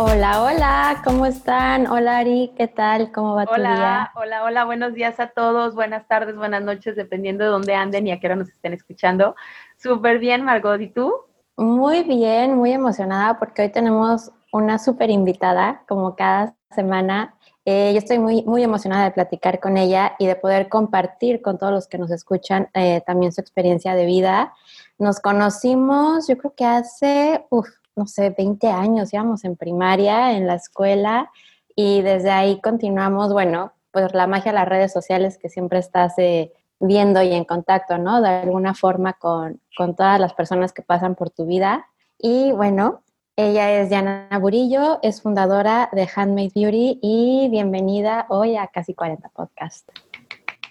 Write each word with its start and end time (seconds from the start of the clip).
Hola, 0.00 0.44
hola, 0.44 1.02
¿cómo 1.02 1.26
están? 1.26 1.88
Hola 1.88 2.18
Ari, 2.18 2.52
¿qué 2.56 2.68
tal? 2.68 3.10
¿Cómo 3.10 3.34
va 3.34 3.46
tu 3.46 3.56
día? 3.56 4.12
Hola, 4.14 4.44
hola, 4.44 4.64
buenos 4.64 4.94
días 4.94 5.18
a 5.18 5.26
todos, 5.30 5.74
buenas 5.74 6.06
tardes, 6.06 6.36
buenas 6.36 6.62
noches, 6.62 6.94
dependiendo 6.94 7.42
de 7.42 7.50
dónde 7.50 7.74
anden 7.74 8.06
y 8.06 8.12
a 8.12 8.20
qué 8.20 8.28
hora 8.28 8.36
nos 8.36 8.48
estén 8.48 8.72
escuchando. 8.74 9.34
Súper 9.76 10.20
bien, 10.20 10.44
Margot, 10.44 10.80
¿y 10.80 10.86
tú? 10.86 11.12
Muy 11.56 12.04
bien, 12.04 12.54
muy 12.54 12.70
emocionada 12.70 13.40
porque 13.40 13.62
hoy 13.62 13.70
tenemos 13.70 14.30
una 14.52 14.78
súper 14.78 15.10
invitada, 15.10 15.82
como 15.88 16.14
cada 16.14 16.54
semana. 16.70 17.34
Eh, 17.64 17.90
yo 17.92 17.98
estoy 17.98 18.20
muy, 18.20 18.44
muy 18.44 18.62
emocionada 18.62 19.02
de 19.02 19.10
platicar 19.10 19.58
con 19.58 19.76
ella 19.76 20.14
y 20.20 20.28
de 20.28 20.36
poder 20.36 20.68
compartir 20.68 21.42
con 21.42 21.58
todos 21.58 21.72
los 21.72 21.88
que 21.88 21.98
nos 21.98 22.12
escuchan 22.12 22.70
eh, 22.72 23.02
también 23.04 23.32
su 23.32 23.40
experiencia 23.40 23.96
de 23.96 24.06
vida. 24.06 24.54
Nos 24.96 25.18
conocimos, 25.18 26.28
yo 26.28 26.38
creo 26.38 26.54
que 26.54 26.64
hace, 26.64 27.44
uff, 27.50 27.68
no 27.98 28.06
sé, 28.06 28.30
20 28.30 28.68
años, 28.68 29.12
íbamos 29.12 29.44
en 29.44 29.56
primaria, 29.56 30.32
en 30.36 30.46
la 30.46 30.54
escuela, 30.54 31.30
y 31.74 32.00
desde 32.02 32.30
ahí 32.30 32.60
continuamos, 32.60 33.32
bueno, 33.32 33.72
pues 33.90 34.14
la 34.14 34.26
magia 34.26 34.52
de 34.52 34.58
las 34.58 34.68
redes 34.68 34.92
sociales 34.92 35.38
que 35.38 35.48
siempre 35.48 35.78
estás 35.78 36.14
eh, 36.18 36.52
viendo 36.80 37.22
y 37.22 37.32
en 37.32 37.44
contacto, 37.44 37.98
¿no? 37.98 38.20
De 38.20 38.28
alguna 38.28 38.74
forma 38.74 39.14
con, 39.14 39.60
con 39.76 39.96
todas 39.96 40.20
las 40.20 40.32
personas 40.34 40.72
que 40.72 40.82
pasan 40.82 41.14
por 41.14 41.30
tu 41.30 41.46
vida. 41.46 41.86
Y 42.18 42.52
bueno, 42.52 43.02
ella 43.36 43.70
es 43.70 43.88
Diana 43.88 44.28
Burillo, 44.40 44.98
es 45.02 45.22
fundadora 45.22 45.88
de 45.92 46.08
Handmade 46.14 46.52
Beauty 46.54 46.98
y 47.02 47.48
bienvenida 47.50 48.26
hoy 48.28 48.56
a 48.56 48.66
Casi 48.68 48.94
40 48.94 49.28
Podcast. 49.30 49.88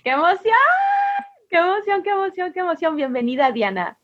¡Qué 0.04 0.12
emoción! 0.12 0.54
¡Qué 1.50 1.58
emoción, 1.58 2.04
qué 2.04 2.10
emoción, 2.10 2.54
qué 2.54 2.60
emoción! 2.60 2.96
Bienvenida, 2.96 3.52
Diana. 3.52 3.98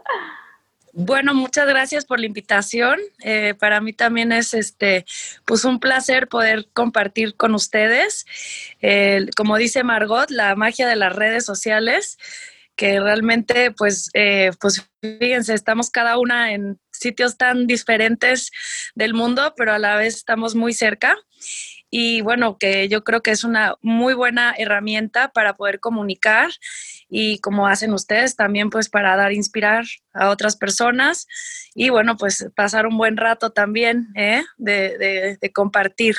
Bueno, 0.95 1.33
muchas 1.33 1.67
gracias 1.67 2.05
por 2.05 2.19
la 2.19 2.27
invitación. 2.27 2.99
Eh, 3.23 3.55
para 3.59 3.81
mí 3.81 3.93
también 3.93 4.31
es 4.31 4.53
este, 4.53 5.05
pues 5.43 5.65
un 5.65 5.79
placer 5.79 6.27
poder 6.27 6.67
compartir 6.71 7.35
con 7.35 7.55
ustedes. 7.55 8.25
como 9.35 9.57
dice 9.57 9.83
Margot, 9.83 10.29
la 10.29 10.55
magia 10.55 10.87
de 10.87 10.95
las 10.95 11.15
redes 11.15 11.45
sociales, 11.45 12.19
que 12.75 12.99
realmente, 12.99 13.71
pues, 13.71 14.11
eh, 14.13 14.51
pues 14.61 14.87
fíjense, 15.01 15.55
estamos 15.55 15.89
cada 15.89 16.19
una 16.19 16.53
en 16.53 16.79
sitios 16.91 17.37
tan 17.37 17.65
diferentes 17.65 18.51
del 18.93 19.15
mundo, 19.15 19.53
pero 19.57 19.73
a 19.73 19.79
la 19.79 19.95
vez 19.95 20.15
estamos 20.15 20.53
muy 20.53 20.73
cerca 20.73 21.17
y 21.95 22.21
bueno, 22.21 22.57
que 22.57 22.89
yo 22.89 23.03
creo 23.03 23.21
que 23.21 23.29
es 23.29 23.43
una 23.43 23.75
muy 23.81 24.15
buena 24.15 24.55
herramienta 24.57 25.31
para 25.31 25.55
poder 25.55 25.79
comunicar 25.79 26.49
y 27.15 27.37
como 27.37 27.67
hacen 27.67 27.93
ustedes 27.93 28.35
también 28.35 28.71
pues 28.71 28.89
para 28.89 29.15
dar 29.15 29.33
inspirar 29.33 29.85
a 30.13 30.31
otras 30.31 30.57
personas 30.57 31.27
y 31.75 31.89
bueno 31.89 32.17
pues 32.17 32.49
pasar 32.55 32.87
un 32.87 32.97
buen 32.97 33.17
rato 33.17 33.51
también 33.51 34.07
¿eh? 34.15 34.41
de, 34.57 35.37
compartir. 35.53 36.15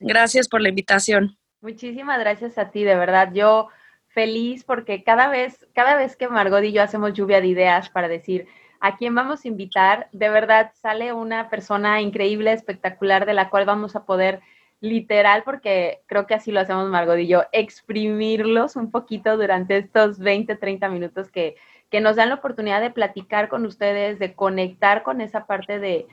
Gracias 0.00 0.48
por 0.48 0.62
la 0.62 0.70
invitación. 0.70 1.36
Muchísimas 1.60 2.18
gracias 2.20 2.56
a 2.56 2.70
ti, 2.70 2.82
de 2.82 2.94
verdad. 2.94 3.30
Yo 3.34 3.68
feliz 4.06 4.64
porque 4.64 5.04
cada 5.04 5.28
vez, 5.28 5.66
cada 5.74 5.96
vez 5.96 6.16
que 6.16 6.28
Margot 6.28 6.64
y 6.64 6.72
yo 6.72 6.82
hacemos 6.82 7.12
lluvia 7.12 7.42
de 7.42 7.48
ideas 7.48 7.90
para 7.90 8.08
decir 8.08 8.46
a 8.80 8.96
quién 8.96 9.14
vamos 9.14 9.44
a 9.44 9.48
invitar, 9.48 10.08
de 10.12 10.30
verdad 10.30 10.72
sale 10.80 11.12
una 11.12 11.50
persona 11.50 12.00
increíble, 12.00 12.52
espectacular, 12.52 13.26
de 13.26 13.34
la 13.34 13.50
cual 13.50 13.66
vamos 13.66 13.96
a 13.96 14.06
poder 14.06 14.40
literal, 14.80 15.42
porque 15.44 16.02
creo 16.06 16.26
que 16.26 16.34
así 16.34 16.52
lo 16.52 16.60
hacemos 16.60 16.88
Margot 16.88 17.18
y 17.18 17.26
yo, 17.26 17.42
exprimirlos 17.52 18.76
un 18.76 18.90
poquito 18.90 19.36
durante 19.36 19.76
estos 19.76 20.18
20, 20.18 20.56
30 20.56 20.88
minutos 20.88 21.30
que, 21.30 21.56
que 21.90 22.00
nos 22.00 22.16
dan 22.16 22.28
la 22.28 22.36
oportunidad 22.36 22.80
de 22.80 22.90
platicar 22.90 23.48
con 23.48 23.66
ustedes, 23.66 24.18
de 24.18 24.34
conectar 24.34 25.02
con 25.02 25.20
esa 25.20 25.46
parte 25.46 25.78
de, 25.78 26.06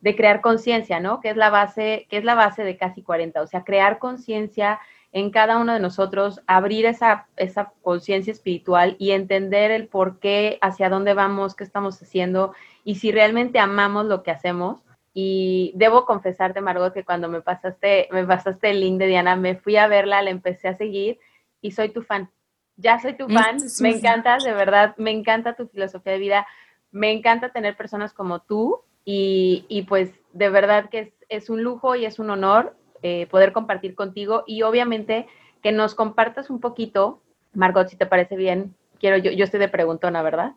de 0.00 0.16
crear 0.16 0.40
conciencia, 0.40 1.00
¿no? 1.00 1.20
Que 1.20 1.30
es 1.30 1.36
la 1.36 1.50
base, 1.50 2.06
que 2.10 2.18
es 2.18 2.24
la 2.24 2.34
base 2.34 2.62
de 2.62 2.76
casi 2.76 3.02
40, 3.02 3.40
o 3.40 3.46
sea, 3.46 3.64
crear 3.64 3.98
conciencia 3.98 4.80
en 5.12 5.30
cada 5.30 5.58
uno 5.58 5.72
de 5.72 5.80
nosotros, 5.80 6.40
abrir 6.46 6.86
esa, 6.86 7.26
esa 7.36 7.72
conciencia 7.82 8.32
espiritual 8.32 8.96
y 8.98 9.10
entender 9.10 9.70
el 9.70 9.88
por 9.88 10.20
qué, 10.20 10.58
hacia 10.60 10.88
dónde 10.88 11.14
vamos, 11.14 11.56
qué 11.56 11.64
estamos 11.64 12.00
haciendo 12.00 12.54
y 12.84 12.96
si 12.96 13.10
realmente 13.10 13.58
amamos 13.58 14.06
lo 14.06 14.22
que 14.22 14.30
hacemos 14.30 14.84
y 15.12 15.72
debo 15.74 16.04
confesarte, 16.04 16.60
Margot, 16.60 16.92
que 16.92 17.04
cuando 17.04 17.28
me 17.28 17.40
pasaste, 17.40 18.08
me 18.12 18.24
pasaste 18.24 18.70
el 18.70 18.80
link 18.80 18.98
de 18.98 19.08
Diana, 19.08 19.36
me 19.36 19.56
fui 19.56 19.76
a 19.76 19.88
verla, 19.88 20.22
la 20.22 20.30
empecé 20.30 20.68
a 20.68 20.76
seguir 20.76 21.18
y 21.60 21.72
soy 21.72 21.90
tu 21.90 22.02
fan. 22.02 22.30
Ya 22.76 22.98
soy 23.00 23.14
tu 23.14 23.28
fan, 23.28 23.58
me 23.80 23.90
encantas, 23.90 24.44
de 24.44 24.52
verdad, 24.52 24.94
me 24.96 25.10
encanta 25.10 25.54
tu 25.54 25.66
filosofía 25.66 26.12
de 26.12 26.18
vida, 26.18 26.46
me 26.92 27.10
encanta 27.12 27.50
tener 27.50 27.76
personas 27.76 28.12
como 28.14 28.40
tú 28.40 28.82
y, 29.04 29.84
pues 29.88 30.12
de 30.32 30.48
verdad 30.48 30.88
que 30.88 31.12
es, 31.28 31.50
un 31.50 31.62
lujo 31.62 31.96
y 31.96 32.04
es 32.04 32.18
un 32.18 32.30
honor 32.30 32.76
eh, 33.02 33.26
poder 33.26 33.52
compartir 33.52 33.94
contigo 33.94 34.44
y 34.46 34.62
obviamente 34.62 35.26
que 35.62 35.72
nos 35.72 35.94
compartas 35.94 36.48
un 36.48 36.60
poquito, 36.60 37.20
Margot, 37.52 37.88
si 37.88 37.96
te 37.96 38.06
parece 38.06 38.36
bien, 38.36 38.74
quiero, 38.98 39.18
yo, 39.18 39.30
yo 39.32 39.44
estoy 39.44 39.60
de 39.60 39.68
preguntona, 39.68 40.22
¿verdad? 40.22 40.52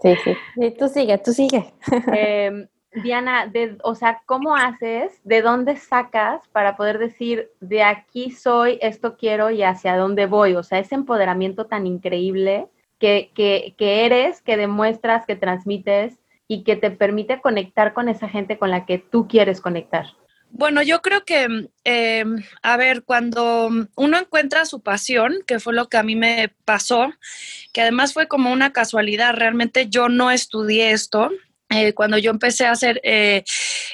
Sí, 0.00 0.14
sí, 0.24 0.34
sí 0.54 0.74
tú 0.78 0.88
sigue, 0.88 1.18
tú 1.18 1.32
sigue. 1.32 1.74
Eh, 2.14 2.68
Diana, 3.02 3.46
de, 3.46 3.76
o 3.82 3.94
sea, 3.94 4.22
¿cómo 4.26 4.56
haces? 4.56 5.20
¿De 5.24 5.42
dónde 5.42 5.76
sacas 5.76 6.40
para 6.52 6.76
poder 6.76 6.98
decir, 6.98 7.50
de 7.60 7.82
aquí 7.82 8.30
soy, 8.30 8.78
esto 8.82 9.16
quiero 9.16 9.50
y 9.50 9.62
hacia 9.62 9.96
dónde 9.96 10.26
voy? 10.26 10.54
O 10.54 10.62
sea, 10.62 10.78
ese 10.78 10.94
empoderamiento 10.94 11.66
tan 11.66 11.86
increíble 11.86 12.68
que, 12.98 13.30
que, 13.34 13.74
que 13.76 14.06
eres, 14.06 14.40
que 14.42 14.56
demuestras, 14.56 15.26
que 15.26 15.36
transmites 15.36 16.18
y 16.48 16.64
que 16.64 16.76
te 16.76 16.90
permite 16.90 17.40
conectar 17.40 17.92
con 17.92 18.08
esa 18.08 18.28
gente 18.28 18.58
con 18.58 18.70
la 18.70 18.86
que 18.86 18.98
tú 18.98 19.28
quieres 19.28 19.60
conectar. 19.60 20.06
Bueno, 20.50 20.80
yo 20.82 21.02
creo 21.02 21.24
que, 21.24 21.68
em, 21.84 22.36
a 22.62 22.76
ver, 22.76 23.02
cuando 23.02 23.68
uno 23.94 24.18
encuentra 24.18 24.64
su 24.64 24.80
pasión, 24.80 25.34
que 25.46 25.58
fue 25.58 25.74
lo 25.74 25.88
que 25.88 25.96
a 25.96 26.02
mí 26.02 26.16
me 26.16 26.50
pasó, 26.64 27.12
que 27.72 27.82
además 27.82 28.14
fue 28.14 28.28
como 28.28 28.52
una 28.52 28.72
casualidad, 28.72 29.34
realmente 29.34 29.88
yo 29.88 30.08
no 30.08 30.30
estudié 30.30 30.92
esto, 30.92 31.30
eh, 31.68 31.94
cuando 31.94 32.16
yo 32.16 32.30
empecé 32.30 32.64
a 32.66 32.70
hacer, 32.70 33.00
eh, 33.02 33.42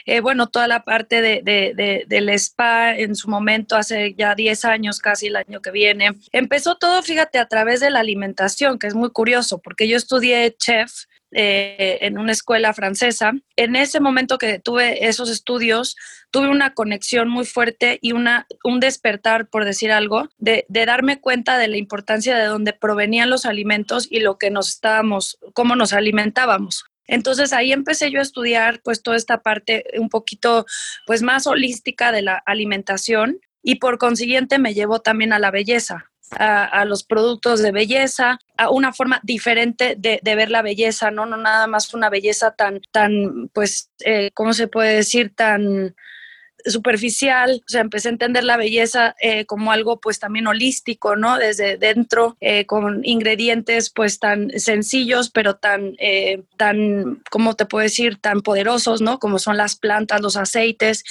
eh, 0.05 0.21
bueno, 0.21 0.49
toda 0.49 0.69
la 0.69 0.85
parte 0.85 1.23
de, 1.23 2.05
del 2.07 2.29
spa 2.31 2.95
en 2.95 3.17
su 3.17 3.31
momento, 3.31 3.77
hace 3.77 4.15
ya 4.15 4.35
10 4.35 4.65
años, 4.67 4.99
casi 4.99 5.29
el 5.29 5.37
año 5.37 5.63
que 5.63 5.71
viene, 5.71 6.11
empezó 6.33 6.77
todo, 6.77 7.03
fíjate, 7.03 7.39
a 7.39 7.49
través 7.49 7.81
de 7.81 7.91
la 7.91 8.01
alimentación, 8.01 8.79
que 8.79 8.89
es 8.89 8.95
muy 8.95 9.11
curioso, 9.11 9.59
porque 9.59 9.89
yo 9.89 9.97
estudié 9.97 10.55
chef 10.57 10.93
en 11.35 12.19
una 12.19 12.33
escuela 12.33 12.75
francesa. 12.75 13.33
En 13.57 13.75
ese 13.75 14.01
momento 14.01 14.37
que 14.37 14.59
tuve 14.59 15.09
esos 15.09 15.31
estudios, 15.31 15.97
tuve 16.31 16.51
una 16.51 16.75
conexión 16.75 17.31
muy 17.31 17.47
fuerte 17.47 17.99
y 18.03 18.13
una, 18.13 18.47
un 18.65 18.81
despertar, 18.81 19.49
por 19.49 19.65
decir 19.65 19.93
algo, 19.93 20.29
de, 20.37 20.67
de, 20.69 20.85
darme 20.85 21.23
cuenta 21.23 21.57
de 21.57 21.69
la 21.69 21.79
importancia 21.79 22.37
de 22.37 22.45
dónde 22.45 22.75
provenían 22.75 23.31
los 23.31 23.47
alimentos 23.47 24.07
y 24.11 24.21
lo 24.21 24.37
que 24.37 24.51
nos 24.51 24.69
estábamos, 24.69 25.39
cómo 25.55 25.75
nos 25.75 25.95
alimentábamos. 25.95 26.85
Entonces 27.07 27.53
ahí 27.53 27.73
empecé 27.73 28.11
yo 28.11 28.21
a 28.21 28.23
estudiar 28.23 28.81
pues 28.83 29.03
toda 29.03 29.17
esta 29.17 29.43
parte 29.43 29.85
un 29.99 30.09
poquito 30.09 30.67
pues 31.07 31.23
más 31.23 31.47
holística 31.47 32.13
de 32.13 32.23
la 32.23 32.43
alimentación 32.47 33.41
y 33.63 33.77
por 33.77 33.99
consiguiente 33.99 34.59
me 34.59 34.75
llevó 34.75 35.01
también 35.01 35.33
a 35.33 35.39
la 35.39 35.51
belleza, 35.51 36.11
a, 36.31 36.85
los 36.85 37.05
productos 37.05 37.63
de 37.63 37.73
belleza, 37.73 38.39
a 38.57 38.71
una 38.71 38.93
forma 38.93 39.21
diferente 39.23 39.95
de, 39.97 40.21
ver 40.23 40.51
la 40.51 40.63
belleza, 40.63 41.11
¿no? 41.11 41.27
No 41.27 41.37
nada 41.37 41.67
más 41.67 41.93
una 41.95 42.11
belleza 42.11 42.53
tan, 42.53 42.81
tan, 42.91 43.49
pues, 43.53 43.91
eh, 44.05 44.31
¿cómo 44.35 44.53
se 44.53 44.69
puede 44.69 44.97
decir? 44.97 45.33
Tan 45.35 45.95
superficial, 46.65 47.63
o 47.67 47.69
sea, 47.69 47.81
empecé 47.81 48.09
a 48.09 48.13
entender 48.13 48.45
la 48.45 48.57
belleza 48.57 49.15
eh, 49.21 49.47
como 49.47 49.73
algo 49.73 50.01
pues 50.01 50.19
también 50.19 50.47
holístico, 50.47 51.17
¿no? 51.17 51.39
Desde 51.39 51.77
dentro, 51.77 52.37
eh, 52.41 52.67
con 52.67 53.05
ingredientes 53.05 53.91
pues 53.91 54.19
tan 54.19 54.51
sencillos, 54.59 55.31
pero 55.31 55.57
tan, 55.57 55.95
eh, 55.99 56.43
tan, 56.57 57.23
¿cómo 57.31 57.55
te 57.55 57.67
puedo 57.67 57.83
decir? 57.83 58.19
Tan 58.19 58.43
poderosos, 58.43 59.01
¿no? 59.01 59.19
Como 59.19 59.39
son 59.39 59.57
las 59.57 59.77
plantas, 59.77 60.21
los 60.21 60.37
aceites. 60.37 61.05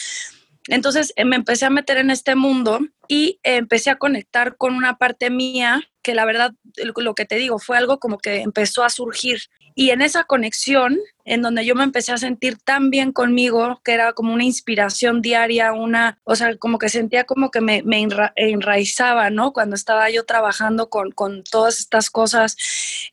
Entonces 0.68 1.13
me 1.25 1.36
empecé 1.36 1.65
a 1.65 1.71
meter 1.71 1.98
en 1.98 2.12
este 2.12 2.36
mundo 2.36 2.80
y 3.07 3.39
empecé 3.44 3.89
a 3.89 3.98
conectar 3.98 4.57
con 4.57 4.75
una 4.75 4.98
parte 4.98 5.30
mía 5.30 5.81
que 6.01 6.15
la 6.15 6.25
verdad, 6.25 6.51
lo 6.98 7.15
que 7.15 7.25
te 7.25 7.36
digo, 7.36 7.59
fue 7.59 7.77
algo 7.77 8.00
como 8.00 8.18
que 8.18 8.42
empezó 8.42 8.83
a 8.83 8.89
surgir. 8.89 9.39
Y 9.74 9.92
en 9.92 10.01
esa 10.01 10.25
conexión, 10.25 11.00
en 11.24 11.42
donde 11.42 11.65
yo 11.65 11.75
me 11.75 11.83
empecé 11.83 12.12
a 12.12 12.18
sentir 12.18 12.57
tan 12.57 12.89
bien 12.89 13.13
conmigo, 13.13 13.81
que 13.86 13.94
era 13.94 14.12
como 14.13 14.33
una 14.33 14.44
inspiración 14.44 15.21
diaria, 15.21 15.71
una, 15.71 16.19
o 16.24 16.36
sea, 16.36 16.57
como 16.57 16.77
que 16.77 16.89
sentía 16.89 17.24
como 17.24 17.51
que 17.51 17.62
me, 17.62 17.81
me 17.83 18.06
enraizaba, 18.36 19.30
¿no? 19.30 19.53
Cuando 19.53 19.75
estaba 19.75 20.09
yo 20.09 20.25
trabajando 20.25 20.89
con, 20.89 21.12
con 21.12 21.44
todas 21.44 21.80
estas 21.80 22.09
cosas, 22.09 22.57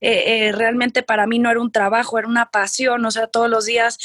eh, 0.00 0.48
eh, 0.48 0.52
realmente 0.52 1.02
para 1.02 1.26
mí 1.26 1.38
no 1.38 1.50
era 1.50 1.60
un 1.60 1.70
trabajo, 1.70 2.18
era 2.18 2.26
una 2.26 2.50
pasión, 2.50 3.04
o 3.04 3.10
sea, 3.10 3.28
todos 3.28 3.48
los 3.48 3.66
días 3.66 3.98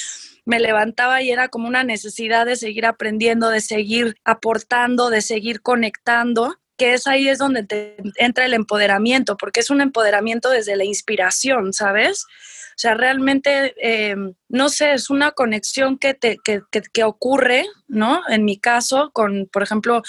me 0.46 0.60
levantaba 0.60 1.22
y 1.22 1.32
era 1.32 1.48
como 1.48 1.68
una 1.68 1.84
necesidad 1.84 2.46
de 2.46 2.56
seguir 2.56 2.86
aprendiendo, 2.86 3.50
de 3.50 3.62
seguir 3.62 4.18
aportando, 4.26 5.10
de 5.10 5.22
seguir 5.22 5.62
conectando 5.62 6.60
que 6.78 6.94
es 6.94 7.08
ahí 7.08 7.30
es 7.30 7.38
donde 7.38 7.64
te 7.64 7.98
entra 8.16 8.46
el 8.46 8.54
empoderamiento, 8.54 9.38
porque 9.38 9.60
es 9.60 9.70
un 9.70 9.82
empoderamiento 9.82 10.50
desde 10.50 10.76
la 10.76 10.86
inspiración, 10.86 11.74
¿sabes? 11.74 12.26
O 12.74 12.78
sea, 12.78 12.96
realmente, 12.96 13.74
eh, 13.82 14.16
no 14.50 14.70
sé, 14.70 14.94
es 14.94 15.10
una 15.10 15.32
conexión 15.32 15.98
que, 15.98 16.14
te, 16.14 16.38
que, 16.44 16.62
que, 16.72 17.04
ocurre, 17.04 17.66
¿no? 17.88 18.22
En 18.30 18.46
mi 18.46 18.58
caso, 18.58 19.12
con, 19.14 19.48
por 19.52 19.64
ejemplo, 19.64 20.02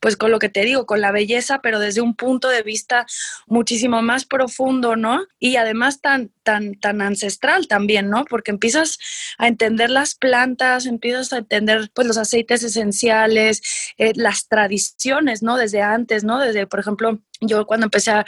pues 0.00 0.16
con 0.16 0.30
lo 0.30 0.38
que 0.38 0.48
te 0.48 0.64
digo, 0.64 0.86
con 0.86 1.00
la 1.00 1.12
belleza, 1.12 1.60
pero 1.62 1.78
desde 1.78 2.00
un 2.00 2.14
punto 2.14 2.48
de 2.48 2.62
vista 2.62 3.06
muchísimo 3.46 4.02
más 4.02 4.24
profundo, 4.24 4.96
¿no? 4.96 5.26
Y 5.38 5.56
además 5.56 6.00
tan, 6.00 6.30
tan, 6.42 6.74
tan 6.74 7.02
ancestral 7.02 7.68
también, 7.68 8.10
¿no? 8.10 8.24
Porque 8.24 8.50
empiezas 8.50 8.98
a 9.38 9.48
entender 9.48 9.90
las 9.90 10.14
plantas, 10.14 10.86
empiezas 10.86 11.32
a 11.32 11.38
entender, 11.38 11.90
pues, 11.94 12.06
los 12.06 12.18
aceites 12.18 12.62
esenciales, 12.62 13.62
eh, 13.98 14.12
las 14.14 14.48
tradiciones, 14.48 15.42
¿no? 15.42 15.56
Desde 15.56 15.82
antes, 15.82 16.24
¿no? 16.24 16.38
Desde, 16.38 16.66
por 16.66 16.80
ejemplo, 16.80 17.20
yo 17.40 17.66
cuando 17.66 17.86
empecé 17.86 18.10
a, 18.10 18.24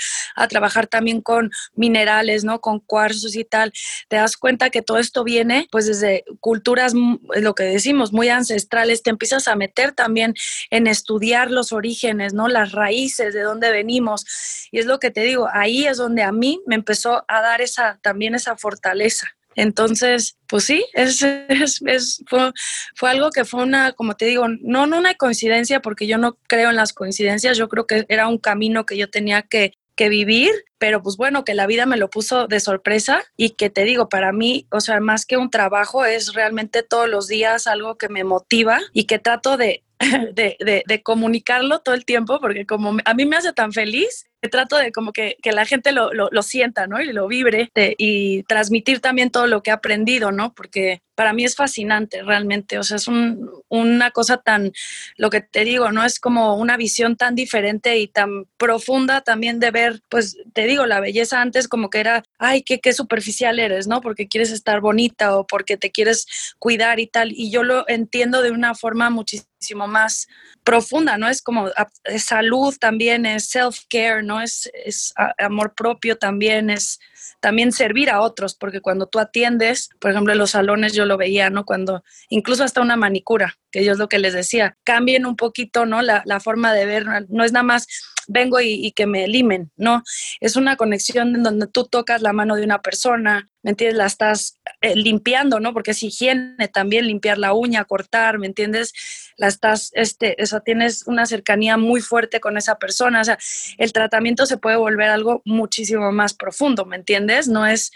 trabajar 0.49 0.87
también 0.87 1.21
con 1.21 1.51
minerales, 1.75 2.45
¿no? 2.45 2.61
Con 2.61 2.81
cuarzos 2.81 3.35
y 3.37 3.45
tal, 3.45 3.73
te 4.09 4.17
das 4.17 4.37
cuenta 4.37 4.71
que 4.71 4.83
todo 4.83 4.99
esto 4.99 5.25
viene 5.25 5.69
pues 5.71 5.87
desde 5.87 6.25
culturas, 6.41 6.93
lo 6.95 7.55
que 7.55 7.65
decimos, 7.65 8.13
muy 8.13 8.29
ancestrales, 8.29 9.03
te 9.03 9.11
empiezas 9.11 9.49
a 9.49 9.57
meter 9.57 9.93
también 9.93 10.35
en 10.71 10.87
estudiar 10.87 11.51
los 11.51 11.73
orígenes, 11.73 12.35
¿no? 12.35 12.49
Las 12.49 12.73
raíces, 12.73 13.35
de 13.35 13.43
dónde 13.43 13.71
venimos. 13.71 14.25
Y 14.71 14.79
es 14.79 14.87
lo 14.87 14.99
que 14.99 15.11
te 15.11 15.23
digo, 15.23 15.49
ahí 15.53 15.87
es 15.87 15.97
donde 15.97 16.23
a 16.23 16.33
mí 16.33 16.61
me 16.67 16.75
empezó 16.75 17.25
a 17.29 17.41
dar 17.41 17.61
esa, 17.61 17.99
también 18.03 18.35
esa 18.35 18.57
fortaleza. 18.57 19.37
Entonces, 19.57 20.37
pues 20.47 20.65
sí, 20.65 20.85
es, 20.93 21.23
es, 21.23 22.23
fue, 22.29 22.53
fue, 22.95 23.11
algo 23.11 23.31
que 23.31 23.45
fue 23.45 23.63
una, 23.63 23.93
como 23.93 24.15
te 24.15 24.27
digo, 24.27 24.47
no, 24.61 24.87
no 24.87 24.99
una 24.99 25.15
coincidencia, 25.15 25.81
porque 25.81 26.07
yo 26.07 26.19
no 26.19 26.37
creo 26.47 26.71
en 26.71 26.77
las 26.77 26.93
coincidencias, 26.93 27.57
yo 27.57 27.69
creo 27.69 27.87
que 27.87 28.05
era 28.09 28.29
un 28.29 28.39
camino 28.39 28.87
que 28.87 28.99
yo 28.99 29.11
tenía 29.11 29.43
que, 29.43 29.73
que 29.97 30.11
vivir, 30.11 30.53
pero 30.79 31.03
pues 31.03 31.17
bueno, 31.17 31.43
que 31.45 31.55
la 31.55 31.67
vida 31.67 31.87
me 31.87 31.97
lo 31.97 32.11
puso 32.11 32.47
de 32.47 32.61
sorpresa 32.61 33.25
y 33.37 33.51
que 33.51 33.71
te 33.71 33.85
digo, 33.85 34.11
para 34.11 34.31
mí, 34.31 34.67
o 34.71 34.81
sea, 34.81 35.01
más 35.01 35.25
que 35.25 35.39
un 35.39 35.51
trabajo, 35.51 36.05
es 36.05 36.35
realmente 36.35 36.83
todos 36.83 37.09
los 37.09 37.27
días 37.27 37.67
algo 37.67 37.97
que 37.97 38.11
me 38.11 38.23
motiva 38.23 38.79
y 38.93 39.05
que 39.05 39.19
trato 39.19 39.57
de, 39.57 39.83
de, 40.35 40.57
de, 40.61 40.85
de 40.87 41.03
comunicarlo 41.03 41.81
todo 41.81 41.95
el 41.95 42.05
tiempo, 42.05 42.39
porque 42.41 42.67
como 42.67 42.99
a 43.05 43.15
mí 43.15 43.25
me 43.25 43.37
hace 43.37 43.55
tan 43.55 43.73
feliz, 43.73 44.27
trato 44.49 44.77
de 44.77 44.93
como 44.93 45.13
que, 45.13 45.37
que 45.43 45.53
la 45.53 45.65
gente 45.65 45.93
lo, 45.93 46.13
lo, 46.13 46.29
lo, 46.31 46.43
sienta, 46.43 46.87
¿no? 46.87 47.01
Y 47.01 47.13
lo 47.13 47.27
vibre 47.29 47.71
y 47.77 48.43
transmitir 48.45 49.01
también 49.01 49.31
todo 49.31 49.47
lo 49.47 49.63
que 49.63 49.71
he 49.71 49.73
aprendido, 49.73 50.33
¿no? 50.33 50.55
Porque 50.55 51.03
para 51.17 51.33
mí 51.33 51.45
es 51.45 51.57
fascinante 51.57 52.23
realmente, 52.23 52.79
o 52.79 52.85
sea, 52.85 52.99
es 52.99 53.09
un, 53.09 53.51
una 53.69 54.11
cosa 54.13 54.37
tan, 54.37 54.73
lo 55.17 55.31
que 55.31 55.41
te 55.41 55.65
digo, 55.65 55.91
¿no? 55.91 56.05
Es 56.05 56.21
como 56.21 56.55
una 56.57 56.77
visión 56.77 57.17
tan 57.17 57.35
diferente 57.35 57.99
y 57.99 58.07
tan 58.07 58.45
profunda 58.59 59.23
también 59.23 59.59
de 59.59 59.71
ver, 59.71 60.03
pues 60.09 60.37
te 60.53 60.67
digo, 60.67 60.87
la 60.87 61.01
belleza 61.01 61.41
antes 61.41 61.67
como 61.67 61.91
que 61.91 62.01
era, 62.01 62.23
ay, 62.39 62.63
qué, 62.63 62.81
qué 62.81 62.93
superficial 62.93 63.59
eres, 63.59 63.89
¿no? 63.89 64.01
Porque 64.01 64.29
quieres 64.29 64.53
estar 64.53 64.81
bonita 64.81 65.37
o 65.37 65.47
porque 65.47 65.77
te 65.77 65.91
quieres 65.91 66.27
cuidar 66.59 67.01
y 67.01 67.07
tal, 67.07 67.33
y 67.33 67.51
yo 67.51 67.65
lo 67.65 67.89
entiendo 67.89 68.43
de 68.43 68.51
una 68.51 68.75
forma 68.75 69.11
muchísimo 69.11 69.87
más 69.89 70.29
profunda, 70.65 71.17
¿no? 71.17 71.29
Es 71.29 71.43
como 71.43 71.71
salud 72.19 72.77
también, 72.79 73.25
es 73.25 73.49
self-care, 73.49 74.23
¿no? 74.23 74.43
Es, 74.43 74.71
es 74.85 75.15
amor 75.39 75.75
propio 75.75 76.19
también, 76.19 76.71
es 76.71 77.01
también 77.41 77.73
servir 77.73 78.11
a 78.11 78.21
otros, 78.21 78.55
porque 78.55 78.81
cuando 78.81 79.07
tú 79.07 79.19
atiendes, 79.19 79.91
por 80.01 80.11
ejemplo, 80.11 80.33
en 80.33 80.39
los 80.39 80.51
salones 80.51 80.93
yo 80.93 81.06
lo 81.07 81.17
veía, 81.17 81.51
¿no? 81.51 81.65
Cuando 81.65 82.05
incluso 82.29 82.65
hasta 82.65 82.83
una 82.83 82.97
manicura, 82.97 83.57
que 83.71 83.85
yo 83.85 83.93
es 83.93 83.99
lo 83.99 84.09
que 84.09 84.19
les 84.19 84.35
decía, 84.35 84.77
cambien 84.85 85.25
un 85.27 85.37
poquito, 85.37 85.87
¿no? 85.87 86.03
La, 86.03 86.23
la 86.27 86.41
forma 86.41 86.75
de 86.75 86.87
ver, 86.87 87.07
no 87.29 87.45
es 87.45 87.53
nada 87.53 87.63
más 87.63 87.87
vengo 88.29 88.61
y, 88.61 88.93
que 88.93 89.07
me 89.07 89.29
limen, 89.29 89.71
no, 89.77 90.03
es 90.41 90.57
una 90.57 90.77
conexión 90.77 91.35
en 91.35 91.43
donde 91.43 91.67
tú 91.67 91.85
tocas 91.85 92.23
la 92.23 92.33
mano 92.33 92.57
de 92.57 92.65
una 92.65 92.81
persona, 92.81 93.49
¿me 93.63 93.71
entiendes? 93.71 93.99
La 93.99 94.07
estás 94.07 94.59
eh, 94.81 94.95
limpiando, 94.95 95.61
¿no? 95.61 95.73
Porque 95.73 95.91
es 95.91 96.03
higiene 96.03 96.69
también 96.69 97.07
limpiar 97.07 97.37
la 97.39 97.53
uña, 97.53 97.85
cortar, 97.85 98.39
¿me 98.39 98.47
entiendes? 98.47 98.93
La 99.37 99.49
estás, 99.49 99.91
este, 99.95 100.41
eso 100.43 100.61
tienes 100.61 101.07
una 101.07 101.27
cercanía 101.27 101.77
muy 101.77 102.01
fuerte 102.01 102.41
con 102.41 102.57
esa 102.57 102.79
persona, 102.79 103.21
o 103.21 103.25
sea, 103.25 103.39
el 103.79 103.93
tratamiento 103.93 104.47
se 104.47 104.57
puede 104.57 104.77
volver 104.77 105.11
algo 105.11 105.43
muchísimo 105.45 106.13
más 106.13 106.35
profundo, 106.35 106.85
¿me 106.85 106.97
entiendes? 106.97 107.49
No 107.49 107.67
es 107.67 107.93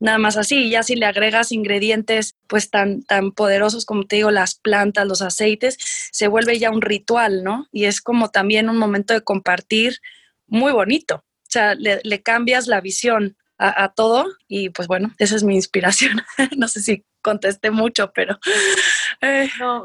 nada 0.00 0.18
más 0.18 0.36
así, 0.36 0.68
ya 0.70 0.82
si 0.82 0.96
le 0.96 1.06
agregas 1.06 1.52
ingredientes 1.52 2.34
pues 2.48 2.68
tan, 2.70 3.02
tan 3.04 3.32
poderosos 3.32 3.86
como 3.86 4.04
te 4.04 4.16
digo, 4.16 4.30
las 4.30 4.54
plantas, 4.54 5.06
los 5.06 5.22
aceites, 5.22 5.78
se 6.10 6.28
vuelve 6.28 6.58
ya 6.58 6.70
un 6.70 6.82
ritual, 6.82 7.44
¿no? 7.44 7.68
Y 7.72 7.84
es 7.84 8.00
como 8.00 8.30
también 8.30 8.68
un 8.68 8.76
momento 8.76 9.14
de 9.14 9.22
compartir 9.22 9.71
muy 10.46 10.72
bonito, 10.72 11.16
o 11.16 11.50
sea, 11.50 11.74
le, 11.74 12.22
cambias 12.22 12.66
la 12.66 12.80
visión 12.80 13.36
a, 13.58 13.92
todo 13.92 14.26
y 14.48 14.70
pues 14.70 14.88
bueno, 14.88 15.12
esa 15.18 15.36
es 15.36 15.44
mi 15.44 15.54
inspiración. 15.54 16.20
no 16.56 16.66
sé 16.66 16.80
si 16.80 17.04
contesté 17.20 17.70
mucho, 17.70 18.10
pero... 18.12 18.38
Eh. 19.20 19.48
No, 19.60 19.84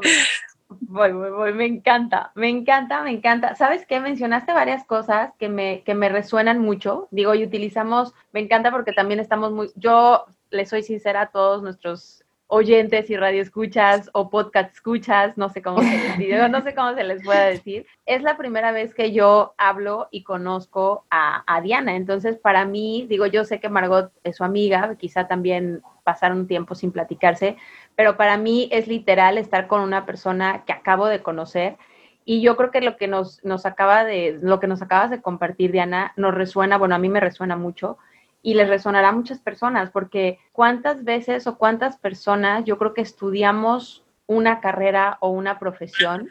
voy, 0.68 1.12
voy, 1.12 1.30
voy, 1.30 1.52
me 1.52 1.66
encanta, 1.66 2.32
me 2.34 2.48
encanta, 2.48 3.02
me 3.02 3.10
encanta. 3.10 3.54
¿Sabes 3.54 3.86
qué? 3.86 4.00
Mencionaste 4.00 4.52
varias 4.52 4.84
cosas 4.84 5.32
que 5.38 5.48
me, 5.48 5.82
que 5.84 5.94
me 5.94 6.08
resuenan 6.08 6.58
mucho. 6.58 7.08
Digo, 7.10 7.34
y 7.34 7.44
utilizamos, 7.44 8.14
me 8.32 8.40
encanta 8.40 8.70
porque 8.70 8.92
también 8.92 9.20
estamos 9.20 9.52
muy, 9.52 9.70
yo 9.76 10.26
le 10.50 10.66
soy 10.66 10.82
sincera 10.82 11.22
a 11.22 11.30
todos 11.30 11.62
nuestros 11.62 12.24
oyentes 12.48 13.10
y 13.10 13.16
radioescuchas 13.16 14.10
o 14.14 14.30
podcast 14.30 14.74
escuchas, 14.74 15.36
no 15.36 15.50
sé 15.50 15.62
cómo 15.62 15.82
se 15.82 16.18
les 16.18 16.18
no 16.50 16.62
sé 16.62 16.74
cómo 16.74 16.94
se 16.94 17.04
les 17.04 17.22
pueda 17.22 17.44
decir. 17.44 17.86
Es 18.06 18.22
la 18.22 18.36
primera 18.36 18.72
vez 18.72 18.94
que 18.94 19.12
yo 19.12 19.54
hablo 19.58 20.08
y 20.10 20.24
conozco 20.24 21.04
a, 21.10 21.44
a, 21.46 21.60
Diana. 21.60 21.94
Entonces, 21.94 22.38
para 22.38 22.64
mí, 22.64 23.06
digo, 23.08 23.26
yo 23.26 23.44
sé 23.44 23.60
que 23.60 23.68
Margot 23.68 24.10
es 24.24 24.36
su 24.36 24.44
amiga, 24.44 24.96
quizá 24.96 25.28
también 25.28 25.82
pasaron 26.04 26.38
un 26.38 26.46
tiempo 26.46 26.74
sin 26.74 26.90
platicarse, 26.90 27.58
pero 27.94 28.16
para 28.16 28.38
mí 28.38 28.70
es 28.72 28.88
literal 28.88 29.36
estar 29.36 29.66
con 29.66 29.82
una 29.82 30.06
persona 30.06 30.64
que 30.64 30.72
acabo 30.72 31.06
de 31.06 31.22
conocer. 31.22 31.76
Y 32.24 32.40
yo 32.40 32.56
creo 32.56 32.70
que 32.70 32.80
lo 32.80 32.96
que 32.96 33.08
nos, 33.08 33.44
nos 33.44 33.66
acaba 33.66 34.04
de, 34.04 34.38
lo 34.40 34.58
que 34.58 34.66
nos 34.66 34.80
acabas 34.80 35.10
de 35.10 35.20
compartir, 35.20 35.70
Diana, 35.70 36.14
nos 36.16 36.34
resuena, 36.34 36.78
bueno, 36.78 36.94
a 36.94 36.98
mí 36.98 37.10
me 37.10 37.20
resuena 37.20 37.56
mucho, 37.56 37.98
y 38.42 38.54
les 38.54 38.68
resonará 38.68 39.08
a 39.08 39.12
muchas 39.12 39.40
personas, 39.40 39.90
porque 39.90 40.38
cuántas 40.52 41.04
veces 41.04 41.46
o 41.46 41.58
cuántas 41.58 41.96
personas 41.96 42.64
yo 42.64 42.78
creo 42.78 42.94
que 42.94 43.00
estudiamos 43.00 44.04
una 44.26 44.60
carrera 44.60 45.18
o 45.20 45.30
una 45.30 45.58
profesión 45.58 46.28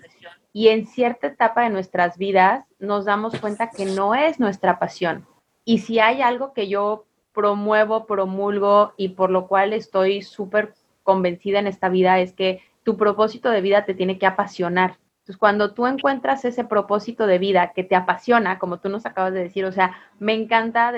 y 0.53 0.69
en 0.69 0.87
cierta 0.87 1.27
etapa 1.27 1.63
de 1.63 1.69
nuestras 1.69 2.17
vidas 2.17 2.65
nos 2.79 3.05
damos 3.05 3.39
cuenta 3.39 3.69
que 3.69 3.85
no 3.85 4.15
es 4.15 4.39
nuestra 4.39 4.79
pasión. 4.79 5.25
Y 5.65 5.79
si 5.79 5.99
hay 5.99 6.21
algo 6.21 6.53
que 6.53 6.67
yo 6.67 7.05
promuevo, 7.33 8.05
promulgo 8.05 8.93
y 8.97 9.09
por 9.09 9.29
lo 9.29 9.47
cual 9.47 9.73
estoy 9.73 10.21
súper 10.21 10.73
convencida 11.03 11.59
en 11.59 11.67
esta 11.67 11.89
vida 11.89 12.19
es 12.19 12.33
que 12.33 12.61
tu 12.83 12.97
propósito 12.97 13.49
de 13.49 13.61
vida 13.61 13.85
te 13.85 13.93
tiene 13.93 14.17
que 14.17 14.25
apasionar. 14.25 14.97
Entonces, 15.27 15.39
cuando 15.41 15.73
tú 15.73 15.87
encuentras 15.87 16.45
ese 16.45 16.63
propósito 16.63 17.27
de 17.27 17.37
vida 17.37 17.73
que 17.75 17.83
te 17.83 17.97
apasiona, 17.97 18.59
como 18.59 18.79
tú 18.79 18.87
nos 18.87 19.05
acabas 19.05 19.33
de 19.33 19.43
decir, 19.43 19.65
o 19.65 19.73
sea, 19.73 19.97
me 20.19 20.33
encanta, 20.33 20.93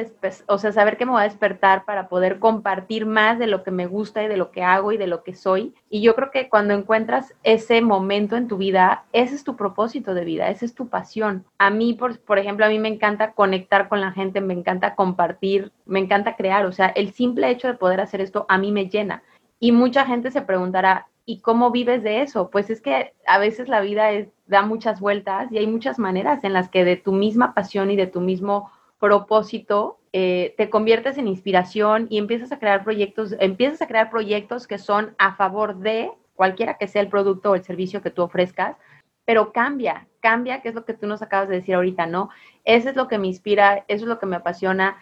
o 0.45 0.59
sea, 0.59 0.71
saber 0.71 0.97
que 0.97 1.07
me 1.07 1.13
voy 1.13 1.21
a 1.21 1.23
despertar 1.23 1.83
para 1.83 2.09
poder 2.09 2.37
compartir 2.37 3.07
más 3.07 3.39
de 3.39 3.47
lo 3.47 3.63
que 3.63 3.71
me 3.71 3.87
gusta 3.87 4.23
y 4.23 4.27
de 4.27 4.37
lo 4.37 4.51
que 4.51 4.61
hago 4.61 4.91
y 4.91 4.97
de 4.97 5.07
lo 5.07 5.23
que 5.23 5.33
soy. 5.33 5.73
Y 5.89 6.01
yo 6.01 6.13
creo 6.13 6.29
que 6.29 6.47
cuando 6.47 6.75
encuentras 6.75 7.33
ese 7.41 7.81
momento 7.81 8.37
en 8.37 8.47
tu 8.47 8.57
vida, 8.57 9.05
ese 9.13 9.33
es 9.33 9.43
tu 9.43 9.55
propósito 9.55 10.13
de 10.13 10.25
vida, 10.25 10.49
esa 10.49 10.65
es 10.65 10.75
tu 10.75 10.89
pasión. 10.89 11.43
A 11.57 11.71
mí, 11.71 11.95
por, 11.95 12.19
por 12.19 12.37
ejemplo, 12.37 12.67
a 12.67 12.69
mí 12.69 12.77
me 12.77 12.89
encanta 12.89 13.31
conectar 13.31 13.89
con 13.89 13.99
la 13.99 14.11
gente, 14.11 14.41
me 14.41 14.53
encanta 14.53 14.93
compartir, 14.93 15.71
me 15.87 15.97
encanta 15.97 16.35
crear, 16.35 16.67
o 16.67 16.71
sea, 16.71 16.85
el 16.89 17.13
simple 17.13 17.49
hecho 17.49 17.67
de 17.67 17.73
poder 17.73 17.99
hacer 17.99 18.21
esto 18.21 18.45
a 18.47 18.59
mí 18.59 18.71
me 18.71 18.89
llena. 18.89 19.23
Y 19.59 19.71
mucha 19.71 20.05
gente 20.05 20.29
se 20.29 20.43
preguntará, 20.43 21.07
¿Y 21.29 21.41
cómo 21.41 21.69
vives 21.69 22.01
de 22.01 22.23
eso? 22.23 22.49
Pues 22.49 22.71
es 22.71 22.81
que 22.81 23.13
a 23.27 23.37
veces 23.37 23.69
la 23.69 23.81
vida 23.81 24.09
da 24.47 24.63
muchas 24.63 24.99
vueltas 24.99 25.51
y 25.51 25.59
hay 25.59 25.67
muchas 25.67 25.99
maneras 25.99 26.43
en 26.43 26.53
las 26.53 26.69
que 26.69 26.83
de 26.83 26.95
tu 26.95 27.11
misma 27.11 27.53
pasión 27.53 27.91
y 27.91 27.95
de 27.95 28.07
tu 28.07 28.19
mismo 28.19 28.71
propósito 28.97 29.99
eh, 30.11 30.55
te 30.57 30.71
conviertes 30.71 31.19
en 31.19 31.27
inspiración 31.27 32.07
y 32.09 32.17
empiezas 32.17 32.51
a 32.51 32.57
crear 32.57 32.83
proyectos, 32.83 33.35
empiezas 33.39 33.83
a 33.83 33.87
crear 33.87 34.09
proyectos 34.09 34.65
que 34.65 34.79
son 34.79 35.13
a 35.19 35.35
favor 35.35 35.77
de 35.77 36.09
cualquiera 36.33 36.79
que 36.79 36.87
sea 36.87 37.03
el 37.03 37.09
producto 37.09 37.51
o 37.51 37.55
el 37.55 37.63
servicio 37.63 38.01
que 38.01 38.09
tú 38.09 38.23
ofrezcas, 38.23 38.75
pero 39.23 39.53
cambia, 39.53 40.07
cambia, 40.21 40.63
que 40.63 40.69
es 40.69 40.73
lo 40.73 40.83
que 40.83 40.95
tú 40.95 41.05
nos 41.05 41.21
acabas 41.21 41.47
de 41.47 41.57
decir 41.57 41.75
ahorita, 41.75 42.07
¿no? 42.07 42.31
Eso 42.65 42.89
es 42.89 42.95
lo 42.95 43.07
que 43.07 43.19
me 43.19 43.27
inspira, 43.27 43.85
eso 43.87 44.05
es 44.05 44.09
lo 44.09 44.17
que 44.17 44.25
me 44.25 44.37
apasiona 44.37 44.97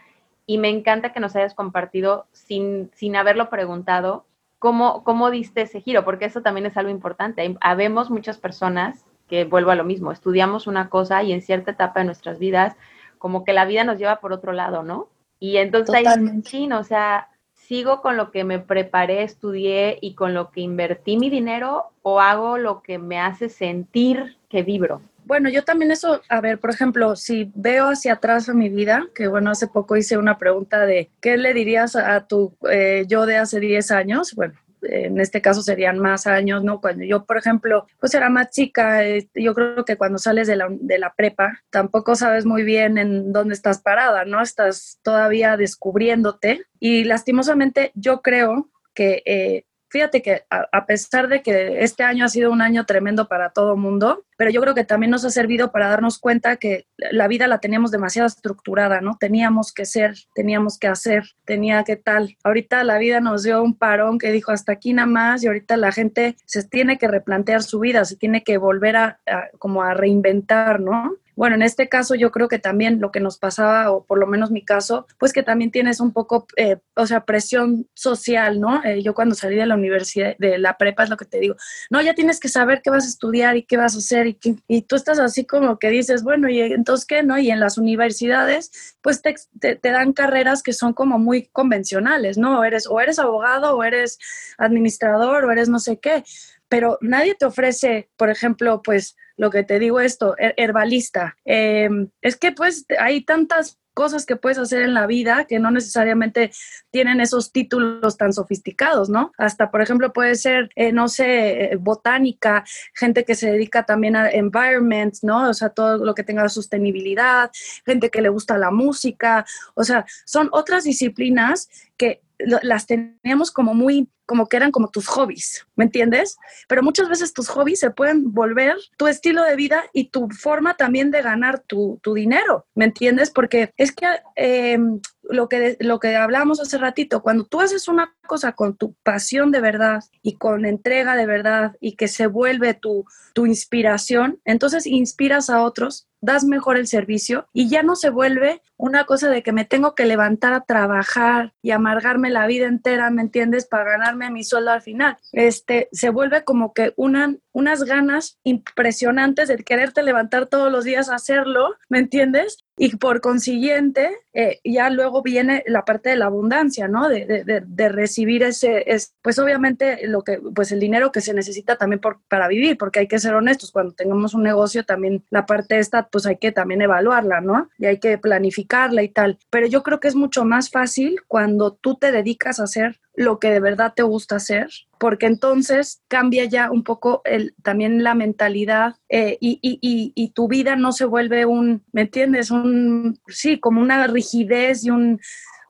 y 0.46 0.57
me 0.57 0.67
encanta 0.67 1.13
que 1.13 1.22
nos 1.22 1.38
hayas 1.38 1.53
compartido 1.53 2.27
sin, 2.34 2.91
sin 2.96 3.15
haberlo 3.15 3.50
preguntado 3.50 4.25
cómo, 4.60 5.04
cómo 5.04 5.32
diste 5.32 5.62
ese 5.62 5.82
giro, 5.82 6.04
porque 6.04 6.26
eso 6.26 6.42
también 6.42 6.66
es 6.66 6.78
algo 6.78 6.90
importante. 6.90 7.56
Habemos 7.62 8.10
muchas 8.10 8.38
personas 8.38 9.06
que 9.28 9.46
vuelvo 9.46 9.72
a 9.72 9.76
lo 9.76 9.84
mismo, 9.84 10.12
estudiamos 10.12 10.68
una 10.68 10.90
cosa 10.90 11.22
y 11.24 11.34
en 11.34 11.42
cierta 11.42 11.72
etapa 11.72 12.00
de 12.00 12.06
nuestras 12.06 12.40
vidas, 12.40 12.76
como 13.18 13.44
que 13.44 13.54
la 13.54 13.66
vida 13.66 13.84
nos 13.84 13.98
lleva 13.98 14.20
por 14.20 14.32
otro 14.32 14.54
lado, 14.54 14.84
¿no? 14.84 15.10
Y 15.40 15.58
entonces 15.58 15.94
ahí, 15.94 16.06
sí, 16.46 16.72
o 16.72 16.84
sea, 16.84 17.30
sigo 17.54 18.02
con 18.02 18.16
lo 18.16 18.32
que 18.32 18.44
me 18.44 18.60
preparé, 18.60 19.24
estudié 19.24 20.00
y 20.02 20.16
con 20.16 20.34
lo 20.34 20.52
que 20.52 20.62
invertí 20.62 21.18
mi 21.18 21.30
dinero 21.30 21.88
o 22.02 22.22
hago 22.22 22.58
lo 22.58 22.82
que 22.82 22.98
me 22.98 23.20
hace 23.20 23.50
sentir 23.50 24.38
que 24.50 24.64
vibro. 24.64 25.02
Bueno, 25.27 25.50
yo 25.50 25.65
también 25.65 25.91
eso, 25.91 26.22
a 26.29 26.39
ver, 26.39 26.57
por 26.57 26.69
ejemplo, 26.69 27.17
si 27.17 27.51
veo 27.53 27.89
hacia 27.89 28.13
atrás 28.13 28.48
a 28.48 28.53
mi 28.53 28.69
vida, 28.69 29.10
que 29.13 29.27
bueno, 29.27 29.51
hace 29.51 29.67
poco 29.67 29.98
hice 29.98 30.17
una 30.17 30.38
pregunta 30.38 30.86
de, 30.86 31.12
¿qué 31.19 31.36
le 31.36 31.53
dirías 31.53 31.98
a 31.98 32.25
tu 32.27 32.55
eh, 32.72 33.03
yo 33.10 33.25
de 33.25 33.36
hace 33.36 33.60
10 33.60 33.91
años? 33.91 34.34
Bueno, 34.36 34.53
en 34.84 35.19
este 35.19 35.41
caso 35.41 35.62
serían 35.62 36.00
más 36.00 36.27
años, 36.27 36.63
¿no? 36.63 36.79
Cuando 36.79 37.03
yo, 37.03 37.25
por 37.25 37.36
ejemplo, 37.36 37.88
pues 38.00 38.13
era 38.13 38.29
más 38.29 38.51
chica, 38.51 39.05
eh, 39.05 39.27
yo 39.36 39.53
creo 39.53 39.84
que 39.84 39.98
cuando 39.98 40.17
sales 40.17 40.48
de 40.48 40.55
la, 40.55 40.69
de 40.69 40.98
la 40.98 41.13
prepa, 41.13 41.62
tampoco 41.72 42.15
sabes 42.15 42.46
muy 42.46 42.63
bien 42.63 42.98
en 42.98 43.34
dónde 43.34 43.53
estás 43.53 43.81
parada, 43.81 44.24
¿no? 44.24 44.41
Estás 44.41 45.00
todavía 45.03 45.57
descubriéndote 45.57 46.62
y 46.79 47.03
lastimosamente 47.03 47.91
yo 47.96 48.22
creo 48.22 48.69
que 48.93 49.24
eh, 49.25 49.65
fíjate 49.89 50.22
que 50.22 50.43
a, 50.50 50.86
pesar 50.86 51.27
de 51.27 51.41
que 51.41 51.84
este 51.84 52.03
año 52.03 52.25
ha 52.25 52.29
sido 52.29 52.51
un 52.51 52.62
año 52.62 52.86
tremendo 52.86 53.27
para 53.27 53.51
todo 53.51 53.75
mundo, 53.75 54.25
pero 54.38 54.51
yo 54.51 54.62
creo 54.62 54.75
que 54.75 54.86
también 54.86 55.12
nos 55.12 55.25
ha 55.25 55.29
servido 55.29 55.72
para 55.72 55.89
darnos 55.89 56.20
cuenta 56.20 56.58
que 56.58 56.88
la 56.98 57.27
vida 57.27 57.48
la 57.48 57.60
teníamos 57.60 57.91
demasiado 57.91 58.27
estructurada, 58.27 59.01
¿no? 59.01 59.17
Teníamos 59.20 59.74
que 59.74 59.86
ser, 59.86 60.15
teníamos 60.34 60.77
que 60.77 60.88
hacer, 60.88 61.24
tenía 61.46 61.84
que 61.84 61.96
tal. 61.96 62.38
Ahorita 62.44 62.84
la 62.84 62.98
vida 62.98 63.20
nos 63.20 63.44
dio 63.44 63.62
un 63.62 63.75
parón 63.75 64.20
que 64.20 64.32
dijo 64.32 64.51
hasta 64.51 64.72
aquí 64.72 64.94
nada 64.94 65.08
más 65.08 65.44
y 65.44 65.48
ahorita 65.48 65.75
la 65.77 65.91
gente 65.91 66.38
se 66.46 66.63
tiene 66.63 66.98
que 66.98 67.08
replantear 67.08 67.63
su 67.63 67.79
vida, 67.79 68.06
se 68.06 68.15
tiene 68.15 68.44
que 68.44 68.58
volver 68.58 68.96
a 68.96 69.20
como 69.58 69.84
a 69.84 69.94
reinventar, 69.94 70.79
¿no? 70.79 71.17
Bueno, 71.38 71.56
en 71.56 71.62
este 71.62 71.88
caso 71.88 72.15
yo 72.15 72.32
creo 72.32 72.48
que 72.48 72.58
también 72.58 73.00
lo 73.00 73.12
que 73.12 73.20
nos 73.20 73.38
pasaba, 73.38 73.91
o 73.91 74.03
por 74.03 74.17
lo 74.17 74.25
menos 74.25 74.50
mi 74.50 74.65
caso, 74.65 75.06
pues 75.20 75.34
que 75.34 75.44
también 75.44 75.70
tienes 75.70 76.00
un 76.00 76.12
poco, 76.12 76.48
eh, 76.58 76.77
o 76.96 77.06
sea, 77.06 77.25
presión 77.25 77.88
social, 77.94 78.60
¿no? 78.60 78.84
Eh, 78.84 79.03
yo 79.03 79.13
cuando 79.13 79.36
salí 79.36 79.56
de 79.56 79.67
la 79.67 79.75
universidad, 79.75 80.36
de 80.39 80.58
la 80.58 80.79
prepa 80.79 81.03
es 81.03 81.12
lo 81.12 81.15
que 81.17 81.25
te 81.25 81.39
digo, 81.39 81.56
no, 81.91 82.01
ya 82.01 82.15
tienes 82.15 82.39
que 82.39 82.50
saber 82.50 82.82
qué 82.84 82.89
vas 82.89 83.06
a 83.06 83.10
estudiar 83.10 83.56
y 83.56 83.62
qué 83.62 83.77
vas 83.77 83.94
a 83.94 84.00
hacer 84.00 84.25
y, 84.27 84.81
tú 84.84 84.96
estás 84.96 85.19
así 85.19 85.46
como 85.46 85.79
que 85.79 85.89
dices, 85.89 86.24
bueno, 86.24 86.50
y 86.50 86.60
entonces 86.62 87.05
qué, 87.05 87.24
¿no? 87.24 87.38
Y 87.38 87.51
en 87.51 87.60
las 87.60 87.77
universidades, 87.77 88.96
pues 89.01 89.22
te, 89.22 89.36
te, 89.60 89.91
dan 89.91 90.13
carreras 90.13 90.63
que 90.63 90.74
son 90.74 90.93
como 90.93 91.19
muy 91.19 91.48
convencionales, 91.48 92.38
¿no? 92.38 92.60
O 92.60 92.63
eres, 92.63 92.88
o 92.88 93.00
eres 93.00 93.19
abogado, 93.19 93.75
o 93.75 93.84
eres 93.84 94.17
administrador, 94.57 95.46
o 95.46 95.51
eres 95.51 95.69
no 95.69 95.79
sé 95.79 96.00
qué, 96.00 96.24
pero 96.69 96.98
nadie 97.01 97.36
te 97.36 97.46
ofrece, 97.46 98.10
por 98.17 98.29
ejemplo, 98.29 98.81
pues 98.84 99.15
lo 99.38 99.50
que 99.50 99.63
te 99.63 99.79
digo 99.79 100.00
esto, 100.00 100.36
herbalista. 100.38 101.38
Em, 101.46 102.10
es 102.22 102.36
que 102.36 102.51
pues 102.51 102.86
hay 103.00 103.22
tantas 103.24 103.77
cosas 103.98 104.27
que 104.27 104.36
puedes 104.36 104.60
hacer 104.60 104.84
en 104.84 104.94
la 104.94 105.08
vida 105.08 105.46
que 105.46 105.58
no 105.58 105.72
necesariamente 105.72 106.51
tienen 106.92 107.20
esos 107.20 107.51
títulos 107.51 108.16
tan 108.16 108.32
sofisticados, 108.32 109.10
¿no? 109.10 109.32
Hasta, 109.39 109.72
por 109.72 109.82
ejemplo, 109.82 110.13
puede 110.13 110.36
ser, 110.36 110.70
eh, 110.75 110.92
no 110.92 111.08
sé, 111.08 111.75
botánica, 111.80 112.63
gente 112.94 113.25
que 113.25 113.34
se 113.34 113.50
dedica 113.50 113.88
también 113.88 114.16
a 114.16 114.30
environment, 114.30 115.16
¿no? 115.24 115.50
O 115.50 115.54
sea, 115.56 115.70
todo 115.70 115.98
lo 115.98 116.13
que 116.13 116.22
tenga 116.22 116.48
sostenibilidad, 116.48 117.50
gente 117.88 118.12
que 118.12 118.22
le 118.22 118.30
gusta 118.30 118.60
la 118.60 118.70
música, 118.70 119.48
o 119.74 119.84
sea, 119.84 120.06
son 120.25 120.50
otras 120.51 120.84
disciplinas 120.84 121.68
que 121.98 122.22
las 122.38 122.86
teníamos 122.86 123.50
como 123.50 123.74
muy, 123.74 124.08
como 124.27 124.48
que 124.48 124.57
eran 124.57 124.72
como 124.72 124.89
tus 124.89 125.07
hobbies, 125.07 125.65
¿me 125.75 125.86
entiendes? 125.86 126.38
Pero 126.67 126.84
muchas 126.84 127.10
veces 127.10 127.34
tus 127.34 127.48
hobbies 127.48 127.79
se 127.79 127.91
pueden 127.91 128.34
volver 128.34 128.75
tu 128.98 129.07
estilo 129.07 129.41
de 129.43 129.55
vida 129.55 129.86
y 129.93 130.10
tu 130.10 130.29
forma 130.29 130.75
también 130.75 131.10
de 131.12 131.22
ganar 131.22 131.62
tu, 131.62 132.00
dinero, 132.13 132.67
¿me 132.75 132.86
entiendes? 132.86 133.31
Porque 133.31 133.72
es 133.77 133.91
que 133.91 134.05
em, 134.36 135.00
lo 135.29 135.50
que, 135.50 135.77
lo 135.79 136.00
que 136.00 136.15
hablábamos 136.15 136.60
hace 136.60 136.77
ratito, 136.77 137.22
cuando 137.22 137.46
tú 137.46 137.62
haces 137.62 137.88
una 137.88 138.15
cosa 138.25 138.53
con 138.53 138.75
tu 138.75 138.93
pasión 139.03 139.51
de 139.51 139.62
verdad 139.62 140.03
y 140.22 140.36
con 140.36 140.65
entrega 140.65 141.15
de 141.15 141.25
verdad 141.25 141.75
y 141.79 141.96
que 141.96 142.07
se 142.07 142.27
vuelve 142.27 142.74
tu, 142.74 143.05
tu 143.34 143.46
inspiración, 143.46 144.39
entonces 144.46 144.86
inspiras 144.86 145.50
a 145.50 145.63
otros 145.63 146.07
das 146.22 146.43
mejor 146.43 146.77
el 146.77 146.88
servicio 146.88 147.48
y 147.53 147.69
ya 147.69 147.84
no 147.84 147.96
se 147.96 148.10
vuelve 148.10 148.62
una 148.75 149.05
cosa 149.05 149.29
de 149.29 149.43
que 149.43 149.51
me 149.51 149.65
tengo 149.65 149.96
que 149.96 150.05
levantar 150.05 150.53
a 150.53 150.62
trabajar 150.62 151.53
y 151.62 151.72
amargarme 151.72 152.29
la 152.29 152.48
vida 152.48 152.67
entera, 152.67 153.10
¿me 153.10 153.22
entiendes? 153.22 153.65
Para 153.65 153.86
ganarme 153.86 154.29
mi 154.31 154.43
sueldo 154.43 154.72
al 154.72 154.81
final. 154.81 155.17
Este, 155.31 155.89
se 155.91 156.10
vuelve 156.10 156.43
como 156.43 156.74
que 156.74 156.93
una, 156.96 157.36
unas 157.53 157.84
ganas 157.84 158.39
impresionantes 158.43 159.48
de 159.48 159.57
quererte 159.57 160.03
levantar 160.03 160.48
todos 160.48 160.72
los 160.72 160.84
días 160.86 161.10
a 161.10 161.15
hacerlo, 161.15 161.75
¿me 161.89 162.00
entiendes? 162.00 162.63
Y 162.79 162.96
por 162.98 163.22
consiguiente, 163.22 164.19
eh, 164.34 164.60
ya 164.63 164.91
luego 164.91 165.24
viene 165.24 165.63
la 165.65 165.84
parte 165.84 166.12
de 166.12 166.15
la 166.15 166.27
abundancia, 166.27 166.88
¿no? 166.88 167.10
De, 167.10 167.25
de, 167.25 167.63
de, 167.65 167.89
recibir 167.89 168.43
ese, 168.43 168.84
es, 168.86 169.15
pues 169.24 169.39
obviamente 169.39 170.07
lo 170.07 170.22
que, 170.22 170.39
pues 170.53 170.72
el 170.72 170.79
dinero 170.79 171.12
que 171.12 171.22
se 171.22 171.34
necesita 171.34 171.75
también 171.75 172.00
por, 172.00 172.19
para 172.27 172.48
vivir, 172.48 172.77
porque 172.77 173.00
hay 173.00 173.07
que 173.07 173.17
ser 173.17 173.34
honestos, 173.34 173.72
cuando 173.72 173.93
tengamos 173.93 174.36
un 174.36 174.43
negocio 174.43 174.86
también 174.86 175.24
la 175.31 175.48
parte 175.48 175.79
esta, 175.79 176.07
pues 176.07 176.27
hay 176.27 176.38
que 176.38 176.51
también 176.51 176.84
evaluarla, 176.84 177.41
¿no? 177.41 177.69
Y 177.79 177.88
hay 177.88 178.00
que 178.00 178.19
planificarla 178.19 179.01
y 179.01 179.10
tal. 179.10 179.39
Pero 179.50 179.65
yo 179.65 179.81
creo 179.81 180.00
que 180.00 180.07
es 180.07 180.15
mucho 180.15 180.46
más 180.46 180.69
fácil 180.69 181.22
cuando 181.27 181.74
tú 181.74 181.96
te 181.96 182.12
dedicas 182.12 182.60
a 182.60 182.65
hacer 182.65 183.00
lo 183.18 183.40
que 183.40 183.50
de 183.50 183.60
verdad 183.60 183.94
te 183.96 184.04
gusta 184.04 184.36
hacer, 184.36 184.70
porque 185.00 185.26
entonces 185.26 186.04
cambia 186.08 186.46
ya 186.46 186.70
un 186.70 186.84
poco 186.84 187.24
el, 187.26 187.56
también 187.64 188.04
la 188.04 188.14
mentalidad 188.14 188.96
eh, 189.10 189.38
y, 189.42 190.32
tu 190.36 190.48
vida 190.48 190.76
no 190.76 190.92
se 190.92 191.06
vuelve 191.06 191.48
un, 191.48 191.84
¿me 191.92 192.02
entiendes? 192.02 192.52
Un, 192.52 193.20
sí, 193.28 193.60
como 193.60 193.82
una 193.82 194.06
rigidez 194.06 194.86
y 194.86 194.92
un, 194.92 195.20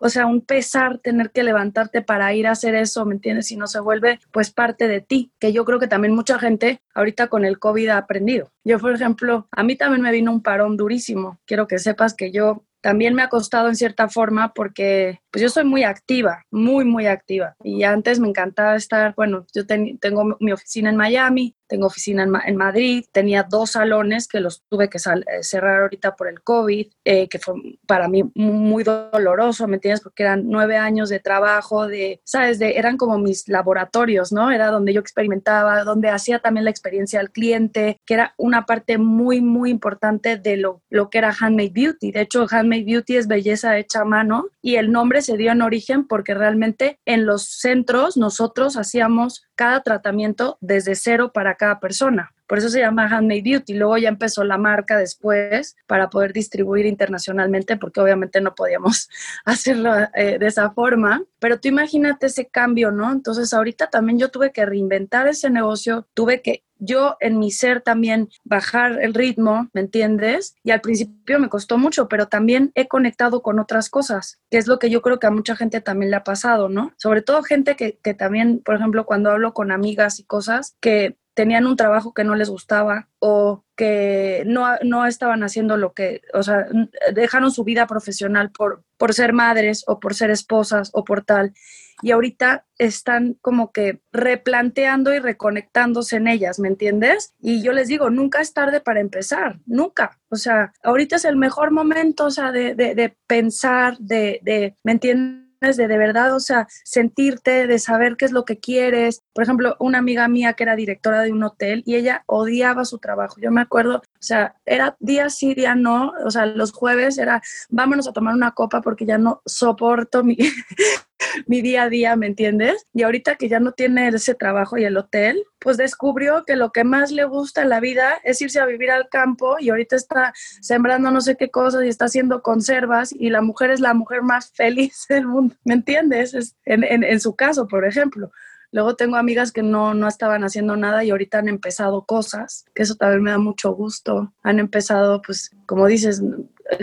o 0.02 0.10
sea, 0.10 0.26
un 0.26 0.42
pesar 0.42 0.98
tener 0.98 1.32
que 1.32 1.44
levantarte 1.44 2.02
para 2.02 2.34
ir 2.34 2.48
a 2.48 2.52
hacer 2.52 2.76
eso, 2.76 3.06
¿me 3.06 3.16
entiendes? 3.16 3.50
Y 3.50 3.56
no 3.56 3.68
se 3.68 3.80
vuelve 3.80 4.20
pues 4.32 4.52
parte 4.52 4.90
de 4.90 5.00
ti, 5.00 5.32
que 5.40 5.54
yo 5.54 5.64
creo 5.64 5.80
que 5.80 5.88
también 5.88 6.14
mucha 6.14 6.38
gente 6.40 6.82
ahorita 6.94 7.28
con 7.28 7.46
el 7.46 7.60
COVID 7.60 7.88
ha 7.90 7.98
aprendido. 7.98 8.52
Yo, 8.66 8.78
por 8.78 8.94
ejemplo, 8.94 9.48
a 9.52 9.64
mí 9.64 9.78
también 9.78 10.02
me 10.02 10.12
vino 10.12 10.34
un 10.34 10.44
parón 10.44 10.76
durísimo. 10.76 11.40
Quiero 11.46 11.66
que 11.66 11.80
sepas 11.80 12.14
que 12.14 12.34
yo 12.34 12.64
también 12.82 13.16
me 13.16 13.22
ha 13.22 13.30
costado 13.30 13.70
en 13.70 13.76
cierta 13.76 14.08
forma 14.08 14.54
porque 14.54 15.22
pues 15.38 15.44
yo 15.44 15.50
soy 15.50 15.66
muy 15.66 15.84
activa, 15.84 16.44
muy, 16.50 16.84
muy 16.84 17.06
activa. 17.06 17.56
Y 17.64 17.84
antes 17.84 18.20
me 18.20 18.28
encantaba 18.28 18.76
estar, 18.76 19.14
bueno, 19.16 19.46
yo 19.54 19.68
tengo 19.68 20.36
mi 20.40 20.52
oficina 20.52 20.90
en 20.90 20.96
Miami, 20.96 21.56
tengo 21.68 21.88
oficina 21.88 22.24
en, 22.24 22.56
Madrid, 22.56 23.06
tenía 23.12 23.44
dos 23.44 23.72
salones 23.72 24.28
que 24.28 24.40
los 24.40 24.64
tuve 24.70 24.90
que 24.90 24.98
eh, 24.98 25.44
cerrar 25.44 25.82
ahorita 25.82 26.16
por 26.16 26.28
el 26.28 26.42
COVID, 26.42 26.88
eh, 27.06 27.28
que 27.28 27.40
fue 27.40 27.56
para 27.86 28.08
mí 28.08 28.24
muy 28.34 28.84
doloroso, 28.84 29.68
¿me 29.68 29.76
entiendes? 29.76 30.02
Porque 30.02 30.24
eran 30.24 30.44
nueve 30.48 30.78
años 30.78 31.10
de 31.10 31.20
trabajo, 31.20 31.88
de, 31.88 32.22
¿sabes? 32.24 32.58
De, 32.58 32.78
eran 32.78 32.98
como 32.98 33.18
mis 33.18 33.48
laboratorios, 33.48 34.32
¿no? 34.32 34.50
Era 34.50 34.68
donde 34.68 34.94
yo 34.94 35.02
experimentaba, 35.02 35.84
donde 35.84 36.10
hacía 36.10 36.40
también 36.40 36.64
la 36.64 36.72
experiencia 36.72 37.20
al 37.20 37.32
cliente, 37.32 38.00
que 38.06 38.14
era 38.14 38.34
una 38.38 38.66
parte 38.66 38.98
muy, 38.98 39.42
muy 39.42 39.70
importante 39.70 40.38
de 40.38 40.58
lo, 40.58 40.82
lo 40.90 41.10
que 41.10 41.18
era 41.20 41.36
Handmade 41.38 41.72
Beauty. 41.74 42.12
De 42.12 42.22
hecho, 42.22 42.48
Handmade 42.50 42.86
Beauty 42.86 43.18
es 43.18 43.28
belleza 43.28 43.78
hecha 43.78 44.02
a 44.02 44.06
mano 44.06 44.48
y 44.68 44.76
el 44.76 44.92
nombre 44.92 45.22
se 45.22 45.38
dio 45.38 45.54
en 45.54 45.62
origen 45.62 46.06
porque 46.06 46.34
realmente 46.34 47.00
en 47.06 47.26
los 47.26 47.44
centros 47.44 48.18
nosotros 48.18 48.76
hacíamos 48.76 49.48
cada 49.56 49.82
tratamiento 49.82 50.58
desde 50.60 50.96
cero 50.96 51.32
para 51.34 51.56
cada 51.56 51.80
persona. 51.80 52.34
Por 52.48 52.58
eso 52.58 52.70
se 52.70 52.80
llama 52.80 53.08
Handmade 53.08 53.42
Beauty. 53.42 53.74
Luego 53.74 53.98
ya 53.98 54.10
empezó 54.10 54.44
la 54.44 54.58
marca 54.58 54.98
después 54.98 55.76
para 55.86 56.10
poder 56.10 56.34
distribuir 56.34 56.86
internacionalmente, 56.86 57.78
porque 57.78 58.00
obviamente 58.00 58.42
no 58.42 58.56
podíamos 58.56 59.10
hacerlo 59.46 59.94
eh, 60.16 60.38
de 60.40 60.48
esa 60.48 60.72
forma. 60.72 61.24
Pero 61.40 61.60
tú 61.60 61.68
imagínate 61.68 62.28
ese 62.28 62.48
cambio, 62.48 62.92
¿no? 62.92 63.12
Entonces 63.12 63.54
ahorita 63.54 63.90
también 63.90 64.20
yo 64.20 64.30
tuve 64.30 64.52
que 64.52 64.66
reinventar 64.66 65.28
ese 65.28 65.50
negocio, 65.50 66.08
tuve 66.14 66.42
que 66.42 66.64
yo 66.80 67.18
en 67.20 67.40
mi 67.40 67.52
ser 67.52 67.82
también 67.82 68.30
bajar 68.44 69.00
el 69.02 69.14
ritmo, 69.14 69.70
¿me 69.74 69.82
entiendes? 69.82 70.56
Y 70.64 70.72
al 70.72 70.82
principio 70.82 71.40
me 71.40 71.50
costó 71.50 71.78
mucho, 71.78 72.08
pero 72.08 72.28
también 72.28 72.72
he 72.76 72.88
conectado 72.88 73.42
con 73.42 73.60
otras 73.60 73.90
cosas, 73.90 74.40
que 74.50 74.58
es 74.58 74.68
lo 74.68 74.80
que 74.80 74.90
yo 74.90 75.02
creo 75.02 75.20
que 75.20 75.28
a 75.28 75.32
mucha 75.32 75.56
gente 75.56 75.82
también 75.82 76.12
le 76.12 76.18
ha 76.18 76.24
pasado, 76.24 76.70
¿no? 76.70 76.94
Sobre 76.98 77.22
todo 77.22 77.44
gente 77.44 77.76
que, 77.76 77.98
que 78.04 78.14
también, 78.14 78.62
por 78.64 78.76
ejemplo, 78.76 79.06
cuando 79.06 79.32
hablo 79.32 79.54
con 79.54 79.72
amigas 79.72 80.20
y 80.20 80.24
cosas, 80.24 80.76
que 80.80 81.18
tenían 81.38 81.68
un 81.68 81.76
trabajo 81.76 82.16
que 82.16 82.24
no 82.24 82.34
les 82.34 82.50
gustaba 82.50 83.10
o 83.20 83.64
que 83.76 84.42
no, 84.48 84.66
no, 84.84 85.06
estaban 85.06 85.44
haciendo 85.44 85.78
lo 85.78 85.94
que, 85.94 86.22
o 86.34 86.42
sea, 86.42 86.66
dejaron 87.14 87.52
su 87.52 87.64
vida 87.64 87.86
profesional 87.86 88.50
por, 88.50 88.84
por 88.98 89.14
ser 89.14 89.34
madres 89.34 89.84
o 89.86 90.00
por 90.00 90.16
ser 90.16 90.32
esposas 90.32 90.90
o 90.94 91.04
por 91.04 91.24
tal 91.24 91.54
y 92.02 92.10
ahorita 92.10 92.66
están 92.80 93.36
como 93.40 93.72
que 93.72 94.02
replanteando 94.12 95.14
y 95.14 95.20
reconectándose 95.20 96.16
en 96.16 96.28
ellas, 96.28 96.58
¿me 96.58 96.70
entiendes? 96.70 97.36
Y 97.40 97.62
yo 97.62 97.72
les 97.72 97.88
digo, 97.88 98.10
nunca 98.10 98.42
es 98.42 98.54
tarde 98.54 98.82
para 98.82 99.00
empezar, 99.00 99.60
nunca. 99.68 100.20
O 100.30 100.38
sea, 100.38 100.74
ahorita 100.82 101.18
es 101.18 101.26
el 101.26 101.36
mejor 101.36 101.70
momento, 101.70 102.26
o 102.26 102.32
sea, 102.32 102.52
de, 102.52 102.74
de, 102.74 102.96
de 102.96 103.16
pensar, 103.28 103.96
de, 104.00 104.40
de, 104.42 104.76
¿me 104.84 104.94
entiendes? 104.94 105.47
De 105.60 105.88
de 105.88 105.98
verdad, 105.98 106.36
o 106.36 106.40
sea, 106.40 106.68
sentirte, 106.84 107.68
de 107.68 107.80
saber 107.80 108.16
qué 108.16 108.26
es 108.26 108.32
lo 108.32 108.46
que 108.46 108.60
quieres. 108.60 109.24
Por 109.34 109.44
ejemplo, 109.44 109.76
una 109.80 109.98
amiga 109.98 110.28
mía 110.28 110.54
que 110.54 110.64
era 110.64 110.76
directora 110.76 111.22
de 111.22 111.32
un 111.32 111.44
hotel 111.44 111.84
y 111.86 111.96
ella 111.96 112.24
odiaba 112.28 112.86
su 112.86 113.00
trabajo. 113.00 113.36
Yo 113.42 113.52
me 113.52 113.62
acuerdo, 113.62 114.02
o 114.20 114.24
sea, 114.24 114.56
era 114.66 114.96
día 115.00 115.30
sí, 115.30 115.54
día 115.54 115.76
no, 115.76 116.14
o 116.26 116.32
sea, 116.32 116.46
los 116.46 116.72
jueves 116.72 117.18
era 117.18 117.42
vámonos 117.70 118.08
a 118.08 118.14
tomar 118.14 118.34
una 118.34 118.52
copa 118.52 118.82
porque 118.82 119.06
ya 119.06 119.18
no 119.18 119.42
soporto 119.46 120.24
mi, 120.24 120.38
mi 121.48 121.62
día 121.62 121.84
a 121.84 121.90
día, 121.90 122.16
¿me 122.16 122.28
entiendes? 122.28 122.86
Y 122.94 123.04
ahorita 123.04 123.36
que 123.36 123.50
ya 123.50 123.60
no 123.60 123.72
tiene 123.72 124.08
ese 124.08 124.36
trabajo 124.36 124.78
y 124.78 124.86
el 124.86 124.98
hotel, 124.98 125.44
pues 125.60 125.78
descubrió 125.78 126.44
que 126.46 126.56
lo 126.56 126.72
que 126.72 126.84
más 126.84 127.12
le 127.12 127.26
gusta 127.26 127.62
en 127.62 127.70
la 127.70 127.80
vida 127.80 128.20
es 128.24 128.42
irse 128.42 128.60
a 128.60 128.66
vivir 128.66 128.92
al 128.92 129.10
campo 129.10 129.58
y 129.60 129.70
ahorita 129.70 129.96
está 129.96 130.34
sembrando 130.62 131.12
no 131.12 131.22
sé 131.22 131.36
qué 131.36 131.50
cosas 131.50 131.84
y 131.84 131.90
está 131.90 132.06
haciendo 132.06 132.42
conservas 132.42 133.14
y 133.14 133.30
la 133.30 133.42
mujer 133.42 133.72
es 133.72 133.80
la 133.80 133.94
mujer 133.94 134.22
más 134.22 134.52
feliz 134.56 135.06
del 135.10 135.28
mundo, 135.28 135.56
¿me 135.64 135.76
entiendes? 135.76 136.56
en, 136.66 136.84
en, 136.84 137.04
en 137.04 137.20
su 137.20 137.36
caso, 137.36 137.68
por 137.68 137.86
ejemplo. 137.86 138.32
Luego 138.72 138.96
tengo 138.96 139.16
amigas 139.16 139.52
que 139.52 139.64
no, 139.64 139.94
no 139.94 140.08
estaban 140.08 140.44
haciendo 140.44 140.76
nada 140.76 141.04
y 141.04 141.10
ahorita 141.10 141.40
han 141.40 141.48
empezado 141.48 142.06
cosas, 142.06 142.66
que 142.76 142.84
eso 142.84 142.96
también 142.96 143.24
me 143.24 143.32
da 143.32 143.38
mucho 143.38 143.72
gusto. 143.72 144.34
Han 144.44 144.60
empezado, 144.60 145.22
pues, 145.22 145.52
como 145.66 145.88
dices, 145.88 146.22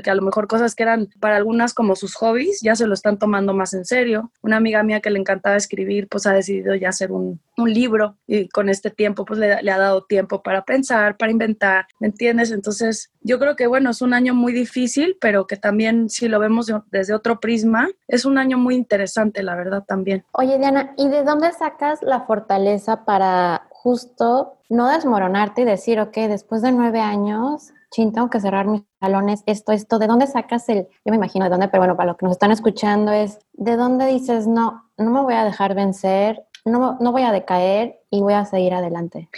que 0.02 0.10
a 0.10 0.14
lo 0.14 0.22
mejor 0.22 0.46
cosas 0.46 0.74
que 0.74 0.82
eran 0.82 1.08
para 1.20 1.36
algunas 1.36 1.74
como 1.74 1.96
sus 1.96 2.14
hobbies, 2.14 2.60
ya 2.62 2.74
se 2.76 2.86
lo 2.86 2.94
están 2.94 3.18
tomando 3.18 3.54
más 3.54 3.74
en 3.74 3.84
serio. 3.84 4.30
Una 4.42 4.56
amiga 4.56 4.82
mía 4.82 5.00
que 5.00 5.10
le 5.10 5.18
encantaba 5.18 5.56
escribir, 5.56 6.08
pues 6.08 6.26
ha 6.26 6.32
decidido 6.32 6.74
ya 6.74 6.88
hacer 6.88 7.12
un, 7.12 7.40
libro 7.56 8.16
y 8.26 8.48
con 8.48 8.68
este 8.68 8.90
tiempo, 8.90 9.24
pues 9.24 9.38
le, 9.40 9.62
le, 9.62 9.70
ha 9.70 9.78
dado 9.78 10.04
tiempo 10.04 10.42
para 10.42 10.64
pensar, 10.64 11.16
para 11.16 11.32
inventar, 11.32 11.86
¿me 11.98 12.08
entiendes? 12.08 12.50
Entonces, 12.50 13.10
yo 13.20 13.38
creo 13.38 13.56
que, 13.56 13.66
bueno, 13.66 13.90
es 13.90 14.02
un 14.02 14.12
año 14.12 14.34
muy 14.34 14.52
difícil, 14.52 15.16
pero 15.20 15.46
que 15.46 15.56
también 15.56 16.10
si 16.10 16.28
lo 16.28 16.38
vemos 16.38 16.70
desde 16.90 17.14
otro 17.14 17.40
prisma, 17.40 17.88
es 18.06 18.24
un 18.24 18.38
año 18.38 18.58
muy 18.58 18.74
interesante, 18.74 19.42
la 19.42 19.56
verdad, 19.56 19.82
también. 19.86 20.24
Oye, 20.32 20.58
Diana, 20.58 20.94
¿y 20.98 21.08
de 21.08 21.22
dónde 21.22 21.52
sacas 21.52 22.02
la 22.02 22.20
fortaleza 22.22 23.04
para 23.04 23.66
justo 23.70 24.58
no 24.70 24.88
desmoronarte 24.88 25.60
y 25.62 25.64
decir, 25.66 26.00
ok, 26.00 26.16
después 26.28 26.62
de 26.62 26.72
nueve 26.72 27.00
años 27.00 27.73
chin, 27.94 28.12
tengo 28.12 28.28
que 28.28 28.40
cerrar 28.40 28.66
mis 28.66 28.82
salones, 29.00 29.44
esto, 29.46 29.72
esto, 29.72 29.98
¿de 29.98 30.08
dónde 30.08 30.26
sacas 30.26 30.68
el, 30.68 30.88
yo 31.04 31.10
me 31.10 31.16
imagino 31.16 31.44
de 31.44 31.50
dónde, 31.50 31.68
pero 31.68 31.82
bueno, 31.82 31.96
para 31.96 32.10
lo 32.10 32.16
que 32.16 32.26
nos 32.26 32.32
están 32.32 32.50
escuchando 32.50 33.12
es, 33.12 33.38
¿de 33.52 33.76
dónde 33.76 34.06
dices, 34.06 34.48
no, 34.48 34.90
no 34.98 35.10
me 35.10 35.20
voy 35.20 35.34
a 35.34 35.44
dejar 35.44 35.76
vencer, 35.76 36.42
no, 36.64 36.98
no 37.00 37.12
voy 37.12 37.22
a 37.22 37.30
decaer 37.30 38.00
y 38.10 38.20
voy 38.20 38.34
a 38.34 38.44
seguir 38.44 38.74
adelante? 38.74 39.28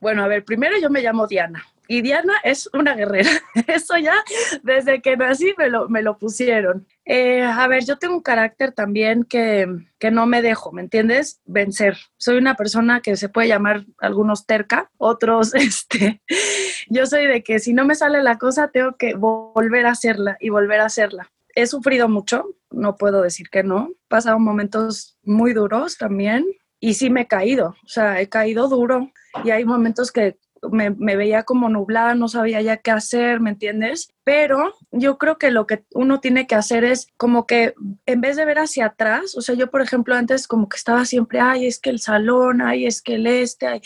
Bueno, 0.00 0.22
a 0.22 0.28
ver, 0.28 0.44
primero 0.44 0.78
yo 0.78 0.90
me 0.90 1.02
llamo 1.02 1.26
Diana. 1.26 1.64
Y 1.86 2.00
Diana 2.00 2.34
es 2.44 2.68
una 2.72 2.94
guerrera. 2.94 3.30
Eso 3.66 3.96
ya 3.98 4.14
desde 4.62 5.02
que 5.02 5.16
nací 5.16 5.52
me 5.58 5.68
lo, 5.68 5.88
me 5.88 6.02
lo 6.02 6.16
pusieron. 6.16 6.86
Eh, 7.04 7.42
a 7.42 7.66
ver, 7.68 7.84
yo 7.84 7.98
tengo 7.98 8.14
un 8.14 8.22
carácter 8.22 8.72
también 8.72 9.24
que, 9.24 9.66
que, 9.98 10.10
no 10.10 10.24
me 10.26 10.40
dejo, 10.40 10.72
¿me 10.72 10.80
entiendes? 10.80 11.40
Vencer. 11.44 11.98
Soy 12.16 12.38
una 12.38 12.54
persona 12.54 13.00
que 13.00 13.16
se 13.16 13.28
puede 13.28 13.48
llamar 13.48 13.84
algunos 13.98 14.46
terca, 14.46 14.90
otros, 14.96 15.54
este, 15.54 16.22
yo 16.88 17.06
soy 17.06 17.26
de 17.26 17.42
que 17.42 17.58
si 17.58 17.72
no 17.72 17.84
me 17.84 17.94
sale 17.94 18.22
la 18.22 18.38
cosa, 18.38 18.68
tengo 18.68 18.96
que 18.96 19.14
volver 19.14 19.86
a 19.86 19.92
hacerla 19.92 20.36
y 20.40 20.50
volver 20.50 20.80
a 20.80 20.86
hacerla. 20.86 21.30
He 21.54 21.66
sufrido 21.66 22.08
mucho, 22.08 22.46
no 22.70 22.96
puedo 22.96 23.22
decir 23.22 23.48
que 23.48 23.62
no. 23.62 23.90
He 23.92 24.08
pasado 24.08 24.38
momentos 24.38 25.16
muy 25.22 25.52
duros 25.52 25.96
también 25.98 26.44
y 26.80 26.94
sí 26.94 27.10
me 27.10 27.22
he 27.22 27.26
caído, 27.26 27.76
o 27.84 27.88
sea, 27.88 28.20
he 28.20 28.28
caído 28.28 28.68
duro 28.68 29.10
y 29.42 29.50
hay 29.50 29.64
momentos 29.64 30.12
que 30.12 30.38
me, 30.70 30.90
me, 30.90 31.16
veía 31.16 31.42
como 31.42 31.68
nublada, 31.68 32.14
no 32.14 32.28
sabía 32.28 32.60
ya 32.60 32.78
qué 32.78 32.90
hacer, 32.90 33.40
¿me 33.40 33.50
entiendes? 33.50 34.10
Pero 34.24 34.74
yo 34.92 35.18
creo 35.18 35.38
que 35.38 35.50
lo 35.50 35.66
que 35.66 35.84
uno 35.94 36.20
tiene 36.20 36.46
que 36.46 36.54
hacer 36.54 36.84
es 36.84 37.08
como 37.16 37.46
que 37.46 37.74
en 38.06 38.20
vez 38.20 38.36
de 38.36 38.44
ver 38.44 38.58
hacia 38.58 38.86
atrás, 38.86 39.36
o 39.36 39.40
sea, 39.40 39.54
yo 39.54 39.70
por 39.70 39.82
ejemplo 39.82 40.14
antes 40.14 40.46
como 40.46 40.68
que 40.68 40.76
estaba 40.76 41.04
siempre, 41.04 41.40
ay, 41.40 41.66
es 41.66 41.78
que 41.78 41.90
el 41.90 42.00
salón, 42.00 42.62
ay, 42.62 42.86
es 42.86 43.02
que 43.02 43.14
el 43.14 43.26
este, 43.26 43.66
ay. 43.66 43.82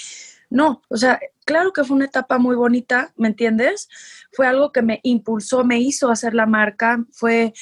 No, 0.50 0.82
o 0.88 0.96
sea, 0.96 1.20
claro 1.44 1.72
que 1.72 1.84
fue 1.84 1.96
una 1.96 2.06
etapa 2.06 2.38
muy 2.38 2.56
bonita, 2.56 3.12
¿me 3.16 3.28
entiendes? 3.28 3.88
Fue 4.32 4.46
algo 4.46 4.72
que 4.72 4.82
me 4.82 5.00
impulsó, 5.02 5.64
me 5.64 5.78
hizo 5.78 6.10
hacer 6.10 6.34
la 6.34 6.46
marca, 6.46 7.04
fue, 7.12 7.52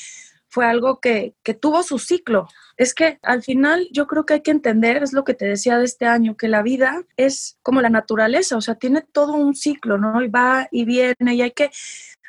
fue 0.49 0.67
algo 0.67 1.01
que, 1.01 1.35
que 1.43 1.55
tuvo 1.55 1.83
su 1.83 1.99
ciclo, 1.99 2.49
es 2.77 2.95
que 2.95 3.19
al 3.23 3.43
final 3.43 3.89
yo 3.93 4.07
creo 4.07 4.27
que 4.27 4.35
hay 4.35 4.43
que 4.43 4.51
entender, 4.51 5.03
es 5.03 5.13
lo 5.13 5.25
que 5.25 5.35
te 5.35 5.47
decía 5.47 5.79
de 5.79 5.85
este 5.85 6.07
año, 6.07 6.37
que 6.37 6.49
la 6.49 6.63
vida 6.63 7.03
es 7.17 7.59
como 7.63 7.81
la 7.81 7.91
naturaleza, 7.91 8.57
o 8.57 8.61
sea, 8.61 8.77
tiene 8.77 9.03
todo 9.03 9.33
un 9.33 9.55
ciclo, 9.55 9.99
¿no? 9.99 10.23
Y 10.23 10.29
va 10.29 10.69
y 10.71 10.85
viene 10.85 11.35
y 11.35 11.43
hay 11.43 11.53
que 11.53 11.71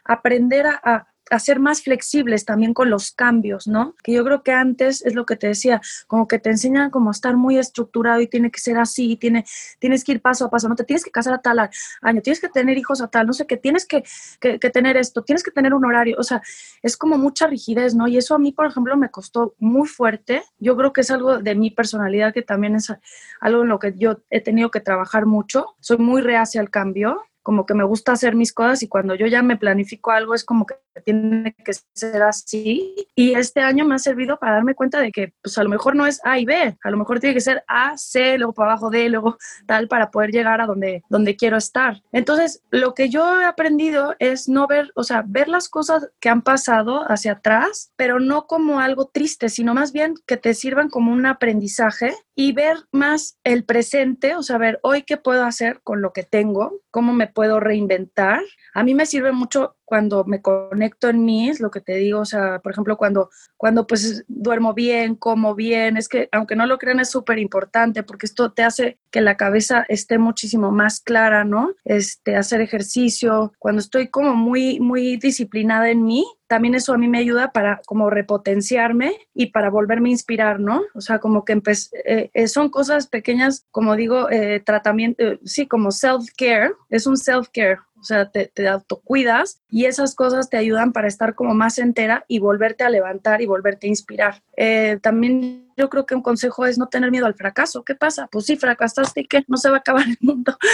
aprender 0.06 0.67
a, 0.67 0.80
a 0.84 1.08
a 1.30 1.40
ser 1.40 1.60
más 1.60 1.82
flexibles 1.82 2.46
también 2.46 2.74
con 2.74 2.90
los 2.90 3.12
cambios, 3.12 3.68
¿no? 3.68 3.96
Que 4.04 4.13
yo 4.13 4.24
creo 4.24 4.44
que 4.44 4.52
antes 4.52 5.06
es 5.06 5.16
lo 5.16 5.26
que 5.26 5.36
te 5.36 5.48
decía, 5.48 5.82
como 6.08 6.28
que 6.28 6.40
te 6.40 6.50
enseñan 6.50 6.90
como 6.90 7.10
a 7.10 7.12
estar 7.12 7.36
muy 7.36 7.58
estructurado 7.58 8.22
y 8.22 8.28
tiene 8.28 8.52
que 8.52 8.60
ser 8.60 8.78
así, 8.78 9.18
tiene, 9.18 9.46
tienes 9.80 10.04
que 10.04 10.13
ir 10.13 10.22
paso 10.22 10.46
a 10.46 10.50
paso, 10.50 10.70
no 10.70 10.76
te 10.76 10.84
tienes 10.84 11.04
que 11.04 11.12
casar 11.12 11.34
a 11.34 11.40
tal 11.40 11.70
año, 12.02 12.22
tienes 12.22 12.40
que 12.40 12.50
tener 12.50 12.78
hijos 12.78 13.02
a 13.02 13.08
tal, 13.08 13.28
no 13.28 13.34
sé 13.34 13.46
qué, 13.46 13.58
tienes 13.58 13.86
que, 13.86 14.04
que, 14.40 14.60
que, 14.60 14.70
tener 14.70 14.98
esto, 14.98 15.24
tienes 15.24 15.44
que 15.44 15.52
tener 15.52 15.74
un 15.74 15.86
horario, 15.86 16.18
o 16.20 16.24
sea, 16.24 16.42
es 16.82 16.98
como 16.98 17.18
mucha 17.18 17.48
rigidez, 17.48 17.96
¿no? 17.96 18.08
Y 18.08 18.18
eso 18.18 18.36
a 18.36 18.40
mí, 18.40 18.52
por 18.52 18.66
ejemplo, 18.66 18.96
me 18.98 19.10
costó 19.10 19.56
muy 19.60 19.88
fuerte, 19.88 20.44
yo 20.60 20.76
creo 20.78 20.94
que 20.94 21.02
es 21.02 21.12
algo 21.12 21.40
de 21.40 21.56
mi 21.56 21.72
personalidad 21.72 22.34
que 22.34 22.42
también 22.42 22.76
es 22.76 22.94
algo 23.40 23.63
en 23.63 23.70
lo 23.70 23.80
que 23.80 23.94
yo 23.98 24.20
he 24.30 24.42
tenido 24.42 24.72
que 24.72 24.80
trabajar 24.80 25.26
mucho, 25.26 25.76
soy 25.80 25.98
muy 25.98 26.22
reacia 26.22 26.62
al 26.62 26.70
cambio, 26.70 27.24
como 27.47 27.65
que 27.65 27.73
me 27.73 27.86
gusta 27.86 28.12
hacer 28.12 28.36
mis 28.36 28.51
cosas 28.51 28.83
y 28.83 28.89
cuando 28.89 29.15
yo 29.15 29.25
ya 29.25 29.41
me 29.41 29.55
planifico 29.55 30.12
algo 30.12 30.36
es 30.36 30.43
como 30.43 30.65
que 30.65 30.75
tiene 31.05 31.55
que 31.63 31.71
ser 31.93 32.21
así. 32.21 33.07
Y 33.15 33.36
este 33.36 33.62
año 33.62 33.86
me 33.86 33.95
ha 33.95 33.99
servido 33.99 34.38
para 34.38 34.55
darme 34.55 34.75
cuenta 34.75 34.99
de 34.99 35.13
que 35.13 35.31
pues 35.41 35.57
a 35.57 35.63
lo 35.63 35.69
mejor 35.69 35.95
no 35.95 36.05
es 36.05 36.19
A 36.25 36.39
y 36.39 36.43
B, 36.43 36.77
a 36.83 36.91
lo 36.91 36.97
mejor 36.97 37.21
tiene 37.21 37.33
que 37.33 37.39
ser 37.39 37.63
A, 37.69 37.97
C, 37.97 38.38
luego 38.38 38.51
para 38.51 38.71
abajo 38.71 38.89
D, 38.89 39.07
luego 39.07 39.38
tal 39.65 39.88
para 39.88 40.12
poder 40.12 40.31
llegar 40.31 40.60
a 40.60 40.65
donde, 40.65 41.03
donde 41.07 41.38
quiero 41.38 41.55
estar. 41.55 42.01
Entonces, 42.12 42.63
lo 42.69 42.93
que 42.93 43.07
yo 43.07 43.39
he 43.39 43.45
aprendido 43.45 44.13
es 44.19 44.49
no 44.49 44.67
ver, 44.67 44.91
o 44.95 45.03
sea, 45.03 45.23
ver 45.25 45.47
las 45.47 45.69
cosas 45.69 46.10
que 46.19 46.27
han 46.27 46.41
pasado 46.41 47.10
hacia 47.10 47.31
atrás, 47.31 47.93
pero 47.95 48.19
no 48.19 48.45
como 48.45 48.81
algo 48.81 49.05
triste, 49.05 49.47
sino 49.47 49.73
más 49.73 49.93
bien 49.93 50.15
que 50.25 50.36
te 50.36 50.53
sirvan 50.53 50.89
como 50.89 51.13
un 51.13 51.25
aprendizaje 51.25 52.13
y 52.36 52.51
ver 52.51 52.77
más 52.91 53.39
el 53.43 53.63
presente, 53.63 54.36
o 54.36 54.43
sea, 54.43 54.57
ver 54.57 54.79
hoy 54.83 55.03
qué 55.03 55.15
puedo 55.17 55.43
hacer 55.43 55.79
con 55.83 56.01
lo 56.01 56.13
que 56.13 56.23
tengo, 56.23 56.81
cómo 56.91 57.13
me 57.13 57.27
puedo 57.38 57.60
reinventar. 57.60 58.41
A 58.73 58.84
mí 58.84 58.95
me 58.95 59.06
sirve 59.06 59.32
mucho 59.32 59.77
cuando 59.88 60.26
me 60.26 60.41
conecto 60.41 61.08
en 61.08 61.23
mí, 61.23 61.47
es 61.47 61.62
lo 61.62 61.71
que 61.71 61.80
te 61.80 61.95
digo, 61.95 62.19
o 62.19 62.26
sea, 62.26 62.60
por 62.60 62.73
ejemplo, 62.73 62.97
cuando, 62.97 63.30
cuando 63.56 63.88
pues 63.88 64.26
duermo 64.28 64.73
bien, 64.73 65.15
como 65.15 65.56
bien, 65.56 65.95
es 65.95 66.10
que 66.10 66.28
aunque 66.34 66.58
no 66.58 66.65
lo 66.65 66.78
crean 66.78 67.00
es 67.00 67.10
súper 67.10 67.39
importante 67.39 68.04
porque 68.04 68.26
esto 68.26 68.52
te 68.52 68.63
hace 68.63 69.00
que 69.12 69.21
la 69.21 69.38
cabeza 69.38 69.86
esté 69.88 70.17
muchísimo 70.17 70.71
más 70.71 71.00
clara, 71.00 71.45
¿no? 71.45 71.73
Este, 71.86 72.36
hacer 72.36 72.60
ejercicio, 72.60 73.54
cuando 73.60 73.80
estoy 73.80 74.10
como 74.10 74.36
muy, 74.36 74.82
muy 74.82 75.15
disciplinada 75.15 75.89
en 75.89 76.04
mí, 76.04 76.26
también 76.47 76.76
eso 76.76 76.93
a 76.93 76.97
mí 76.97 77.08
me 77.08 77.19
ayuda 77.19 77.52
para 77.52 77.82
como 77.86 78.10
repotenciarme 78.10 79.13
y 79.34 79.47
para 79.47 79.69
volverme 79.69 80.10
a 80.10 80.13
inspirar, 80.13 80.60
¿no? 80.60 80.82
O 80.95 81.02
sea, 81.02 81.19
como 81.19 81.45
que 81.45 81.62
eh, 82.06 82.30
eh, 82.34 82.47
son 82.47 82.69
cosas 82.69 83.08
pequeñas, 83.08 83.65
como 83.71 83.95
digo, 83.95 84.30
eh, 84.30 84.62
tratamiento, 84.65 85.23
eh, 85.23 85.39
sí, 85.45 85.65
como 85.65 85.91
self-care, 85.91 86.73
es 86.89 87.08
un 87.08 87.15
self-care, 87.15 87.80
o 87.99 88.03
sea, 88.03 88.29
te, 88.29 88.51
autocuidas 88.67 89.62
y 89.69 89.86
esas 89.86 90.15
cosas 90.15 90.49
te 90.49 90.57
ayudan 90.57 90.93
para 90.93 91.07
estar 91.07 91.36
como 91.36 91.53
más 91.53 91.79
entera 91.79 92.25
y 92.27 92.39
volverte 92.39 92.83
a 92.83 92.89
levantar 92.89 93.41
y 93.41 93.45
volverte 93.45 93.88
a 93.88 93.89
inspirar. 93.89 94.43
Eh, 94.55 94.99
también 95.01 95.66
yo 95.78 95.90
creo 95.90 96.06
que 96.06 96.16
un 96.16 96.24
consejo 96.24 96.66
es 96.66 96.78
no 96.78 96.88
tener 96.88 97.12
miedo 97.12 97.28
al 97.28 97.36
fracaso. 97.36 97.84
¿Qué 97.84 97.96
pasa? 97.96 98.28
Pues 98.32 98.46
sí, 98.46 98.58
fracasaste 98.58 99.22
y 99.22 99.28
que 99.28 99.44
no 99.48 99.58
se 99.58 99.70
va 99.70 99.78
a 99.78 99.80
acabar 99.80 100.06
el 100.08 100.18
mundo. 100.20 100.58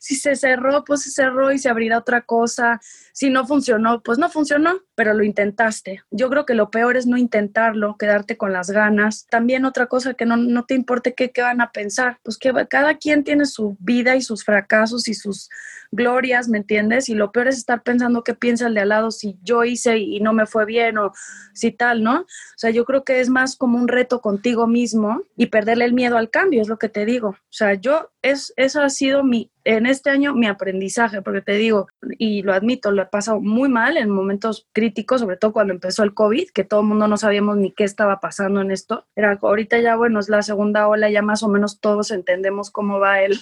Si 0.00 0.14
se 0.14 0.36
cerró, 0.36 0.84
pues 0.84 1.02
se 1.02 1.10
cerró 1.10 1.50
y 1.50 1.58
se 1.58 1.68
abrirá 1.68 1.98
otra 1.98 2.22
cosa. 2.22 2.80
Si 3.12 3.28
no 3.28 3.44
funcionó, 3.44 4.02
pues 4.02 4.18
no 4.18 4.28
funcionó, 4.30 4.80
pero 4.94 5.14
lo 5.14 5.24
intentaste. 5.24 6.02
Yo 6.10 6.30
creo 6.30 6.46
que 6.46 6.54
lo 6.54 6.70
peor 6.70 6.96
es 6.96 7.06
no 7.06 7.16
intentarlo, 7.16 7.96
quedarte 7.98 8.36
con 8.36 8.52
las 8.52 8.70
ganas. 8.70 9.26
También 9.28 9.64
otra 9.64 9.86
cosa 9.86 10.14
que 10.14 10.24
no, 10.24 10.36
no 10.36 10.64
te 10.64 10.74
importe 10.74 11.14
qué, 11.14 11.32
qué 11.32 11.42
van 11.42 11.60
a 11.60 11.72
pensar, 11.72 12.20
pues 12.22 12.38
que 12.38 12.52
cada 12.68 12.98
quien 12.98 13.24
tiene 13.24 13.46
su 13.46 13.76
vida 13.80 14.14
y 14.14 14.22
sus 14.22 14.44
fracasos 14.44 15.08
y 15.08 15.14
sus 15.14 15.48
glorias, 15.90 16.48
¿me 16.48 16.58
entiendes? 16.58 17.08
Y 17.08 17.14
lo 17.14 17.32
peor 17.32 17.48
es 17.48 17.56
estar 17.56 17.82
pensando 17.82 18.22
qué 18.22 18.34
piensa 18.34 18.68
el 18.68 18.74
de 18.74 18.80
al 18.80 18.90
lado 18.90 19.10
si 19.10 19.38
yo 19.42 19.64
hice 19.64 19.98
y 19.98 20.20
no 20.20 20.32
me 20.32 20.46
fue 20.46 20.64
bien 20.64 20.98
o 20.98 21.12
si 21.52 21.72
tal, 21.72 22.02
¿no? 22.02 22.20
O 22.20 22.26
sea, 22.56 22.70
yo 22.70 22.84
creo 22.84 23.04
que 23.04 23.20
es 23.20 23.28
más 23.28 23.56
como 23.56 23.78
un 23.78 23.88
reto 23.88 24.20
contigo 24.20 24.45
contigo 24.46 24.68
mismo 24.68 25.22
y 25.36 25.46
perderle 25.46 25.86
el 25.86 25.92
miedo 25.92 26.16
al 26.16 26.30
cambio, 26.30 26.62
es 26.62 26.68
lo 26.68 26.78
que 26.78 26.88
te 26.88 27.04
digo. 27.04 27.30
O 27.30 27.36
sea, 27.50 27.74
yo, 27.74 28.10
es, 28.22 28.52
eso 28.56 28.80
ha 28.80 28.90
sido 28.90 29.24
mi, 29.24 29.50
en 29.64 29.86
este 29.86 30.10
año 30.10 30.34
mi 30.34 30.46
aprendizaje, 30.46 31.20
porque 31.20 31.42
te 31.42 31.54
digo, 31.54 31.88
y 32.16 32.42
lo 32.42 32.52
admito, 32.52 32.92
lo 32.92 33.02
he 33.02 33.06
pasado 33.06 33.40
muy 33.40 33.68
mal 33.68 33.96
en 33.96 34.08
momentos 34.08 34.68
críticos, 34.72 35.20
sobre 35.20 35.36
todo 35.36 35.52
cuando 35.52 35.72
empezó 35.72 36.04
el 36.04 36.14
COVID, 36.14 36.50
que 36.50 36.62
todo 36.62 36.82
el 36.82 36.86
mundo 36.86 37.08
no 37.08 37.16
sabíamos 37.16 37.56
ni 37.56 37.72
qué 37.72 37.82
estaba 37.82 38.20
pasando 38.20 38.60
en 38.60 38.70
esto. 38.70 39.04
Era, 39.16 39.36
ahorita 39.42 39.80
ya, 39.80 39.96
bueno, 39.96 40.20
es 40.20 40.28
la 40.28 40.42
segunda 40.42 40.86
ola, 40.86 41.10
ya 41.10 41.22
más 41.22 41.42
o 41.42 41.48
menos 41.48 41.80
todos 41.80 42.12
entendemos 42.12 42.70
cómo 42.70 43.00
va 43.00 43.22
el, 43.22 43.40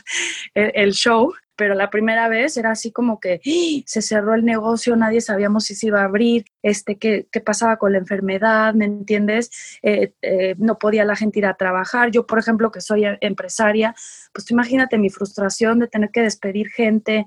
el 0.54 0.92
show, 0.92 1.34
pero 1.56 1.74
la 1.74 1.90
primera 1.90 2.28
vez 2.28 2.56
era 2.56 2.72
así 2.72 2.92
como 2.92 3.20
que 3.20 3.40
¡Ah! 3.44 3.82
se 3.86 4.02
cerró 4.02 4.34
el 4.34 4.44
negocio, 4.44 4.96
nadie 4.96 5.20
sabíamos 5.20 5.64
si 5.64 5.74
se 5.74 5.88
iba 5.88 6.00
a 6.00 6.04
abrir, 6.04 6.44
este, 6.62 6.96
qué, 6.96 7.26
qué 7.30 7.40
pasaba 7.40 7.76
con 7.76 7.92
la 7.92 7.98
enfermedad, 7.98 8.74
¿me 8.74 8.84
entiendes? 8.84 9.50
Eh, 9.82 10.12
eh, 10.22 10.54
no 10.58 10.78
podía 10.78 11.04
la 11.04 11.16
gente 11.16 11.38
ir 11.38 11.46
a 11.46 11.54
trabajar. 11.54 12.10
Yo, 12.10 12.26
por 12.26 12.38
ejemplo, 12.38 12.70
que 12.70 12.80
soy 12.80 13.04
empresaria, 13.20 13.94
pues 14.32 14.50
imagínate 14.50 14.98
mi 14.98 15.10
frustración 15.10 15.78
de 15.78 15.88
tener 15.88 16.10
que 16.10 16.22
despedir 16.22 16.68
gente, 16.68 17.24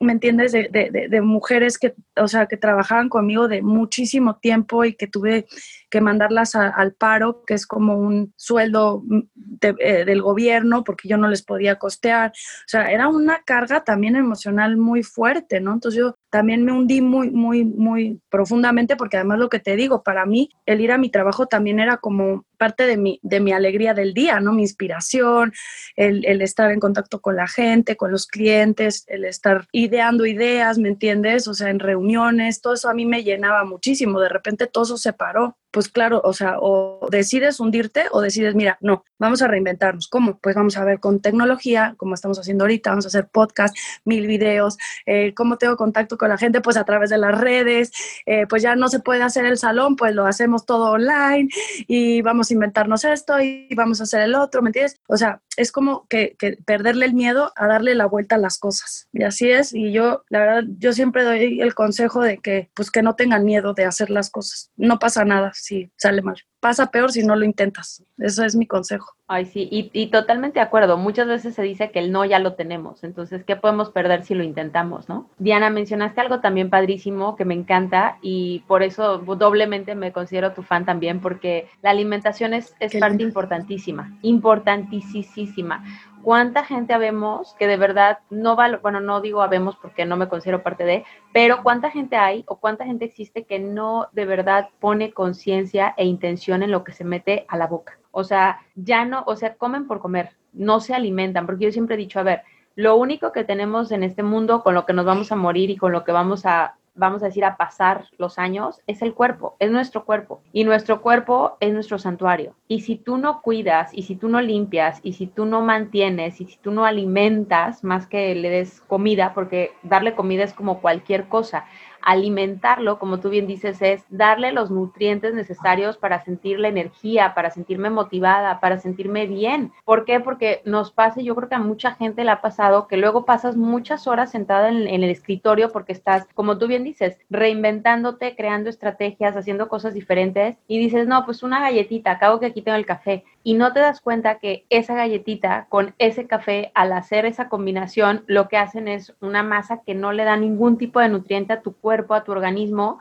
¿me 0.00 0.12
entiendes? 0.12 0.52
De, 0.52 0.68
de, 0.70 1.08
de, 1.08 1.20
mujeres 1.20 1.78
que, 1.78 1.94
o 2.16 2.28
sea, 2.28 2.46
que 2.46 2.56
trabajaban 2.56 3.08
conmigo 3.08 3.48
de 3.48 3.62
muchísimo 3.62 4.36
tiempo 4.36 4.84
y 4.84 4.94
que 4.94 5.08
tuve 5.08 5.46
que 5.90 6.00
mandarlas 6.00 6.54
al 6.54 6.92
paro, 6.92 7.44
que 7.46 7.54
es 7.54 7.66
como 7.66 7.96
un 7.96 8.32
sueldo 8.36 9.02
mm, 9.04 9.20
eh, 9.60 10.04
del 10.04 10.22
gobierno, 10.22 10.84
porque 10.84 11.08
yo 11.08 11.16
no 11.16 11.28
les 11.28 11.42
podía 11.42 11.76
costear. 11.76 12.30
O 12.30 12.68
sea, 12.68 12.90
era 12.90 13.08
una 13.08 13.42
carga 13.44 13.84
también 13.84 14.16
emocional 14.16 14.76
muy 14.76 15.02
fuerte, 15.02 15.60
¿no? 15.60 15.72
Entonces 15.72 15.98
yo 15.98 16.14
también 16.30 16.64
me 16.64 16.72
hundí 16.72 17.00
muy, 17.00 17.30
muy, 17.30 17.64
muy 17.64 18.20
profundamente, 18.28 18.96
porque 18.96 19.16
además 19.16 19.38
lo 19.38 19.48
que 19.48 19.60
te 19.60 19.76
digo, 19.76 20.02
para 20.02 20.26
mí 20.26 20.50
el 20.66 20.80
ir 20.80 20.92
a 20.92 20.98
mi 20.98 21.10
trabajo 21.10 21.46
también 21.46 21.80
era 21.80 21.96
como 21.96 22.44
parte 22.58 22.86
de 22.86 22.96
mi, 22.96 23.18
de 23.22 23.40
mi 23.40 23.52
alegría 23.52 23.94
del 23.94 24.12
día, 24.12 24.40
¿no? 24.40 24.52
Mi 24.52 24.62
inspiración, 24.62 25.52
el, 25.96 26.24
el 26.26 26.42
estar 26.42 26.70
en 26.70 26.80
contacto 26.80 27.20
con 27.20 27.36
la 27.36 27.48
gente, 27.48 27.96
con 27.96 28.10
los 28.10 28.26
clientes, 28.26 29.04
el 29.06 29.24
estar 29.24 29.66
ideando 29.72 30.26
ideas, 30.26 30.78
¿me 30.78 30.88
entiendes? 30.88 31.48
O 31.48 31.54
sea, 31.54 31.70
en 31.70 31.78
reuniones, 31.78 32.60
todo 32.60 32.74
eso 32.74 32.90
a 32.90 32.94
mí 32.94 33.06
me 33.06 33.22
llenaba 33.22 33.64
muchísimo. 33.64 34.20
De 34.20 34.28
repente 34.28 34.66
todo 34.66 34.84
eso 34.84 34.96
se 34.98 35.12
paró 35.12 35.56
pues 35.70 35.88
claro, 35.88 36.20
o 36.24 36.32
sea, 36.32 36.56
o 36.60 37.08
decides 37.10 37.60
hundirte 37.60 38.04
o 38.10 38.20
decides, 38.20 38.54
mira, 38.54 38.78
no, 38.80 39.04
vamos 39.18 39.42
a 39.42 39.48
reinventarnos. 39.48 40.08
¿Cómo? 40.08 40.38
Pues 40.38 40.56
vamos 40.56 40.76
a 40.76 40.84
ver 40.84 40.98
con 40.98 41.20
tecnología, 41.20 41.94
como 41.98 42.14
estamos 42.14 42.38
haciendo 42.38 42.64
ahorita, 42.64 42.90
vamos 42.90 43.04
a 43.04 43.08
hacer 43.08 43.28
podcast, 43.28 43.76
mil 44.04 44.26
videos, 44.26 44.78
eh, 45.06 45.34
cómo 45.34 45.58
tengo 45.58 45.76
contacto 45.76 46.16
con 46.16 46.30
la 46.30 46.38
gente, 46.38 46.60
pues 46.60 46.76
a 46.76 46.84
través 46.84 47.10
de 47.10 47.18
las 47.18 47.38
redes, 47.38 47.92
eh, 48.26 48.46
pues 48.46 48.62
ya 48.62 48.76
no 48.76 48.88
se 48.88 49.00
puede 49.00 49.22
hacer 49.22 49.44
el 49.44 49.58
salón, 49.58 49.96
pues 49.96 50.14
lo 50.14 50.26
hacemos 50.26 50.64
todo 50.64 50.92
online 50.92 51.48
y 51.86 52.22
vamos 52.22 52.50
a 52.50 52.54
inventarnos 52.54 53.04
esto 53.04 53.40
y 53.40 53.68
vamos 53.74 54.00
a 54.00 54.04
hacer 54.04 54.22
el 54.22 54.34
otro, 54.34 54.62
¿me 54.62 54.70
entiendes? 54.70 54.98
O 55.06 55.16
sea, 55.16 55.42
es 55.56 55.72
como 55.72 56.06
que, 56.08 56.36
que 56.38 56.56
perderle 56.64 57.04
el 57.06 57.14
miedo 57.14 57.52
a 57.56 57.66
darle 57.66 57.94
la 57.94 58.06
vuelta 58.06 58.36
a 58.36 58.38
las 58.38 58.58
cosas. 58.58 59.08
Y 59.12 59.24
así 59.24 59.50
es, 59.50 59.74
y 59.74 59.92
yo, 59.92 60.22
la 60.28 60.38
verdad, 60.40 60.64
yo 60.78 60.92
siempre 60.92 61.24
doy 61.24 61.60
el 61.60 61.74
consejo 61.74 62.22
de 62.22 62.38
que, 62.38 62.70
pues 62.74 62.90
que 62.90 63.02
no 63.02 63.16
tengan 63.16 63.44
miedo 63.44 63.74
de 63.74 63.84
hacer 63.84 64.08
las 64.10 64.30
cosas. 64.30 64.70
No 64.76 64.98
pasa 64.98 65.24
nada 65.24 65.52
si 65.58 65.90
sale 65.96 66.22
mal. 66.22 66.36
Pasa 66.60 66.90
peor 66.90 67.12
si 67.12 67.22
no 67.22 67.36
lo 67.36 67.44
intentas. 67.44 68.04
Eso 68.18 68.44
es 68.44 68.56
mi 68.56 68.66
consejo. 68.66 69.17
Ay, 69.30 69.44
sí, 69.44 69.68
y, 69.70 69.90
y, 69.92 70.06
totalmente 70.06 70.58
de 70.58 70.64
acuerdo. 70.64 70.96
Muchas 70.96 71.28
veces 71.28 71.54
se 71.54 71.60
dice 71.60 71.90
que 71.90 71.98
el 71.98 72.10
no 72.10 72.24
ya 72.24 72.38
lo 72.38 72.54
tenemos. 72.54 73.04
Entonces, 73.04 73.44
¿qué 73.44 73.56
podemos 73.56 73.90
perder 73.90 74.24
si 74.24 74.34
lo 74.34 74.42
intentamos, 74.42 75.10
no? 75.10 75.28
Diana, 75.36 75.68
mencionaste 75.68 76.22
algo 76.22 76.40
también 76.40 76.70
padrísimo 76.70 77.36
que 77.36 77.44
me 77.44 77.52
encanta 77.52 78.16
y 78.22 78.60
por 78.66 78.82
eso 78.82 79.18
doblemente 79.18 79.94
me 79.94 80.12
considero 80.12 80.54
tu 80.54 80.62
fan 80.62 80.86
también, 80.86 81.20
porque 81.20 81.68
la 81.82 81.90
alimentación 81.90 82.54
es, 82.54 82.74
es 82.80 82.96
parte 82.96 83.22
importantísima, 83.22 84.16
importantísima 84.22 85.84
cuánta 86.22 86.64
gente 86.64 86.92
habemos 86.92 87.54
que 87.58 87.66
de 87.66 87.76
verdad 87.76 88.18
no 88.30 88.56
va, 88.56 88.76
bueno, 88.82 89.00
no 89.00 89.20
digo 89.20 89.42
habemos 89.42 89.76
porque 89.76 90.04
no 90.04 90.16
me 90.16 90.28
considero 90.28 90.62
parte 90.62 90.84
de, 90.84 91.04
pero 91.32 91.62
cuánta 91.62 91.90
gente 91.90 92.16
hay 92.16 92.44
o 92.48 92.56
cuánta 92.56 92.84
gente 92.84 93.04
existe 93.04 93.44
que 93.44 93.58
no 93.58 94.08
de 94.12 94.26
verdad 94.26 94.68
pone 94.80 95.12
conciencia 95.12 95.94
e 95.96 96.04
intención 96.04 96.62
en 96.62 96.70
lo 96.70 96.84
que 96.84 96.92
se 96.92 97.04
mete 97.04 97.46
a 97.48 97.56
la 97.56 97.66
boca. 97.66 97.98
O 98.10 98.24
sea, 98.24 98.60
ya 98.74 99.04
no, 99.04 99.24
o 99.26 99.36
sea, 99.36 99.54
comen 99.54 99.86
por 99.86 100.00
comer, 100.00 100.30
no 100.52 100.80
se 100.80 100.94
alimentan, 100.94 101.46
porque 101.46 101.66
yo 101.66 101.72
siempre 101.72 101.94
he 101.94 101.98
dicho, 101.98 102.20
a 102.20 102.24
ver, 102.24 102.42
lo 102.74 102.96
único 102.96 103.32
que 103.32 103.44
tenemos 103.44 103.90
en 103.90 104.02
este 104.02 104.22
mundo 104.22 104.62
con 104.62 104.74
lo 104.74 104.86
que 104.86 104.92
nos 104.92 105.04
vamos 105.04 105.32
a 105.32 105.36
morir 105.36 105.70
y 105.70 105.76
con 105.76 105.92
lo 105.92 106.04
que 106.04 106.12
vamos 106.12 106.46
a 106.46 106.78
vamos 106.98 107.22
a 107.22 107.26
decir, 107.26 107.44
a 107.44 107.56
pasar 107.56 108.06
los 108.18 108.38
años, 108.38 108.82
es 108.86 109.02
el 109.02 109.14
cuerpo, 109.14 109.56
es 109.60 109.70
nuestro 109.70 110.04
cuerpo. 110.04 110.42
Y 110.52 110.64
nuestro 110.64 111.00
cuerpo 111.00 111.56
es 111.60 111.72
nuestro 111.72 111.98
santuario. 111.98 112.54
Y 112.66 112.80
si 112.80 112.96
tú 112.96 113.16
no 113.16 113.40
cuidas, 113.40 113.90
y 113.94 114.02
si 114.02 114.16
tú 114.16 114.28
no 114.28 114.40
limpias, 114.40 115.00
y 115.02 115.12
si 115.12 115.26
tú 115.26 115.46
no 115.46 115.62
mantienes, 115.62 116.40
y 116.40 116.46
si 116.46 116.58
tú 116.58 116.72
no 116.72 116.84
alimentas, 116.84 117.84
más 117.84 118.06
que 118.06 118.34
le 118.34 118.50
des 118.50 118.80
comida, 118.82 119.32
porque 119.32 119.72
darle 119.82 120.14
comida 120.14 120.42
es 120.42 120.52
como 120.52 120.80
cualquier 120.80 121.28
cosa, 121.28 121.64
alimentarlo, 122.02 122.98
como 122.98 123.20
tú 123.20 123.30
bien 123.30 123.46
dices, 123.46 123.80
es 123.82 124.04
darle 124.08 124.52
los 124.52 124.70
nutrientes 124.70 125.34
necesarios 125.34 125.96
para 125.96 126.24
sentir 126.24 126.58
la 126.58 126.68
energía, 126.68 127.34
para 127.34 127.50
sentirme 127.50 127.90
motivada, 127.90 128.60
para 128.60 128.78
sentirme 128.78 129.26
bien. 129.26 129.72
¿Por 129.84 130.04
qué? 130.04 130.20
Porque 130.20 130.62
nos 130.64 130.90
pasa, 130.92 131.20
yo 131.20 131.34
creo 131.34 131.48
que 131.48 131.54
a 131.54 131.60
mucha 131.60 131.92
gente 131.92 132.24
le 132.24 132.30
ha 132.30 132.40
pasado 132.40 132.88
que 132.88 132.96
luego 132.96 133.24
pasas 133.24 133.56
muchas 133.56 134.06
horas 134.06 134.30
sentada 134.30 134.68
en, 134.68 134.88
en 134.88 135.02
el 135.02 135.10
escritorio 135.10 135.70
porque 135.70 135.92
estás, 135.92 136.26
como 136.34 136.58
tú 136.58 136.66
bien 136.66 136.84
dices, 136.84 137.18
reinventándote, 137.30 138.36
creando 138.36 138.70
estrategias, 138.70 139.36
haciendo 139.36 139.68
cosas 139.68 139.94
diferentes 139.94 140.56
y 140.66 140.78
dices, 140.78 141.06
no, 141.06 141.24
pues 141.24 141.42
una 141.42 141.60
galletita, 141.60 142.12
acabo 142.12 142.40
que 142.40 142.46
aquí 142.46 142.62
tengo 142.62 142.76
el 142.76 142.86
café 142.86 143.24
y 143.48 143.54
no 143.54 143.72
te 143.72 143.80
das 143.80 144.02
cuenta 144.02 144.40
que 144.40 144.66
esa 144.68 144.94
galletita 144.94 145.68
con 145.70 145.94
ese 145.96 146.26
café, 146.26 146.70
al 146.74 146.92
hacer 146.92 147.24
esa 147.24 147.48
combinación, 147.48 148.22
lo 148.26 148.46
que 148.46 148.58
hacen 148.58 148.88
es 148.88 149.14
una 149.22 149.42
masa 149.42 149.80
que 149.86 149.94
no 149.94 150.12
le 150.12 150.24
da 150.24 150.36
ningún 150.36 150.76
tipo 150.76 151.00
de 151.00 151.08
nutriente 151.08 151.54
a 151.54 151.62
tu 151.62 151.72
cuerpo 151.72 152.12
a 152.12 152.24
tu 152.24 152.32
organismo. 152.32 152.98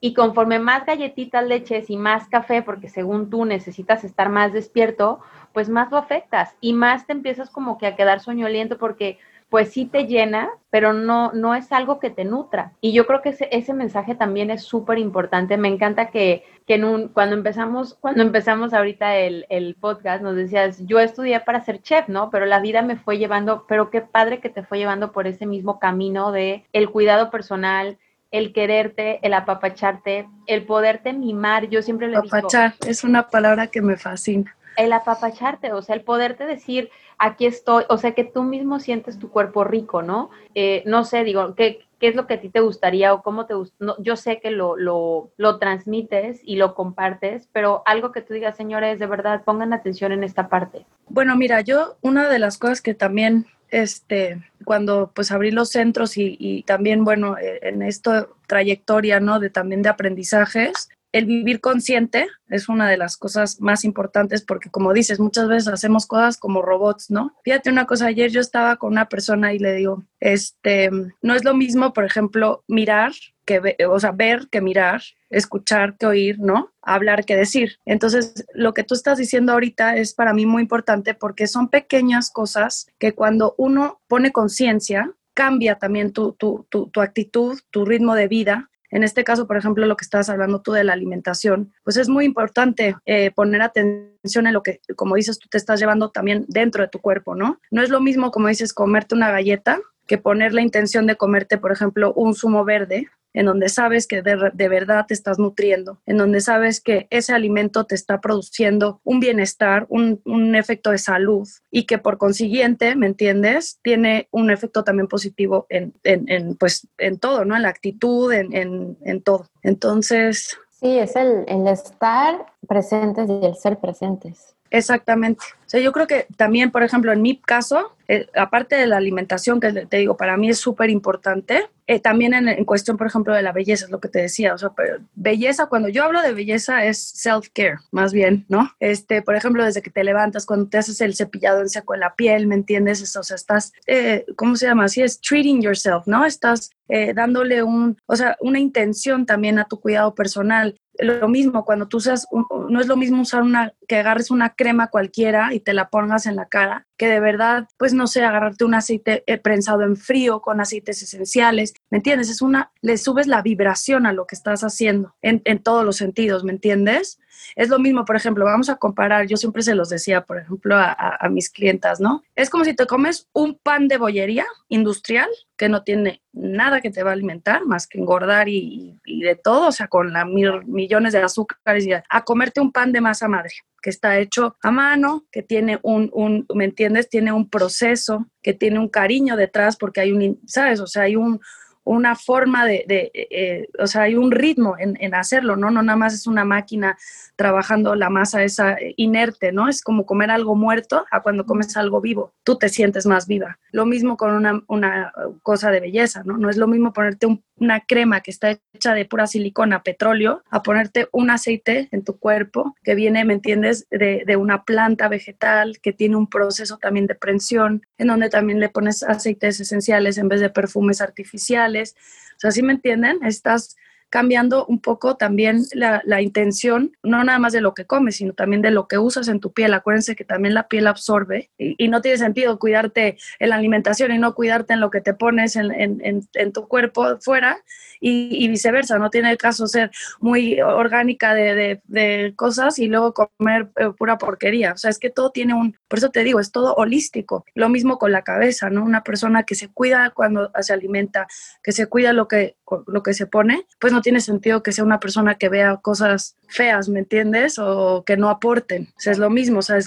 Y 0.00 0.14
conforme 0.14 0.58
más 0.58 0.86
galletitas, 0.86 1.46
leches 1.46 1.90
y 1.90 1.98
más 1.98 2.28
café, 2.28 2.62
porque 2.62 2.88
según 2.88 3.28
tú 3.28 3.44
necesitas 3.44 4.02
estar 4.02 4.30
más 4.30 4.54
despierto, 4.54 5.20
pues 5.52 5.68
más 5.68 5.90
lo 5.90 5.98
afectas 5.98 6.56
y 6.62 6.72
más 6.72 7.06
te 7.06 7.12
empiezas 7.12 7.50
como 7.50 7.76
que 7.76 7.86
a 7.86 7.94
quedar 7.94 8.20
soñoliento 8.20 8.78
porque 8.78 9.18
pues 9.50 9.72
sí 9.72 9.84
te 9.84 10.06
llena, 10.06 10.48
pero 10.70 10.92
no, 10.92 11.32
no 11.32 11.56
es 11.56 11.72
algo 11.72 11.98
que 11.98 12.08
te 12.08 12.24
nutra. 12.24 12.72
Y 12.80 12.92
yo 12.92 13.04
creo 13.06 13.20
que 13.20 13.30
ese, 13.30 13.48
ese 13.50 13.74
mensaje 13.74 14.14
también 14.14 14.50
es 14.50 14.62
súper 14.62 14.98
importante. 14.98 15.56
Me 15.56 15.66
encanta 15.66 16.10
que, 16.10 16.44
que 16.66 16.80
cuando 17.12 17.34
empezamos, 17.34 17.94
cuando 18.00 18.22
empezamos 18.22 18.72
ahorita 18.72 19.16
el, 19.16 19.46
el, 19.48 19.74
podcast, 19.74 20.22
nos 20.22 20.36
decías, 20.36 20.86
yo 20.86 21.00
estudié 21.00 21.40
para 21.40 21.64
ser 21.64 21.82
chef, 21.82 22.08
¿no? 22.08 22.30
Pero 22.30 22.46
la 22.46 22.60
vida 22.60 22.82
me 22.82 22.96
fue 22.96 23.18
llevando, 23.18 23.66
pero 23.68 23.90
qué 23.90 24.00
padre 24.02 24.38
que 24.38 24.50
te 24.50 24.62
fue 24.62 24.78
llevando 24.78 25.10
por 25.10 25.26
ese 25.26 25.46
mismo 25.46 25.80
camino 25.80 26.30
de 26.30 26.64
el 26.72 26.88
cuidado 26.88 27.30
personal, 27.30 27.98
el 28.30 28.52
quererte, 28.52 29.18
el 29.26 29.34
apapacharte, 29.34 30.28
el 30.46 30.64
poderte 30.64 31.12
mimar. 31.12 31.68
Yo 31.68 31.82
siempre 31.82 32.06
le 32.06 32.20
digo. 32.20 32.28
Apapachar 32.28 32.74
es 32.86 33.02
una 33.02 33.28
palabra 33.28 33.66
que 33.66 33.82
me 33.82 33.96
fascina. 33.96 34.56
El 34.76 34.92
apapacharte, 34.92 35.72
o 35.72 35.82
sea, 35.82 35.94
el 35.94 36.02
poderte 36.02 36.46
decir, 36.46 36.90
aquí 37.18 37.46
estoy, 37.46 37.84
o 37.88 37.98
sea, 37.98 38.12
que 38.12 38.24
tú 38.24 38.42
mismo 38.42 38.80
sientes 38.80 39.18
tu 39.18 39.30
cuerpo 39.30 39.64
rico, 39.64 40.02
¿no? 40.02 40.30
Eh, 40.54 40.82
no 40.86 41.04
sé, 41.04 41.24
digo, 41.24 41.54
¿qué, 41.54 41.80
¿qué 41.98 42.08
es 42.08 42.14
lo 42.14 42.26
que 42.26 42.34
a 42.34 42.40
ti 42.40 42.48
te 42.48 42.60
gustaría 42.60 43.12
o 43.12 43.22
cómo 43.22 43.46
te 43.46 43.54
gusta? 43.54 43.76
No, 43.78 43.96
yo 44.02 44.16
sé 44.16 44.40
que 44.40 44.50
lo, 44.50 44.76
lo, 44.76 45.30
lo 45.36 45.58
transmites 45.58 46.40
y 46.44 46.56
lo 46.56 46.74
compartes, 46.74 47.48
pero 47.52 47.82
algo 47.84 48.10
que 48.10 48.22
tú 48.22 48.32
digas, 48.32 48.56
señores, 48.56 48.98
de 48.98 49.06
verdad, 49.06 49.42
pongan 49.44 49.72
atención 49.72 50.12
en 50.12 50.24
esta 50.24 50.48
parte. 50.48 50.86
Bueno, 51.08 51.36
mira, 51.36 51.60
yo 51.60 51.96
una 52.00 52.28
de 52.28 52.38
las 52.38 52.56
cosas 52.56 52.80
que 52.80 52.94
también 52.94 53.46
este, 53.70 54.42
cuando 54.64 55.12
pues 55.14 55.30
abrí 55.30 55.50
los 55.50 55.70
centros 55.70 56.16
y, 56.16 56.36
y 56.38 56.62
también, 56.62 57.04
bueno, 57.04 57.38
eh, 57.38 57.60
en 57.62 57.82
esta 57.82 58.28
trayectoria, 58.46 59.20
¿no? 59.20 59.38
De 59.38 59.50
también 59.50 59.82
de 59.82 59.88
aprendizajes, 59.88 60.88
el 61.12 61.26
vivir 61.26 61.60
consciente 61.60 62.28
es 62.48 62.68
una 62.68 62.88
de 62.88 62.96
las 62.96 63.16
cosas 63.16 63.60
más 63.60 63.84
importantes 63.84 64.42
porque 64.42 64.70
como 64.70 64.92
dices, 64.92 65.20
muchas 65.20 65.48
veces 65.48 65.68
hacemos 65.68 66.06
cosas 66.06 66.36
como 66.36 66.62
robots, 66.62 67.10
¿no? 67.10 67.34
Fíjate 67.44 67.70
una 67.70 67.86
cosa, 67.86 68.06
ayer 68.06 68.30
yo 68.30 68.40
estaba 68.40 68.76
con 68.76 68.92
una 68.92 69.08
persona 69.08 69.52
y 69.52 69.58
le 69.58 69.74
digo, 69.74 70.04
este, 70.20 70.90
no 71.22 71.34
es 71.34 71.44
lo 71.44 71.54
mismo, 71.54 71.92
por 71.92 72.04
ejemplo, 72.04 72.64
mirar 72.68 73.12
que, 73.44 73.76
o 73.88 73.98
sea, 73.98 74.12
ver 74.12 74.48
que 74.50 74.60
mirar, 74.60 75.02
escuchar 75.28 75.96
que 75.96 76.06
oír, 76.06 76.38
¿no? 76.38 76.72
Hablar 76.82 77.24
que 77.24 77.36
decir. 77.36 77.78
Entonces, 77.84 78.46
lo 78.54 78.74
que 78.74 78.84
tú 78.84 78.94
estás 78.94 79.18
diciendo 79.18 79.52
ahorita 79.52 79.96
es 79.96 80.14
para 80.14 80.32
mí 80.32 80.46
muy 80.46 80.62
importante 80.62 81.14
porque 81.14 81.46
son 81.46 81.68
pequeñas 81.68 82.30
cosas 82.30 82.86
que 82.98 83.12
cuando 83.12 83.54
uno 83.58 84.00
pone 84.06 84.32
conciencia, 84.32 85.12
cambia 85.34 85.76
también 85.76 86.12
tu, 86.12 86.32
tu, 86.32 86.66
tu, 86.68 86.88
tu 86.88 87.00
actitud, 87.00 87.58
tu 87.70 87.84
ritmo 87.84 88.14
de 88.14 88.28
vida 88.28 88.70
en 88.90 89.04
este 89.04 89.24
caso, 89.24 89.46
por 89.46 89.56
ejemplo, 89.56 89.86
lo 89.86 89.96
que 89.96 90.04
estabas 90.04 90.28
hablando 90.28 90.60
tú 90.60 90.72
de 90.72 90.84
la 90.84 90.92
alimentación, 90.92 91.72
pues 91.84 91.96
es 91.96 92.08
muy 92.08 92.24
importante 92.24 92.96
eh, 93.06 93.30
poner 93.30 93.62
atención 93.62 94.46
en 94.46 94.52
lo 94.52 94.62
que, 94.62 94.80
como 94.96 95.16
dices, 95.16 95.38
tú 95.38 95.48
te 95.48 95.58
estás 95.58 95.80
llevando 95.80 96.10
también 96.10 96.44
dentro 96.48 96.82
de 96.82 96.88
tu 96.88 96.98
cuerpo, 96.98 97.34
¿no? 97.34 97.60
No 97.70 97.82
es 97.82 97.90
lo 97.90 98.00
mismo, 98.00 98.30
como 98.30 98.48
dices, 98.48 98.72
comerte 98.72 99.14
una 99.14 99.30
galleta 99.30 99.80
que 100.06 100.18
poner 100.18 100.52
la 100.52 100.62
intención 100.62 101.06
de 101.06 101.16
comerte, 101.16 101.56
por 101.56 101.70
ejemplo, 101.70 102.12
un 102.14 102.34
zumo 102.34 102.64
verde 102.64 103.08
en 103.32 103.46
donde 103.46 103.68
sabes 103.68 104.06
que 104.06 104.22
de, 104.22 104.50
de, 104.52 104.68
verdad 104.68 105.06
te 105.06 105.14
estás 105.14 105.38
nutriendo, 105.38 105.98
en 106.06 106.16
donde 106.16 106.40
sabes 106.40 106.80
que 106.80 107.06
ese 107.10 107.32
alimento 107.32 107.84
te 107.84 107.94
está 107.94 108.20
produciendo 108.20 109.00
un 109.04 109.20
bienestar, 109.20 109.86
un, 109.88 110.20
un 110.24 110.54
efecto 110.54 110.90
de 110.90 110.98
salud 110.98 111.48
y 111.70 111.84
que 111.84 111.98
por 111.98 112.18
consiguiente, 112.18 112.96
¿me 112.96 113.06
entiendes? 113.06 113.78
Tiene 113.82 114.28
un 114.30 114.50
efecto 114.50 114.84
también 114.84 115.08
positivo 115.08 115.66
en, 115.68 115.94
en, 116.04 116.28
en 116.28 116.56
pues, 116.56 116.88
en 116.98 117.18
todo, 117.18 117.44
¿no? 117.44 117.56
En 117.56 117.62
la 117.62 117.68
actitud, 117.68 118.32
en, 118.32 118.96
en 119.00 119.22
todo. 119.22 119.46
Entonces... 119.62 120.58
Sí, 120.70 120.98
es 120.98 121.14
el, 121.14 121.44
el 121.46 121.66
estar 121.68 122.46
presentes 122.66 123.28
y 123.28 123.44
el 123.44 123.54
ser 123.54 123.78
presentes. 123.78 124.56
Exactamente. 124.70 125.44
O 125.66 125.70
sea, 125.70 125.80
yo 125.80 125.92
creo 125.92 126.08
que 126.08 126.26
también, 126.36 126.72
por 126.72 126.82
ejemplo, 126.82 127.12
en 127.12 127.22
mi 127.22 127.36
caso, 127.36 127.96
eh, 128.08 128.26
aparte 128.36 128.74
de 128.74 128.88
la 128.88 128.96
alimentación, 128.96 129.60
que 129.60 129.72
te 129.72 129.98
digo, 129.98 130.16
para 130.16 130.36
mí 130.36 130.50
es 130.50 130.58
súper 130.58 130.90
importante, 130.90 131.68
eh, 131.86 132.00
también 132.00 132.34
en, 132.34 132.64
cuestión, 132.64 132.96
por 132.96 133.06
ejemplo, 133.06 133.34
de 133.34 133.42
la 133.42 133.52
belleza, 133.52 133.84
es 133.84 133.90
lo 133.92 134.00
que 134.00 134.08
te 134.08 134.20
decía. 134.20 134.52
O 134.52 134.58
sea, 134.58 134.72
belleza, 135.14 135.66
cuando 135.66 135.88
yo 135.88 136.02
hablo 136.02 136.22
de 136.22 136.32
belleza 136.32 136.84
es 136.84 136.98
self-care, 137.24 137.78
más 137.92 138.12
bien, 138.12 138.46
¿no? 138.48 138.72
Este, 138.80 139.22
por 139.22 139.36
ejemplo, 139.36 139.64
desde 139.64 139.80
que 139.82 139.90
te 139.90 140.02
levantas, 140.02 140.44
cuando 140.44 140.68
te 140.68 140.78
haces 140.78 141.00
el 141.00 141.14
cepillado 141.14 141.60
en 141.60 141.68
seco 141.68 141.94
en 141.94 142.00
la 142.00 142.16
piel, 142.16 142.48
¿me 142.48 142.56
entiendes? 142.56 143.16
o 143.16 143.22
sea, 143.22 143.36
estás, 143.36 143.72
eh, 143.86 144.24
¿cómo 144.36 144.56
se 144.56 144.66
llama? 144.66 144.86
Así 144.86 145.02
es, 145.02 145.20
treating 145.20 145.62
yourself, 145.62 146.06
¿no? 146.06 146.24
Estás 146.24 146.70
dándole 147.14 147.62
un, 147.62 147.96
o 148.06 148.16
sea, 148.16 148.36
una 148.40 148.58
intención 148.58 149.24
también 149.24 149.60
a 149.60 149.66
tu 149.66 149.78
cuidado 149.78 150.12
personal 150.12 150.74
lo 150.98 151.28
mismo 151.28 151.64
cuando 151.64 151.88
tú 151.88 151.98
usas, 151.98 152.26
no 152.68 152.80
es 152.80 152.86
lo 152.86 152.96
mismo 152.96 153.22
usar 153.22 153.42
una, 153.42 153.72
que 153.88 153.96
agarres 153.96 154.30
una 154.30 154.54
crema 154.54 154.88
cualquiera 154.88 155.54
y 155.54 155.60
te 155.60 155.72
la 155.72 155.88
pongas 155.88 156.26
en 156.26 156.36
la 156.36 156.46
cara, 156.46 156.86
que 157.00 157.08
de 157.08 157.18
verdad, 157.18 157.66
pues 157.78 157.94
no 157.94 158.06
sé, 158.06 158.22
agarrarte 158.22 158.66
un 158.66 158.74
aceite 158.74 159.24
eh, 159.26 159.38
prensado 159.38 159.84
en 159.84 159.96
frío 159.96 160.42
con 160.42 160.60
aceites 160.60 161.00
esenciales, 161.00 161.72
¿me 161.88 161.96
entiendes? 161.96 162.28
Es 162.28 162.42
una, 162.42 162.72
le 162.82 162.98
subes 162.98 163.26
la 163.26 163.40
vibración 163.40 164.04
a 164.04 164.12
lo 164.12 164.26
que 164.26 164.34
estás 164.34 164.64
haciendo 164.64 165.14
en, 165.22 165.40
en 165.46 165.62
todos 165.62 165.82
los 165.82 165.96
sentidos, 165.96 166.44
¿me 166.44 166.52
entiendes? 166.52 167.18
Es 167.56 167.70
lo 167.70 167.78
mismo, 167.78 168.04
por 168.04 168.16
ejemplo, 168.16 168.44
vamos 168.44 168.68
a 168.68 168.76
comparar, 168.76 169.26
yo 169.26 169.38
siempre 169.38 169.62
se 169.62 169.74
los 169.74 169.88
decía, 169.88 170.22
por 170.22 170.38
ejemplo, 170.38 170.76
a, 170.76 171.26
mis 171.30 171.48
clientas, 171.48 172.00
¿no? 172.00 172.22
Es 172.34 172.50
como 172.50 172.64
si 172.64 172.74
te 172.74 172.86
comes 172.86 173.28
un 173.32 173.56
pan 173.56 173.88
de 173.88 173.96
bollería 173.96 174.44
industrial 174.68 175.28
que 175.56 175.68
no 175.68 175.82
tiene 175.82 176.22
nada 176.32 176.80
que 176.80 176.90
te 176.90 177.02
va 177.02 177.10
a 177.10 177.12
alimentar 177.14 177.64
más 177.64 177.86
que 177.86 177.98
engordar 177.98 178.48
y, 178.48 178.98
de 179.06 179.36
todo, 179.36 179.68
o 179.68 179.72
sea, 179.72 179.88
con 179.88 180.12
la 180.12 180.24
millones 180.24 181.12
de 181.12 181.22
azúcares 181.22 181.86
y 181.86 181.92
a, 181.92 182.04
comerte 182.24 182.60
un 182.60 182.72
pan 182.72 182.92
de 182.92 183.00
masa 183.00 183.28
madre 183.28 183.52
que 183.80 183.90
está 183.90 184.18
hecho 184.18 184.56
a 184.62 184.70
mano, 184.70 185.24
que 185.30 185.42
tiene 185.42 185.78
un, 185.82 186.10
un, 186.12 186.46
¿me 186.54 186.64
entiendes? 186.64 187.08
Tiene 187.08 187.32
un 187.32 187.48
proceso, 187.48 188.26
que 188.42 188.54
tiene 188.54 188.78
un 188.78 188.88
cariño 188.88 189.36
detrás 189.36 189.76
porque 189.76 190.00
hay 190.00 190.12
un, 190.12 190.40
¿sabes? 190.46 190.80
O 190.80 190.86
sea, 190.86 191.02
hay 191.02 191.16
un, 191.16 191.40
una 191.84 192.14
forma 192.14 192.66
de, 192.66 192.84
de 192.86 193.10
eh, 193.14 193.68
o 193.78 193.86
sea, 193.86 194.02
hay 194.02 194.14
un 194.14 194.30
ritmo 194.30 194.76
en, 194.78 194.96
en, 195.00 195.14
hacerlo, 195.14 195.56
¿no? 195.56 195.70
No 195.70 195.82
nada 195.82 195.96
más 195.96 196.14
es 196.14 196.26
una 196.26 196.44
máquina 196.44 196.96
trabajando 197.36 197.94
la 197.94 198.10
masa 198.10 198.44
esa 198.44 198.76
inerte, 198.96 199.50
¿no? 199.50 199.68
Es 199.68 199.82
como 199.82 200.04
comer 200.04 200.30
algo 200.30 200.54
muerto 200.54 201.04
a 201.10 201.22
cuando 201.22 201.46
comes 201.46 201.76
algo 201.76 202.00
vivo, 202.00 202.32
tú 202.44 202.56
te 202.56 202.68
sientes 202.68 203.06
más 203.06 203.26
viva. 203.26 203.58
Lo 203.72 203.86
mismo 203.86 204.16
con 204.16 204.34
una, 204.34 204.62
una 204.68 205.12
cosa 205.42 205.70
de 205.70 205.80
belleza, 205.80 206.22
¿no? 206.24 206.36
No 206.36 206.50
es 206.50 206.58
lo 206.58 206.66
mismo 206.66 206.92
ponerte 206.92 207.26
una 207.60 207.80
crema 207.80 208.22
que 208.22 208.30
está 208.30 208.58
hecha 208.72 208.94
de 208.94 209.04
pura 209.04 209.26
silicona, 209.26 209.82
petróleo, 209.82 210.42
a 210.50 210.62
ponerte 210.62 211.08
un 211.12 211.30
aceite 211.30 211.88
en 211.92 212.02
tu 212.02 212.18
cuerpo 212.18 212.74
que 212.82 212.94
viene, 212.94 213.24
¿me 213.24 213.34
entiendes?, 213.34 213.86
de, 213.90 214.24
de 214.26 214.36
una 214.36 214.64
planta 214.64 215.08
vegetal 215.08 215.78
que 215.80 215.92
tiene 215.92 216.16
un 216.16 216.28
proceso 216.28 216.78
también 216.78 217.06
de 217.06 217.14
prensión, 217.14 217.86
en 217.98 218.08
donde 218.08 218.30
también 218.30 218.58
le 218.60 218.70
pones 218.70 219.02
aceites 219.02 219.60
esenciales 219.60 220.18
en 220.18 220.28
vez 220.28 220.40
de 220.40 220.50
perfumes 220.50 221.00
artificiales. 221.00 221.94
O 222.36 222.40
sea, 222.40 222.50
¿sí 222.50 222.62
me 222.62 222.72
entienden? 222.72 223.18
Estás 223.24 223.76
cambiando 224.10 224.66
un 224.66 224.80
poco 224.80 225.16
también 225.16 225.64
la, 225.72 226.02
la, 226.04 226.20
intención, 226.20 226.96
no 227.02 227.22
nada 227.22 227.38
más 227.38 227.52
de 227.52 227.60
lo 227.60 227.74
que 227.74 227.86
comes, 227.86 228.16
sino 228.16 228.32
también 228.32 228.60
de 228.60 228.72
lo 228.72 228.88
que 228.88 228.98
usas 228.98 229.28
en 229.28 229.38
tu 229.38 229.52
piel. 229.52 229.72
Acuérdense 229.72 230.16
que 230.16 230.24
también 230.24 230.52
la 230.52 230.66
piel 230.68 230.88
absorbe 230.88 231.50
y, 231.56 231.88
no 231.88 232.00
tiene 232.00 232.18
sentido 232.18 232.58
cuidarte 232.58 233.16
en 233.38 233.48
la 233.48 233.56
alimentación 233.56 234.12
y 234.12 234.18
no 234.18 234.34
cuidarte 234.34 234.74
en 234.74 234.80
lo 234.80 234.90
que 234.90 235.00
te 235.00 235.14
pones 235.14 235.56
en, 235.56 235.70
en, 235.72 236.28
en, 236.34 236.52
tu 236.52 236.68
cuerpo 236.68 237.18
fuera 237.20 237.58
y, 238.00 238.48
viceversa. 238.48 238.98
No 238.98 239.10
tiene 239.10 239.36
caso 239.36 239.66
ser 239.68 239.90
muy 240.18 240.60
orgánica 240.60 241.34
de, 241.34 241.54
de, 241.54 241.82
de 241.84 242.34
cosas 242.34 242.78
y 242.78 242.88
luego 242.88 243.14
comer 243.14 243.70
eh, 243.76 243.90
pura 243.96 244.18
porquería. 244.18 244.72
O 244.72 244.76
sea, 244.76 244.90
es 244.90 244.98
que 244.98 245.10
todo 245.10 245.30
tiene 245.30 245.54
un, 245.54 245.76
por 245.86 245.98
eso 245.98 246.10
te 246.10 246.24
digo, 246.24 246.40
es 246.40 246.50
todo 246.50 246.74
holístico. 246.74 247.44
Lo 247.54 247.68
mismo 247.68 247.98
con 247.98 248.10
la 248.10 248.22
cabeza, 248.22 248.70
¿no? 248.70 248.84
Una 248.84 249.04
persona 249.04 249.44
que 249.44 249.54
se 249.54 249.68
cuida 249.68 250.10
cuando 250.10 250.50
se 250.60 250.72
alimenta, 250.72 251.28
que 251.62 251.72
se 251.72 251.86
cuida 251.86 252.12
lo 252.12 252.26
que, 252.26 252.56
lo 252.86 253.02
que 253.02 253.14
se 253.14 253.26
pone, 253.26 253.66
pues 253.78 253.92
no 253.92 253.99
tiene 254.00 254.20
sentido 254.20 254.62
que 254.62 254.72
sea 254.72 254.84
una 254.84 255.00
persona 255.00 255.36
que 255.36 255.48
vea 255.48 255.76
cosas 255.76 256.36
feas, 256.48 256.88
¿me 256.88 257.00
entiendes? 257.00 257.58
O 257.58 258.04
que 258.04 258.16
no 258.16 258.28
aporten. 258.28 258.88
O 258.96 259.00
sea, 259.00 259.12
es 259.12 259.18
lo 259.18 259.30
mismo, 259.30 259.60
o 259.60 259.62
sea, 259.62 259.78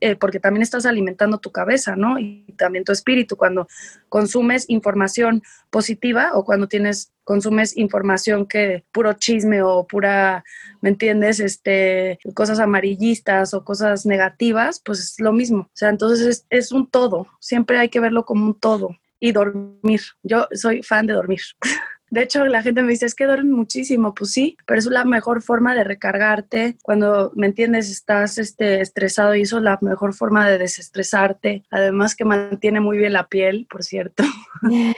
eh, 0.00 0.16
porque 0.16 0.40
también 0.40 0.62
estás 0.62 0.86
alimentando 0.86 1.38
tu 1.38 1.50
cabeza, 1.50 1.96
¿no? 1.96 2.18
Y 2.18 2.44
también 2.56 2.84
tu 2.84 2.92
espíritu 2.92 3.36
cuando 3.36 3.66
consumes 4.08 4.64
información 4.68 5.42
positiva 5.70 6.30
o 6.34 6.44
cuando 6.44 6.68
tienes 6.68 7.12
consumes 7.24 7.76
información 7.76 8.46
que 8.46 8.84
puro 8.92 9.14
chisme 9.14 9.62
o 9.62 9.86
pura, 9.86 10.44
¿me 10.80 10.90
entiendes? 10.90 11.40
Este, 11.40 12.18
cosas 12.34 12.60
amarillistas 12.60 13.54
o 13.54 13.64
cosas 13.64 14.06
negativas, 14.06 14.80
pues 14.84 15.00
es 15.00 15.20
lo 15.20 15.32
mismo. 15.32 15.62
O 15.62 15.76
sea, 15.76 15.88
entonces 15.88 16.26
es, 16.26 16.46
es 16.50 16.72
un 16.72 16.88
todo. 16.88 17.26
Siempre 17.40 17.78
hay 17.78 17.88
que 17.88 18.00
verlo 18.00 18.24
como 18.24 18.44
un 18.44 18.54
todo 18.54 18.96
y 19.18 19.32
dormir. 19.32 20.02
Yo 20.22 20.46
soy 20.52 20.82
fan 20.82 21.06
de 21.06 21.14
dormir. 21.14 21.40
De 22.10 22.22
hecho, 22.22 22.44
la 22.46 22.62
gente 22.62 22.82
me 22.82 22.92
dice, 22.92 23.06
es 23.06 23.14
que 23.14 23.24
duermen 23.24 23.52
muchísimo. 23.52 24.14
Pues 24.14 24.32
sí, 24.32 24.56
pero 24.66 24.78
es 24.78 24.86
la 24.86 25.04
mejor 25.04 25.42
forma 25.42 25.74
de 25.74 25.84
recargarte. 25.84 26.76
Cuando, 26.82 27.32
¿me 27.34 27.46
entiendes? 27.46 27.90
Estás 27.90 28.38
este, 28.38 28.80
estresado 28.80 29.34
y 29.34 29.42
eso 29.42 29.58
es 29.58 29.62
la 29.64 29.78
mejor 29.80 30.14
forma 30.14 30.48
de 30.48 30.58
desestresarte. 30.58 31.64
Además 31.70 32.14
que 32.14 32.24
mantiene 32.24 32.80
muy 32.80 32.98
bien 32.98 33.12
la 33.12 33.26
piel, 33.28 33.66
por 33.68 33.82
cierto. 33.82 34.22
yo, 34.62 34.92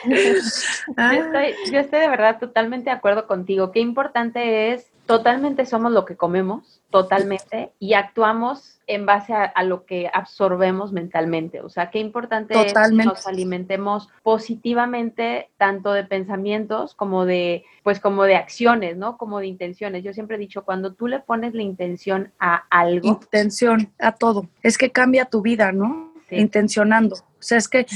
estoy, 1.13 1.73
yo 1.73 1.79
estoy 1.79 2.01
de 2.01 2.09
verdad 2.09 2.39
totalmente 2.39 2.91
de 2.91 2.97
acuerdo 2.97 3.27
contigo. 3.27 3.73
Qué 3.73 3.81
importante 3.81 4.73
es, 4.73 4.87
totalmente 5.07 5.65
somos 5.67 5.93
lo 5.93 6.05
que 6.05 6.17
comemos, 6.17 6.83
totalmente, 6.91 7.73
y 7.79 7.95
actuamos 7.95 8.79
en 8.87 9.07
base 9.07 9.33
a, 9.33 9.63
lo 9.65 9.85
que 9.85 10.11
absorbemos 10.13 10.93
mentalmente. 10.93 11.61
O 11.61 11.69
sea, 11.69 11.91
qué 11.91 11.99
importante 11.99 12.55
es 12.55 12.73
que 12.73 13.05
nos 13.05 13.27
alimentemos 13.27 14.09
positivamente, 14.23 15.51
tanto 15.57 15.93
de 15.93 16.05
pensamientos 16.05 16.95
como 16.95 17.25
de, 17.25 17.65
pues 17.83 18.01
como 18.01 18.25
de 18.25 18.37
acciones, 18.37 18.97
¿no? 18.97 19.17
Como 19.17 19.41
de 19.41 19.47
intenciones. 19.47 20.05
Yo 20.05 20.13
siempre 20.13 20.37
he 20.37 20.41
dicho, 20.41 20.65
cuando 20.65 20.93
tú 20.93 21.07
le 21.09 21.21
pones 21.21 21.55
la 21.55 21.63
intención 21.63 22.33
a 22.39 22.65
algo. 22.71 23.09
Intención 23.09 23.93
a 23.99 24.13
todo. 24.13 24.49
Es 24.63 24.79
que 24.79 24.91
cambia 24.91 25.25
tu 25.25 25.43
vida, 25.43 25.73
¿no? 25.73 26.13
Intencionando. 26.31 27.17
O 27.17 27.43
sea, 27.43 27.59
es 27.59 27.69
que 27.69 27.87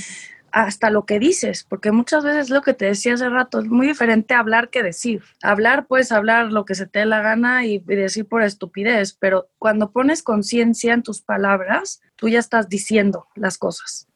hasta 0.53 0.91
lo 0.91 1.07
que 1.07 1.19
dices, 1.19 1.65
porque 1.69 1.93
muchas 1.93 2.25
veces 2.25 2.51
lo 2.51 2.63
que 2.63 2.75
te 2.75 2.87
decía 2.87 3.15
hace 3.15 3.29
rato, 3.29 3.61
es 3.61 3.67
muy 3.67 3.87
diferente 3.87 4.35
hablar 4.35 4.71
que 4.71 4.83
decir. 4.83 5.23
Hablar, 5.43 5.87
puedes 5.87 6.13
hablar 6.13 6.53
lo 6.53 6.65
que 6.65 6.75
se 6.75 6.87
te 6.87 7.01
dé 7.01 7.07
la 7.07 7.21
gana 7.23 7.67
y, 7.67 7.79
decir 7.79 8.27
por 8.27 8.43
estupidez, 8.43 9.15
pero 9.15 9.49
cuando 9.59 9.93
pones 9.93 10.23
conciencia 10.23 10.95
en 10.95 11.03
tus 11.03 11.23
palabras, 11.23 12.01
tú 12.17 12.29
ya 12.29 12.39
estás 12.39 12.69
diciendo 12.69 13.29
las 13.35 13.59
cosas. 13.59 14.07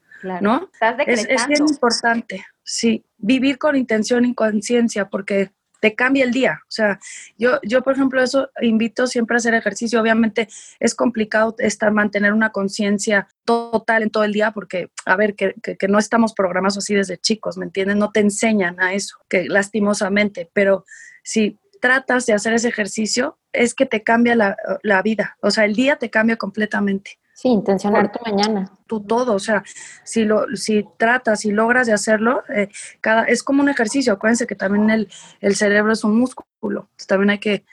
¿No? 0.41 0.71
es, 1.07 1.27
es 1.29 1.47
bien 1.47 1.69
importante, 1.69 2.47
sí, 2.63 3.05
vivir 3.19 3.59
con 3.59 3.77
intención 3.77 4.25
y 4.25 4.35
conciencia, 4.35 5.11
porque 5.11 5.53
te 5.85 5.95
cambia 5.95 6.25
el 6.25 6.31
día. 6.31 6.63
O 6.63 6.71
sea, 6.71 6.99
yo, 7.37 7.61
yo, 7.63 7.83
por 7.83 7.93
ejemplo, 7.93 8.23
eso 8.23 8.49
invito 8.63 9.07
siempre 9.07 9.37
a 9.37 9.37
hacer 9.37 9.53
ejercicio. 9.53 10.01
Obviamente 10.01 10.49
es 10.81 10.95
complicado 10.95 11.55
estar, 11.59 11.93
mantener 11.93 12.33
una 12.33 12.53
conciencia 12.53 13.29
total 13.45 14.03
en 14.03 14.09
todo 14.09 14.25
el 14.25 14.33
día 14.33 14.53
porque, 14.53 14.89
a 15.05 15.15
ver, 15.15 15.35
que, 15.35 15.53
que, 15.63 15.89
no 15.89 15.99
estamos 15.99 16.33
programados 16.33 16.79
así 16.79 16.95
desde 16.95 17.19
chicos, 17.19 17.59
¿me 17.59 17.67
entienden? 17.67 17.99
No 17.99 18.13
te 18.13 18.21
enseñan 18.21 18.81
a 18.81 18.95
eso, 18.95 19.19
que 19.29 19.45
lastimosamente, 19.45 20.49
pero 20.55 20.87
si 21.23 21.59
tratas 21.83 22.25
de 22.25 22.33
hacer 22.33 22.55
ese 22.55 22.69
ejercicio, 22.69 23.39
es 23.53 23.75
que 23.75 23.85
te 23.85 24.03
cambia 24.03 24.35
la, 24.37 24.57
la 24.83 25.03
vida. 25.03 25.37
O 25.43 25.51
sea, 25.51 25.67
el 25.67 25.75
día 25.75 25.97
te 25.97 26.09
cambia 26.09 26.37
completamente. 26.37 27.19
Sí, 27.35 27.49
intencionar 27.49 28.13
tu 28.13 28.21
mañana. 28.25 28.71
Tú 28.87 29.01
todo, 29.01 29.35
o 29.35 29.39
sea, 29.41 29.65
si 30.05 30.25
lo, 30.25 30.47
si 30.57 30.85
tratas 30.97 31.45
y 31.45 31.51
logras 31.51 31.89
de 31.89 31.93
hacerlo, 31.93 32.45
eh, 32.49 32.69
cada, 33.01 33.25
es 33.25 33.43
como 33.43 33.61
un 33.61 33.69
ejercicio. 33.69 34.13
Acuérdense 34.13 34.47
que 34.47 34.55
también 34.55 34.89
el, 34.89 35.09
el 35.41 35.57
cerebro 35.57 35.93
es 35.93 36.05
un 36.05 36.17
músculo, 36.17 36.89
también 37.09 37.31
hay 37.31 37.39
que, 37.39 37.65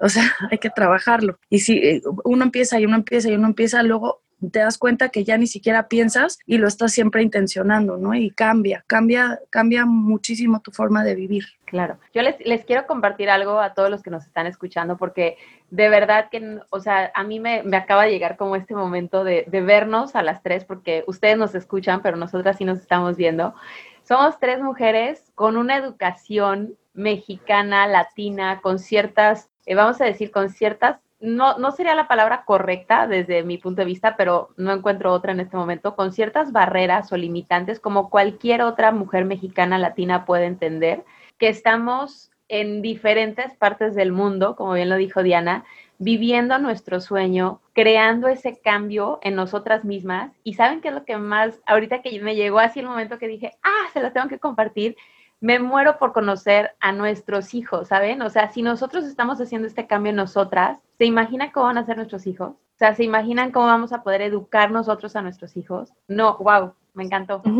o 0.00 0.08
sea, 0.08 0.22
hay 0.52 0.58
que 0.58 0.70
trabajarlo. 0.70 1.40
Y 1.50 1.58
si 1.58 1.78
eh, 1.78 2.02
uno 2.24 2.44
empieza 2.44 2.78
y 2.78 2.86
uno 2.86 2.94
empieza 2.94 3.28
y 3.28 3.34
uno 3.34 3.48
empieza, 3.48 3.82
luego 3.82 4.22
te 4.52 4.60
das 4.60 4.78
cuenta 4.78 5.08
que 5.08 5.24
ya 5.24 5.36
ni 5.36 5.46
siquiera 5.46 5.88
piensas 5.88 6.38
y 6.46 6.58
lo 6.58 6.68
estás 6.68 6.92
siempre 6.92 7.22
intencionando, 7.22 7.96
¿no? 7.96 8.14
Y 8.14 8.30
cambia, 8.30 8.84
cambia, 8.86 9.40
cambia 9.50 9.84
muchísimo 9.84 10.60
tu 10.60 10.70
forma 10.70 11.04
de 11.04 11.14
vivir. 11.14 11.44
Claro. 11.64 11.98
Yo 12.14 12.22
les, 12.22 12.64
quiero 12.64 12.86
compartir 12.86 13.30
algo 13.30 13.60
a 13.60 13.74
todos 13.74 13.90
los 13.90 14.02
que 14.02 14.10
nos 14.10 14.24
están 14.24 14.46
escuchando 14.46 14.96
porque 14.96 15.36
de 15.70 15.88
verdad 15.88 16.28
que, 16.30 16.60
o 16.70 16.80
sea, 16.80 17.10
a 17.14 17.24
mí 17.24 17.40
me, 17.40 17.62
me 17.62 17.76
acaba 17.76 18.04
de 18.04 18.10
llegar 18.10 18.36
como 18.36 18.56
este 18.56 18.74
momento 18.74 19.24
de, 19.24 19.44
de 19.48 19.60
vernos 19.60 20.14
a 20.14 20.22
las 20.22 20.42
tres 20.42 20.64
porque 20.64 21.04
ustedes 21.06 21.36
nos 21.36 21.54
escuchan, 21.54 22.00
pero 22.02 22.16
nosotras 22.16 22.56
sí 22.56 22.64
nos 22.64 22.78
estamos 22.78 23.16
viendo 23.16 23.54
somos 24.08 24.38
tres 24.38 24.58
mujeres 24.62 25.30
con 25.34 25.58
una 25.58 25.76
educación 25.76 26.78
mexicana, 26.94 27.86
latina, 27.86 28.60
con 28.62 28.78
ciertas, 28.78 29.50
eh, 29.66 29.74
vamos 29.74 30.00
a 30.00 30.06
decir, 30.06 30.30
con 30.30 30.48
ciertas, 30.48 30.98
no, 31.20 31.58
no 31.58 31.72
sería 31.72 31.94
la 31.94 32.08
palabra 32.08 32.44
correcta 32.44 33.06
desde 33.06 33.42
mi 33.42 33.58
punto 33.58 33.82
de 33.82 33.86
vista, 33.86 34.16
pero 34.16 34.50
no 34.56 34.72
encuentro 34.72 35.12
otra 35.12 35.32
en 35.32 35.40
este 35.40 35.56
momento, 35.56 35.96
con 35.96 36.12
ciertas 36.12 36.52
barreras 36.52 37.12
o 37.12 37.16
limitantes 37.16 37.80
como 37.80 38.10
cualquier 38.10 38.62
otra 38.62 38.92
mujer 38.92 39.24
mexicana 39.24 39.78
latina 39.78 40.24
puede 40.24 40.46
entender, 40.46 41.04
que 41.38 41.48
estamos 41.48 42.30
en 42.48 42.82
diferentes 42.82 43.54
partes 43.56 43.94
del 43.94 44.12
mundo, 44.12 44.56
como 44.56 44.72
bien 44.72 44.88
lo 44.88 44.96
dijo 44.96 45.22
Diana, 45.22 45.64
viviendo 45.98 46.58
nuestro 46.58 47.00
sueño, 47.00 47.60
creando 47.74 48.28
ese 48.28 48.58
cambio 48.58 49.18
en 49.22 49.34
nosotras 49.34 49.84
mismas. 49.84 50.32
Y 50.44 50.54
saben 50.54 50.80
qué 50.80 50.88
es 50.88 50.94
lo 50.94 51.04
que 51.04 51.16
más, 51.18 51.60
ahorita 51.66 52.00
que 52.00 52.18
me 52.20 52.36
llegó 52.36 52.60
así 52.60 52.80
el 52.80 52.86
momento 52.86 53.18
que 53.18 53.28
dije, 53.28 53.52
ah, 53.62 53.88
se 53.92 54.00
lo 54.00 54.12
tengo 54.12 54.28
que 54.28 54.38
compartir, 54.38 54.96
me 55.40 55.58
muero 55.58 55.98
por 55.98 56.12
conocer 56.12 56.72
a 56.80 56.92
nuestros 56.92 57.54
hijos, 57.54 57.88
¿saben? 57.88 58.22
O 58.22 58.30
sea, 58.30 58.50
si 58.50 58.62
nosotros 58.62 59.04
estamos 59.04 59.40
haciendo 59.40 59.68
este 59.68 59.86
cambio 59.86 60.12
nosotras, 60.12 60.78
¿se 60.98 61.04
imaginan 61.04 61.50
cómo 61.50 61.66
van 61.66 61.78
a 61.78 61.86
ser 61.86 61.96
nuestros 61.96 62.26
hijos? 62.26 62.50
O 62.50 62.78
sea, 62.78 62.94
¿se 62.94 63.04
imaginan 63.04 63.50
cómo 63.50 63.66
vamos 63.66 63.92
a 63.92 64.02
poder 64.02 64.22
educar 64.22 64.70
nosotros 64.70 65.16
a 65.16 65.22
nuestros 65.22 65.56
hijos? 65.56 65.92
No, 66.06 66.36
wow, 66.38 66.74
me 66.94 67.04
encantó. 67.04 67.42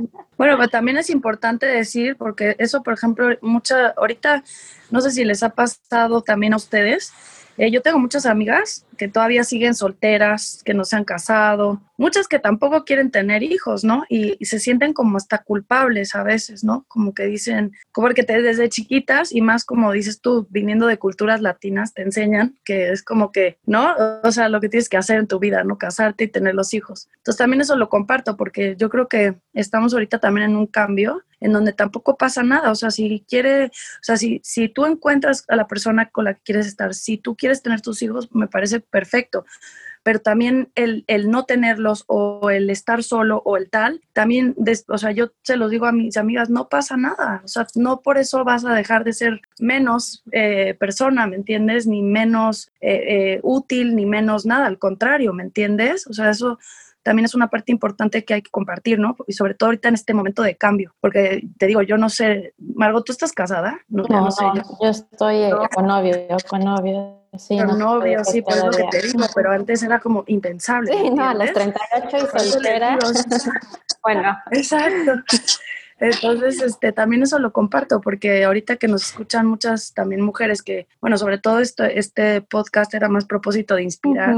Bueno, 0.40 0.56
pero 0.56 0.68
también 0.70 0.96
es 0.96 1.10
importante 1.10 1.66
decir, 1.66 2.16
porque 2.16 2.56
eso, 2.58 2.82
por 2.82 2.94
ejemplo, 2.94 3.28
mucha, 3.42 3.88
ahorita, 3.88 4.42
no 4.90 5.02
sé 5.02 5.10
si 5.10 5.22
les 5.22 5.42
ha 5.42 5.50
pasado 5.50 6.22
también 6.22 6.54
a 6.54 6.56
ustedes, 6.56 7.12
eh, 7.60 7.70
yo 7.70 7.82
tengo 7.82 7.98
muchas 7.98 8.24
amigas 8.24 8.86
que 8.96 9.06
todavía 9.06 9.44
siguen 9.44 9.74
solteras, 9.74 10.62
que 10.64 10.72
no 10.72 10.86
se 10.86 10.96
han 10.96 11.04
casado, 11.04 11.82
muchas 11.98 12.26
que 12.26 12.38
tampoco 12.38 12.86
quieren 12.86 13.10
tener 13.10 13.42
hijos, 13.42 13.84
¿no? 13.84 14.04
Y, 14.08 14.42
se 14.46 14.58
sienten 14.58 14.94
como 14.94 15.18
hasta 15.18 15.42
culpables 15.42 16.14
a 16.14 16.22
veces, 16.22 16.64
¿no? 16.64 16.86
Como 16.88 17.12
que 17.12 17.26
dicen, 17.26 17.72
como 17.92 18.08
que 18.08 18.22
te, 18.22 18.40
desde 18.40 18.70
chiquitas 18.70 19.30
y 19.30 19.42
más 19.42 19.66
como 19.66 19.92
dices 19.92 20.22
tú, 20.22 20.46
viniendo 20.48 20.86
de 20.86 20.96
culturas 20.96 21.42
latinas, 21.42 21.92
te 21.92 22.00
enseñan 22.00 22.58
que 22.64 22.92
es 22.92 23.02
como 23.02 23.30
que, 23.30 23.58
¿no? 23.66 23.94
O 24.22 24.32
sea, 24.32 24.48
lo 24.48 24.62
que 24.62 24.70
tienes 24.70 24.88
que 24.88 24.96
hacer 24.96 25.18
en 25.18 25.26
tu 25.26 25.38
vida, 25.38 25.62
¿no? 25.62 25.76
Casarte 25.76 26.24
y 26.24 26.28
tener 26.28 26.54
los 26.54 26.72
hijos. 26.72 27.10
Entonces 27.18 27.36
también 27.36 27.60
eso 27.60 27.76
lo 27.76 27.90
comparto 27.90 28.38
porque 28.38 28.74
yo 28.78 28.88
creo 28.88 29.06
que 29.06 29.34
estamos 29.52 29.92
ahorita 29.92 30.18
también 30.18 30.50
en 30.50 30.56
un 30.56 30.66
cambio 30.66 31.22
en 31.40 31.52
donde 31.52 31.72
tampoco 31.72 32.16
pasa 32.16 32.42
nada. 32.42 32.70
O 32.70 32.74
sea, 32.74 32.90
si 32.90 33.24
quiere, 33.28 33.66
o 33.66 34.02
sea, 34.02 34.16
si, 34.16 34.40
si 34.44 34.68
tú 34.68 34.86
encuentras 34.86 35.44
a 35.48 35.56
la 35.56 35.66
persona 35.66 36.10
con 36.10 36.26
la 36.26 36.34
que 36.34 36.42
quieres 36.44 36.66
estar, 36.66 36.94
si 36.94 37.18
tú 37.18 37.36
quieres 37.36 37.62
tener 37.62 37.80
tus 37.80 38.02
hijos, 38.02 38.28
me 38.34 38.46
parece 38.46 38.80
perfecto. 38.80 39.44
Pero 40.02 40.20
también 40.20 40.70
el, 40.76 41.04
el 41.08 41.30
no 41.30 41.44
tenerlos 41.44 42.04
o 42.06 42.48
el 42.48 42.70
estar 42.70 43.02
solo 43.02 43.42
o 43.44 43.58
el 43.58 43.68
tal, 43.68 44.00
también, 44.14 44.56
o 44.88 44.96
sea, 44.96 45.10
yo 45.10 45.32
se 45.42 45.58
lo 45.58 45.68
digo 45.68 45.84
a 45.84 45.92
mis 45.92 46.16
amigas, 46.16 46.48
no 46.48 46.70
pasa 46.70 46.96
nada. 46.96 47.42
O 47.44 47.48
sea, 47.48 47.66
no 47.74 48.00
por 48.00 48.16
eso 48.16 48.42
vas 48.42 48.64
a 48.64 48.72
dejar 48.72 49.04
de 49.04 49.12
ser 49.12 49.42
menos 49.58 50.24
eh, 50.32 50.74
persona, 50.80 51.26
¿me 51.26 51.36
entiendes? 51.36 51.86
Ni 51.86 52.00
menos 52.00 52.72
eh, 52.80 53.02
eh, 53.08 53.40
útil, 53.42 53.94
ni 53.94 54.06
menos 54.06 54.46
nada. 54.46 54.66
Al 54.66 54.78
contrario, 54.78 55.34
¿me 55.34 55.42
entiendes? 55.42 56.06
O 56.06 56.14
sea, 56.14 56.30
eso 56.30 56.58
también 57.02 57.24
es 57.24 57.34
una 57.34 57.48
parte 57.48 57.72
importante 57.72 58.24
que 58.24 58.34
hay 58.34 58.42
que 58.42 58.50
compartir, 58.50 58.98
¿no? 58.98 59.16
Y 59.26 59.32
sobre 59.32 59.54
todo 59.54 59.68
ahorita 59.68 59.88
en 59.88 59.94
este 59.94 60.14
momento 60.14 60.42
de 60.42 60.56
cambio, 60.56 60.94
porque 61.00 61.48
te 61.58 61.66
digo, 61.66 61.82
yo 61.82 61.96
no 61.96 62.08
sé, 62.08 62.54
Margot, 62.58 63.04
¿tú 63.04 63.12
estás 63.12 63.32
casada? 63.32 63.80
No, 63.88 64.04
no, 64.04 64.30
sé. 64.30 64.44
Yo, 64.82 64.88
estoy 64.88 65.50
con 65.74 65.86
novio, 65.86 66.14
con 66.48 66.60
novio. 66.60 67.16
Sí, 67.38 67.56
con 67.58 67.78
novio, 67.78 68.24
sí, 68.24 68.42
pues 68.42 68.62
lo 68.62 68.70
que 68.72 68.84
te 68.90 69.02
digo, 69.02 69.24
pero 69.34 69.52
antes 69.52 69.82
era 69.84 70.00
como 70.00 70.24
impensable. 70.26 70.92
Sí, 70.92 71.10
no, 71.10 71.28
a 71.28 71.34
los 71.34 71.52
38 71.52 72.16
y 72.16 72.40
soltera. 72.40 72.98
bueno. 74.02 74.36
Exacto. 74.50 75.12
Entonces, 76.00 76.62
este, 76.62 76.92
también 76.92 77.22
eso 77.22 77.38
lo 77.38 77.52
comparto, 77.52 78.00
porque 78.00 78.42
ahorita 78.44 78.76
que 78.76 78.88
nos 78.88 79.04
escuchan 79.04 79.46
muchas 79.46 79.92
también 79.92 80.22
mujeres 80.22 80.62
que, 80.62 80.86
bueno, 81.00 81.18
sobre 81.18 81.36
todo 81.36 81.60
este, 81.60 81.98
este 81.98 82.40
podcast 82.40 82.94
era 82.94 83.08
más 83.10 83.26
propósito 83.26 83.74
de 83.74 83.82
inspirar, 83.82 84.34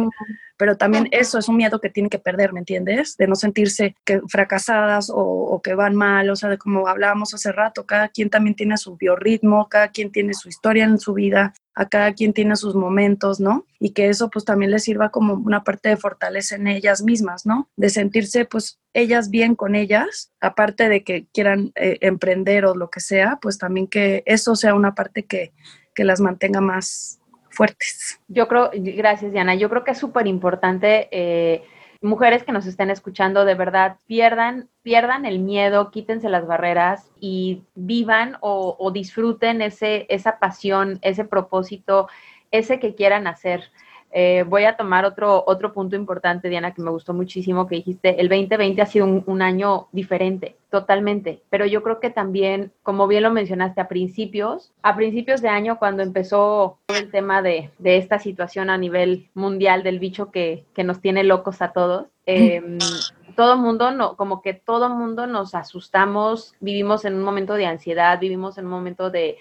pero 0.57 0.77
también 0.77 1.09
eso 1.13 1.39
es 1.39 1.49
un 1.49 1.57
miedo 1.57 1.81
que 1.81 1.89
tienen 1.89 2.11
que 2.11 2.19
perder, 2.19 2.53
¿me 2.53 2.59
entiendes? 2.59 3.17
De 3.17 3.29
no 3.29 3.37
sentirse 3.37 3.95
que 4.05 4.21
fracasadas 4.29 5.09
o, 5.09 5.17
o, 5.17 5.63
que 5.63 5.75
van 5.75 5.95
mal, 5.95 6.29
o 6.31 6.37
sea, 6.37 6.49
de 6.49 6.59
como 6.59 6.89
hablábamos 6.89 7.33
hace 7.33 7.53
rato, 7.53 7.87
cada 7.87 8.09
quien 8.09 8.29
también 8.29 8.57
tiene 8.57 8.77
su 8.77 8.97
biorritmo, 8.97 9.69
cada 9.69 9.89
quien 9.89 10.11
tiene 10.11 10.35
su 10.35 10.49
historia 10.49 10.85
en 10.85 10.99
su 10.99 11.15
vida, 11.15 11.55
a 11.75 11.89
cada 11.89 12.13
quien 12.13 12.33
tiene 12.33 12.57
sus 12.57 12.75
momentos, 12.75 13.41
¿no? 13.41 13.67
Y 13.79 13.91
que 13.91 14.09
eso 14.09 14.31
pues 14.31 14.45
también 14.45 14.71
les 14.71 14.85
sirva 14.85 15.11
como 15.11 15.35
una 15.35 15.65
parte 15.65 15.89
de 15.89 15.97
fortaleza 15.97 16.57
en 16.57 16.67
ellas 16.67 17.03
mismas, 17.03 17.47
¿no? 17.47 17.69
De 17.77 17.91
sentirse 17.91 18.45
pues 18.45 18.79
ellas 18.93 19.31
bien 19.31 19.55
con 19.55 19.75
ellas, 19.75 20.33
aparte 20.41 20.89
de 20.89 21.03
que 21.03 21.27
quieran 21.33 21.73
eh, 21.75 21.99
emprender 22.03 22.67
o 22.67 22.75
lo 22.75 22.91
que 22.91 23.01
sea, 23.01 23.39
pues 23.41 23.59
también 23.59 23.87
que 23.87 24.23
eso 24.27 24.55
sea 24.55 24.75
una 24.75 24.95
parte 24.95 25.25
que, 25.25 25.53
que 25.95 26.05
las 26.05 26.21
mantenga 26.21 26.61
más 26.61 27.21
fuertes. 27.49 28.21
Yo 28.29 28.49
creo, 28.49 28.71
gracias 28.75 29.33
Diana, 29.33 29.55
yo 29.55 29.69
creo 29.69 29.85
que 29.85 29.93
es 29.93 29.99
súper 29.99 30.27
importante 30.27 31.09
eh, 31.11 31.63
mujeres 32.03 32.45
que 32.45 32.53
nos 32.53 32.67
estén 32.67 32.91
escuchando, 32.91 33.45
de 33.45 33.55
verdad, 33.55 33.97
pierdan, 34.07 34.69
pierdan 34.83 35.25
el 35.25 35.39
miedo, 35.39 35.91
quítense 35.91 36.29
las 36.29 36.47
barreras 36.47 37.11
y 37.21 37.63
vivan 37.75 38.37
o, 38.41 38.91
disfruten 38.93 39.63
ese, 39.63 40.07
esa 40.09 40.39
pasión, 40.39 40.99
ese 41.03 41.25
propósito, 41.25 42.09
ese 42.51 42.79
que 42.79 42.95
quieran 42.95 43.27
hacer. 43.27 43.71
Eh, 44.15 44.45
voy 44.47 44.65
a 44.65 44.77
tomar 44.77 45.07
otro, 45.07 45.43
otro 45.47 45.73
punto 45.73 45.97
importante, 45.97 46.51
Diana, 46.51 46.75
que 46.75 46.83
me 46.83 46.91
gustó 46.91 47.15
muchísimo, 47.15 47.67
que 47.67 47.77
dijiste, 47.77 48.21
el 48.21 48.29
2020 48.29 48.83
ha 48.83 48.87
sido 48.87 49.07
un, 49.07 49.41
año 49.41 49.89
diferente, 49.91 50.57
totalmente, 50.69 51.43
pero 51.49 51.65
yo 51.65 51.83
creo 51.83 51.99
que 51.99 52.11
también, 52.11 52.73
como 52.83 53.07
bien 53.07 53.23
lo 53.23 53.31
mencionaste, 53.31 53.81
a 53.81 53.89
principios, 53.89 54.75
a 54.83 54.95
principios 54.97 55.41
de 55.41 55.49
año, 55.49 55.79
cuando 55.79 56.03
empezó 56.03 56.79
el 56.89 57.11
tema 57.11 57.41
de, 57.41 57.71
de 57.79 57.97
esta 57.97 58.19
situación 58.19 58.69
a 58.69 58.77
nivel 58.77 59.31
mundial 59.33 59.83
del 59.83 59.99
bicho 59.99 60.31
que, 60.31 60.67
que 60.75 60.85
nos 60.85 61.01
tiene 61.01 61.25
locos 61.25 61.63
a 61.63 61.73
todos, 61.73 62.07
eh, 62.27 62.61
todo 63.35 63.57
mundo, 63.57 63.93
no, 63.93 64.17
como 64.17 64.43
que 64.43 64.53
todo 64.53 64.91
mundo 64.91 65.27
nos 65.27 65.55
asustamos, 65.55 66.55
vivimos 66.61 67.07
en 67.07 67.15
un 67.15 67.23
momento 67.23 67.55
de 67.55 67.65
ansiedad, 67.65 68.21
vivimos 68.21 68.59
en 68.59 68.67
un 68.67 68.73
momento 68.73 69.11
de 69.11 69.39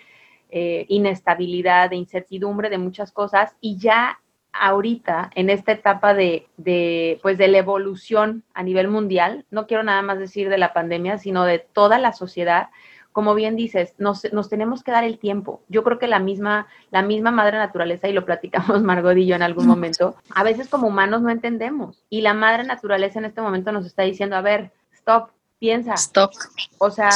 eh, 0.50 0.86
inestabilidad, 0.88 1.90
de 1.90 1.98
incertidumbre, 1.98 2.70
de 2.70 2.78
muchas 2.78 3.12
cosas, 3.12 3.56
y 3.60 3.78
ya 3.78 4.20
ahorita, 4.54 5.32
en 5.36 5.50
esta 5.50 5.72
etapa 5.72 6.14
de, 6.14 6.48
de, 6.58 7.20
pues, 7.22 7.38
de 7.38 7.48
la 7.48 7.60
evolución 7.60 8.44
a 8.54 8.64
nivel 8.64 8.88
mundial, 8.88 9.46
no 9.52 9.68
quiero 9.68 9.84
nada 9.84 10.02
más 10.02 10.20
decir 10.20 10.50
de 10.50 10.58
la 10.58 10.74
pandemia, 10.74 11.18
sino 11.18 11.46
de 11.46 11.60
toda 11.60 12.00
la 12.00 12.14
sociedad, 12.14 12.70
como 13.12 13.36
bien 13.36 13.56
dices, 13.56 13.94
nos, 13.98 14.32
nos, 14.32 14.50
tenemos 14.50 14.84
que 14.84 14.92
dar 14.92 15.04
el 15.04 15.20
tiempo. 15.20 15.62
Yo 15.68 15.84
creo 15.84 16.00
que 16.00 16.08
la 16.08 16.20
misma, 16.20 16.68
la 16.92 17.02
misma 17.02 17.32
madre 17.32 17.58
naturaleza, 17.58 18.08
y 18.08 18.14
lo 18.14 18.26
platicamos 18.26 18.82
Margot 18.84 19.18
y 19.18 19.26
yo 19.26 19.36
en 19.36 19.44
algún 19.44 19.68
momento, 19.68 20.16
a 20.34 20.44
veces 20.44 20.70
como 20.70 20.88
humanos 20.88 21.22
no 21.22 21.30
entendemos. 21.30 22.04
Y 22.10 22.22
la 22.22 22.34
madre 22.34 22.64
naturaleza 22.64 23.20
en 23.20 23.26
este 23.26 23.42
momento 23.42 23.72
nos 23.72 23.86
está 23.86 24.04
diciendo, 24.04 24.36
a 24.36 24.42
ver, 24.42 24.72
stop, 24.94 25.32
piensa. 25.60 25.94
Stop. 25.96 26.32
O 26.78 26.90
sea, 26.90 27.10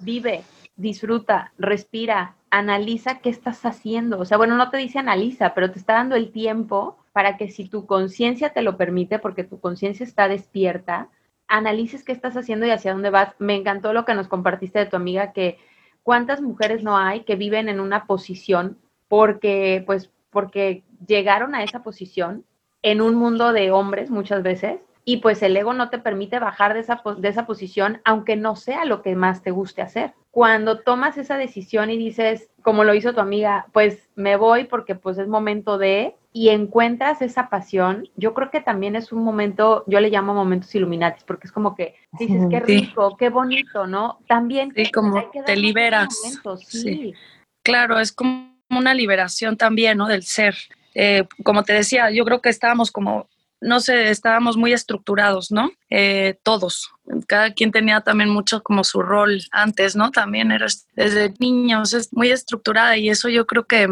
vive, 0.00 0.42
disfruta, 0.76 1.52
respira, 1.58 2.34
analiza 2.50 3.18
qué 3.20 3.30
estás 3.30 3.64
haciendo. 3.64 4.18
O 4.18 4.24
sea, 4.24 4.36
bueno, 4.36 4.56
no 4.56 4.70
te 4.70 4.76
dice 4.76 4.98
analiza, 4.98 5.54
pero 5.54 5.70
te 5.70 5.78
está 5.78 5.94
dando 5.94 6.16
el 6.16 6.32
tiempo 6.32 6.96
para 7.12 7.36
que 7.36 7.48
si 7.48 7.68
tu 7.68 7.86
conciencia 7.86 8.50
te 8.50 8.62
lo 8.62 8.76
permite, 8.76 9.18
porque 9.18 9.44
tu 9.44 9.60
conciencia 9.60 10.04
está 10.04 10.28
despierta, 10.28 11.08
analices 11.48 12.04
qué 12.04 12.12
estás 12.12 12.36
haciendo 12.36 12.66
y 12.66 12.70
hacia 12.70 12.92
dónde 12.92 13.10
vas. 13.10 13.34
Me 13.38 13.54
encantó 13.54 13.92
lo 13.92 14.04
que 14.04 14.14
nos 14.14 14.28
compartiste 14.28 14.78
de 14.78 14.86
tu 14.86 14.96
amiga, 14.96 15.32
que 15.32 15.58
cuántas 16.02 16.40
mujeres 16.40 16.82
no 16.82 16.96
hay 16.96 17.20
que 17.24 17.36
viven 17.36 17.68
en 17.68 17.80
una 17.80 18.06
posición 18.06 18.78
porque, 19.08 19.82
pues, 19.86 20.10
porque 20.30 20.84
llegaron 21.06 21.54
a 21.54 21.64
esa 21.64 21.82
posición 21.82 22.44
en 22.82 23.00
un 23.00 23.14
mundo 23.14 23.52
de 23.52 23.70
hombres 23.70 24.10
muchas 24.10 24.42
veces 24.42 24.80
y 25.08 25.16
pues 25.16 25.42
el 25.42 25.56
ego 25.56 25.72
no 25.72 25.88
te 25.88 25.96
permite 25.96 26.38
bajar 26.38 26.74
de 26.74 26.80
esa, 26.80 27.00
de 27.16 27.28
esa 27.30 27.46
posición 27.46 28.02
aunque 28.04 28.36
no 28.36 28.56
sea 28.56 28.84
lo 28.84 29.00
que 29.00 29.16
más 29.16 29.42
te 29.42 29.50
guste 29.50 29.80
hacer. 29.80 30.12
Cuando 30.30 30.80
tomas 30.80 31.16
esa 31.16 31.38
decisión 31.38 31.88
y 31.88 31.96
dices, 31.96 32.50
como 32.60 32.84
lo 32.84 32.92
hizo 32.92 33.14
tu 33.14 33.20
amiga, 33.20 33.68
pues 33.72 34.10
me 34.16 34.36
voy 34.36 34.64
porque 34.64 34.96
pues 34.96 35.16
es 35.16 35.26
momento 35.26 35.78
de, 35.78 36.14
y 36.34 36.50
encuentras 36.50 37.22
esa 37.22 37.48
pasión, 37.48 38.10
yo 38.16 38.34
creo 38.34 38.50
que 38.50 38.60
también 38.60 38.96
es 38.96 39.10
un 39.10 39.24
momento, 39.24 39.82
yo 39.86 39.98
le 40.00 40.10
llamo 40.10 40.34
momentos 40.34 40.74
iluminatis, 40.74 41.24
porque 41.24 41.46
es 41.46 41.52
como 41.52 41.74
que 41.74 41.94
dices, 42.18 42.44
qué 42.50 42.60
rico, 42.60 43.16
qué 43.16 43.30
bonito, 43.30 43.86
¿no? 43.86 44.18
También 44.28 44.74
sí, 44.76 44.92
como 44.92 45.24
te 45.46 45.56
liberas. 45.56 46.38
sí. 46.66 47.14
Claro, 47.62 47.98
es 47.98 48.12
como 48.12 48.58
una 48.68 48.92
liberación 48.92 49.56
también, 49.56 49.96
¿no? 49.96 50.06
Del 50.06 50.24
ser. 50.24 50.54
Eh, 50.94 51.24
como 51.44 51.62
te 51.62 51.72
decía, 51.72 52.10
yo 52.10 52.26
creo 52.26 52.42
que 52.42 52.50
estábamos 52.50 52.90
como 52.90 53.26
no 53.60 53.80
sé, 53.80 54.10
estábamos 54.10 54.56
muy 54.56 54.72
estructurados, 54.72 55.50
¿no? 55.50 55.70
Eh, 55.90 56.38
todos. 56.42 56.90
Cada 57.26 57.52
quien 57.52 57.72
tenía 57.72 58.00
también 58.00 58.30
mucho 58.30 58.62
como 58.62 58.84
su 58.84 59.02
rol 59.02 59.40
antes, 59.50 59.96
¿no? 59.96 60.10
También 60.10 60.52
eras 60.52 60.86
desde 60.94 61.34
niños, 61.38 61.94
es 61.94 62.12
muy 62.12 62.30
estructurada 62.30 62.96
y 62.96 63.08
eso 63.10 63.28
yo 63.28 63.46
creo 63.46 63.66
que 63.66 63.88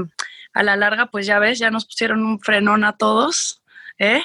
a 0.53 0.63
la 0.63 0.77
larga, 0.77 1.07
pues 1.07 1.27
ya 1.27 1.39
ves, 1.39 1.59
ya 1.59 1.71
nos 1.71 1.87
pusieron 1.87 2.25
un 2.25 2.41
frenón 2.41 2.85
a 2.85 2.97
todos 2.97 3.63
¿eh? 3.99 4.23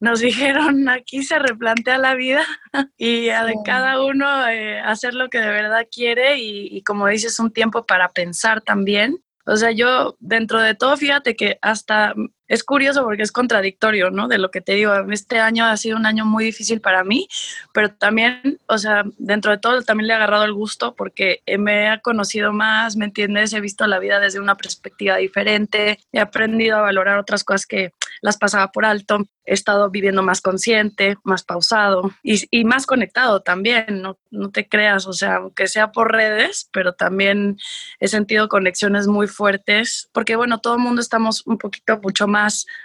Nos 0.00 0.20
dijeron, 0.20 0.88
aquí 0.88 1.22
se 1.22 1.38
replantea 1.38 1.98
la 1.98 2.14
vida 2.14 2.44
y 2.96 3.28
a 3.30 3.44
de 3.44 3.54
cada 3.64 4.02
uno 4.04 4.48
eh, 4.48 4.80
hacer 4.80 5.14
lo 5.14 5.28
que 5.28 5.38
de 5.38 5.48
verdad 5.48 5.86
quiere 5.90 6.38
y, 6.38 6.68
y 6.76 6.82
como 6.82 7.06
dices, 7.06 7.38
un 7.38 7.52
tiempo 7.52 7.86
para 7.86 8.08
pensar 8.08 8.60
también. 8.60 9.22
O 9.46 9.56
sea, 9.56 9.72
yo 9.72 10.16
dentro 10.20 10.60
de 10.60 10.74
todo, 10.74 10.96
fíjate 10.96 11.36
que 11.36 11.58
hasta 11.60 12.14
es 12.48 12.64
curioso 12.64 13.02
porque 13.04 13.22
es 13.22 13.32
contradictorio, 13.32 14.10
¿no? 14.10 14.28
De 14.28 14.38
lo 14.38 14.50
que 14.50 14.60
te 14.60 14.74
digo, 14.74 14.92
este 15.10 15.40
año 15.40 15.64
ha 15.64 15.76
sido 15.76 15.96
un 15.96 16.06
año 16.06 16.24
muy 16.24 16.44
difícil 16.44 16.80
para 16.80 17.04
mí, 17.04 17.28
pero 17.72 17.90
también, 17.90 18.60
o 18.66 18.78
sea, 18.78 19.04
dentro 19.18 19.50
de 19.52 19.58
todo 19.58 19.82
también 19.82 20.08
le 20.08 20.14
he 20.14 20.16
agarrado 20.16 20.44
el 20.44 20.52
gusto 20.52 20.94
porque 20.94 21.42
me 21.58 21.92
he 21.92 22.00
conocido 22.02 22.52
más, 22.52 22.96
¿me 22.96 23.06
entiendes? 23.06 23.52
He 23.52 23.60
visto 23.60 23.86
la 23.86 23.98
vida 23.98 24.20
desde 24.20 24.40
una 24.40 24.56
perspectiva 24.56 25.16
diferente, 25.16 25.98
he 26.12 26.20
aprendido 26.20 26.76
a 26.76 26.82
valorar 26.82 27.18
otras 27.18 27.44
cosas 27.44 27.66
que 27.66 27.92
las 28.20 28.36
pasaba 28.36 28.72
por 28.72 28.84
alto, 28.84 29.26
he 29.44 29.52
estado 29.52 29.90
viviendo 29.90 30.22
más 30.22 30.40
consciente, 30.40 31.16
más 31.22 31.44
pausado 31.44 32.10
y, 32.22 32.64
más 32.64 32.86
conectado 32.86 33.40
también, 33.40 34.00
no, 34.00 34.18
no 34.30 34.50
te 34.50 34.66
creas, 34.66 35.06
o 35.06 35.12
sea, 35.12 35.36
aunque 35.36 35.68
sea 35.68 35.92
por 35.92 36.12
redes, 36.12 36.68
pero 36.72 36.94
también 36.94 37.58
he 38.00 38.08
sentido 38.08 38.48
conexiones 38.48 39.06
muy 39.06 39.26
fuertes, 39.26 40.08
porque 40.12 40.36
bueno, 40.36 40.58
todo 40.58 40.74
el 40.74 40.80
mundo 40.80 41.00
estamos 41.02 41.46
un 41.46 41.58
poquito 41.58 41.98
mucho 42.02 42.26
más 42.26 42.33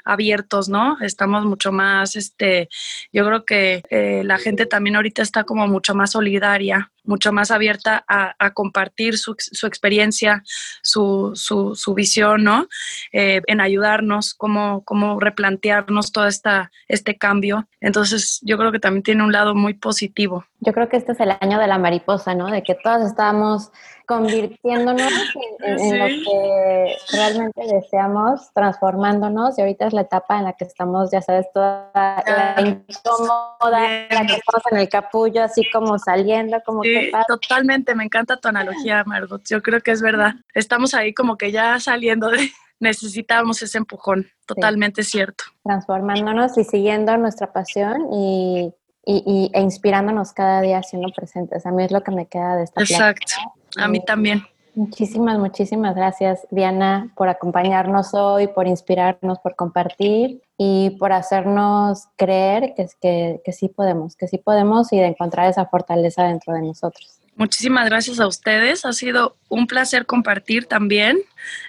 abiertos, 0.03 0.69
¿no? 0.69 0.97
Estamos 1.01 1.45
mucho 1.45 1.71
más, 1.71 2.15
este, 2.15 2.69
yo 3.11 3.25
creo 3.25 3.45
que 3.45 3.83
eh, 3.89 4.21
la 4.23 4.37
gente 4.37 4.65
también 4.65 4.95
ahorita 4.95 5.21
está 5.21 5.43
como 5.43 5.67
mucho 5.67 5.95
más 5.95 6.11
solidaria 6.11 6.91
mucho 7.09 7.33
más 7.33 7.49
abierta 7.49 8.05
a, 8.07 8.51
compartir 8.51 9.17
su, 9.17 9.35
experiencia, 9.65 10.43
su, 10.83 11.31
su, 11.33 11.93
visión, 11.95 12.43
¿no? 12.43 12.67
Eh, 13.11 13.41
en 13.47 13.61
ayudarnos, 13.61 14.35
cómo, 14.35 14.83
cómo 14.85 15.19
replantearnos 15.19 16.11
todo 16.11 16.27
esta, 16.27 16.71
este 16.87 17.17
cambio. 17.17 17.67
Entonces, 17.81 18.39
yo 18.43 18.57
creo 18.57 18.71
que 18.71 18.79
también 18.79 19.03
tiene 19.03 19.23
un 19.23 19.31
lado 19.31 19.55
muy 19.55 19.73
positivo. 19.73 20.45
Yo 20.59 20.71
creo 20.71 20.87
que 20.87 20.97
este 20.97 21.13
es 21.13 21.19
el 21.19 21.31
año 21.39 21.57
de 21.57 21.67
la 21.67 21.79
mariposa, 21.79 22.35
¿no? 22.35 22.47
De 22.47 22.61
que 22.61 22.75
todas 22.75 23.05
estamos 23.05 23.71
convirtiéndonos 24.09 25.11
en, 25.59 25.99
lo 25.99 26.05
que 26.07 26.95
realmente 27.13 27.61
deseamos, 27.71 28.51
transformándonos, 28.55 29.55
y 29.55 29.61
ahorita 29.61 29.85
es 29.85 29.93
la 29.93 30.01
etapa 30.01 30.39
en 30.39 30.45
la 30.45 30.53
que 30.53 30.65
estamos, 30.65 31.11
ya 31.11 31.21
sabes, 31.21 31.45
toda 31.53 31.91
la 31.93 32.55
incómoda, 32.59 33.79
la 34.09 34.25
que 34.25 34.33
estamos 34.33 34.63
en 34.71 34.77
el 34.79 34.89
capullo, 34.89 35.43
así 35.43 35.61
como 35.71 35.99
saliendo, 35.99 36.59
como 36.65 36.81
sí, 36.81 36.89
totalmente, 37.27 37.95
me 37.95 38.03
encanta 38.03 38.37
tu 38.37 38.47
analogía, 38.47 39.03
Margot, 39.05 39.41
yo 39.47 39.61
creo 39.61 39.81
que 39.81 39.91
es 39.91 40.01
verdad, 40.01 40.33
estamos 40.53 40.93
ahí 40.93 41.13
como 41.13 41.37
que 41.37 41.51
ya 41.51 41.79
saliendo 41.79 42.29
de, 42.29 42.49
necesitábamos 42.79 43.61
ese 43.61 43.77
empujón, 43.77 44.29
totalmente 44.45 45.03
cierto. 45.03 45.43
Transformándonos 45.63 46.57
y 46.57 46.63
siguiendo 46.63 47.15
nuestra 47.17 47.51
pasión 47.51 48.07
y 48.11 48.73
y, 49.05 49.49
e 49.53 49.61
inspirándonos 49.61 50.33
cada 50.33 50.61
día 50.61 50.83
siendo 50.83 51.09
presentes. 51.09 51.65
A 51.65 51.71
mí 51.71 51.83
es 51.83 51.91
lo 51.91 52.03
que 52.03 52.11
me 52.11 52.27
queda 52.27 52.55
de 52.55 52.63
esta 52.63 52.81
Exacto, 52.81 53.33
a 53.77 53.87
mí 53.87 54.03
también. 54.03 54.43
Muchísimas, 54.75 55.39
muchísimas 55.39 55.95
gracias, 55.95 56.47
Diana, 56.51 57.11
por 57.15 57.27
acompañarnos 57.27 58.13
hoy, 58.13 58.47
por 58.47 58.67
inspirarnos, 58.67 59.39
por 59.39 59.55
compartir 59.55 60.41
y 60.61 60.89
por 60.99 61.13
hacernos 61.13 62.09
creer 62.17 62.73
que, 62.75 62.85
que, 63.01 63.39
que 63.45 63.53
sí 63.53 63.69
podemos, 63.69 64.17
que 64.17 64.27
sí 64.27 64.37
podemos 64.37 64.91
y 64.91 64.97
de 64.97 65.05
encontrar 65.05 65.49
esa 65.49 65.65
fortaleza 65.65 66.25
dentro 66.25 66.53
de 66.53 66.61
nosotros. 66.61 67.21
Muchísimas 67.37 67.85
gracias 67.85 68.19
a 68.19 68.27
ustedes. 68.27 68.83
Ha 68.83 68.91
sido 68.91 69.37
un 69.47 69.67
placer 69.67 70.05
compartir 70.05 70.65
también. 70.65 71.17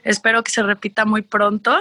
Espero 0.03 0.43
que 0.43 0.51
se 0.51 0.65
repita 0.65 1.05
muy 1.05 1.23
pronto. 1.23 1.73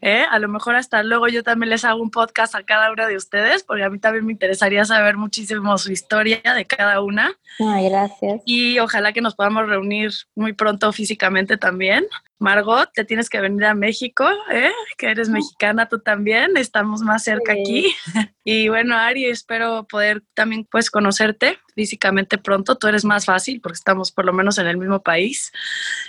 ¿Eh? 0.00 0.24
A 0.30 0.38
lo 0.38 0.48
mejor 0.48 0.76
hasta 0.76 1.02
luego 1.02 1.28
yo 1.28 1.42
también 1.42 1.70
les 1.70 1.84
hago 1.84 2.02
un 2.02 2.10
podcast 2.10 2.54
a 2.54 2.62
cada 2.62 2.90
una 2.92 3.06
de 3.06 3.16
ustedes, 3.16 3.62
porque 3.62 3.84
a 3.84 3.90
mí 3.90 3.98
también 3.98 4.26
me 4.26 4.32
interesaría 4.32 4.84
saber 4.84 5.16
muchísimo 5.16 5.76
su 5.78 5.92
historia 5.92 6.40
de 6.54 6.64
cada 6.64 7.00
una. 7.00 7.32
Ay, 7.58 7.88
gracias. 7.88 8.42
Y 8.44 8.78
ojalá 8.78 9.12
que 9.12 9.20
nos 9.20 9.34
podamos 9.34 9.66
reunir 9.66 10.12
muy 10.34 10.52
pronto 10.52 10.92
físicamente 10.92 11.56
también. 11.56 12.06
Margot, 12.38 12.90
te 12.92 13.04
tienes 13.04 13.30
que 13.30 13.40
venir 13.40 13.64
a 13.64 13.74
México, 13.74 14.28
¿eh? 14.50 14.70
que 14.98 15.10
eres 15.10 15.28
mexicana 15.30 15.88
tú 15.88 16.00
también, 16.00 16.56
estamos 16.56 17.00
más 17.00 17.22
cerca 17.24 17.52
aquí. 17.52 17.94
Y 18.48 18.68
bueno, 18.68 18.94
Ari, 18.96 19.24
espero 19.24 19.88
poder 19.88 20.22
también 20.32 20.68
pues 20.70 20.88
conocerte 20.88 21.58
físicamente 21.74 22.38
pronto. 22.38 22.76
Tú 22.76 22.86
eres 22.86 23.04
más 23.04 23.24
fácil 23.24 23.60
porque 23.60 23.74
estamos 23.74 24.12
por 24.12 24.24
lo 24.24 24.32
menos 24.32 24.56
en 24.58 24.68
el 24.68 24.76
mismo 24.76 25.02
país. 25.02 25.50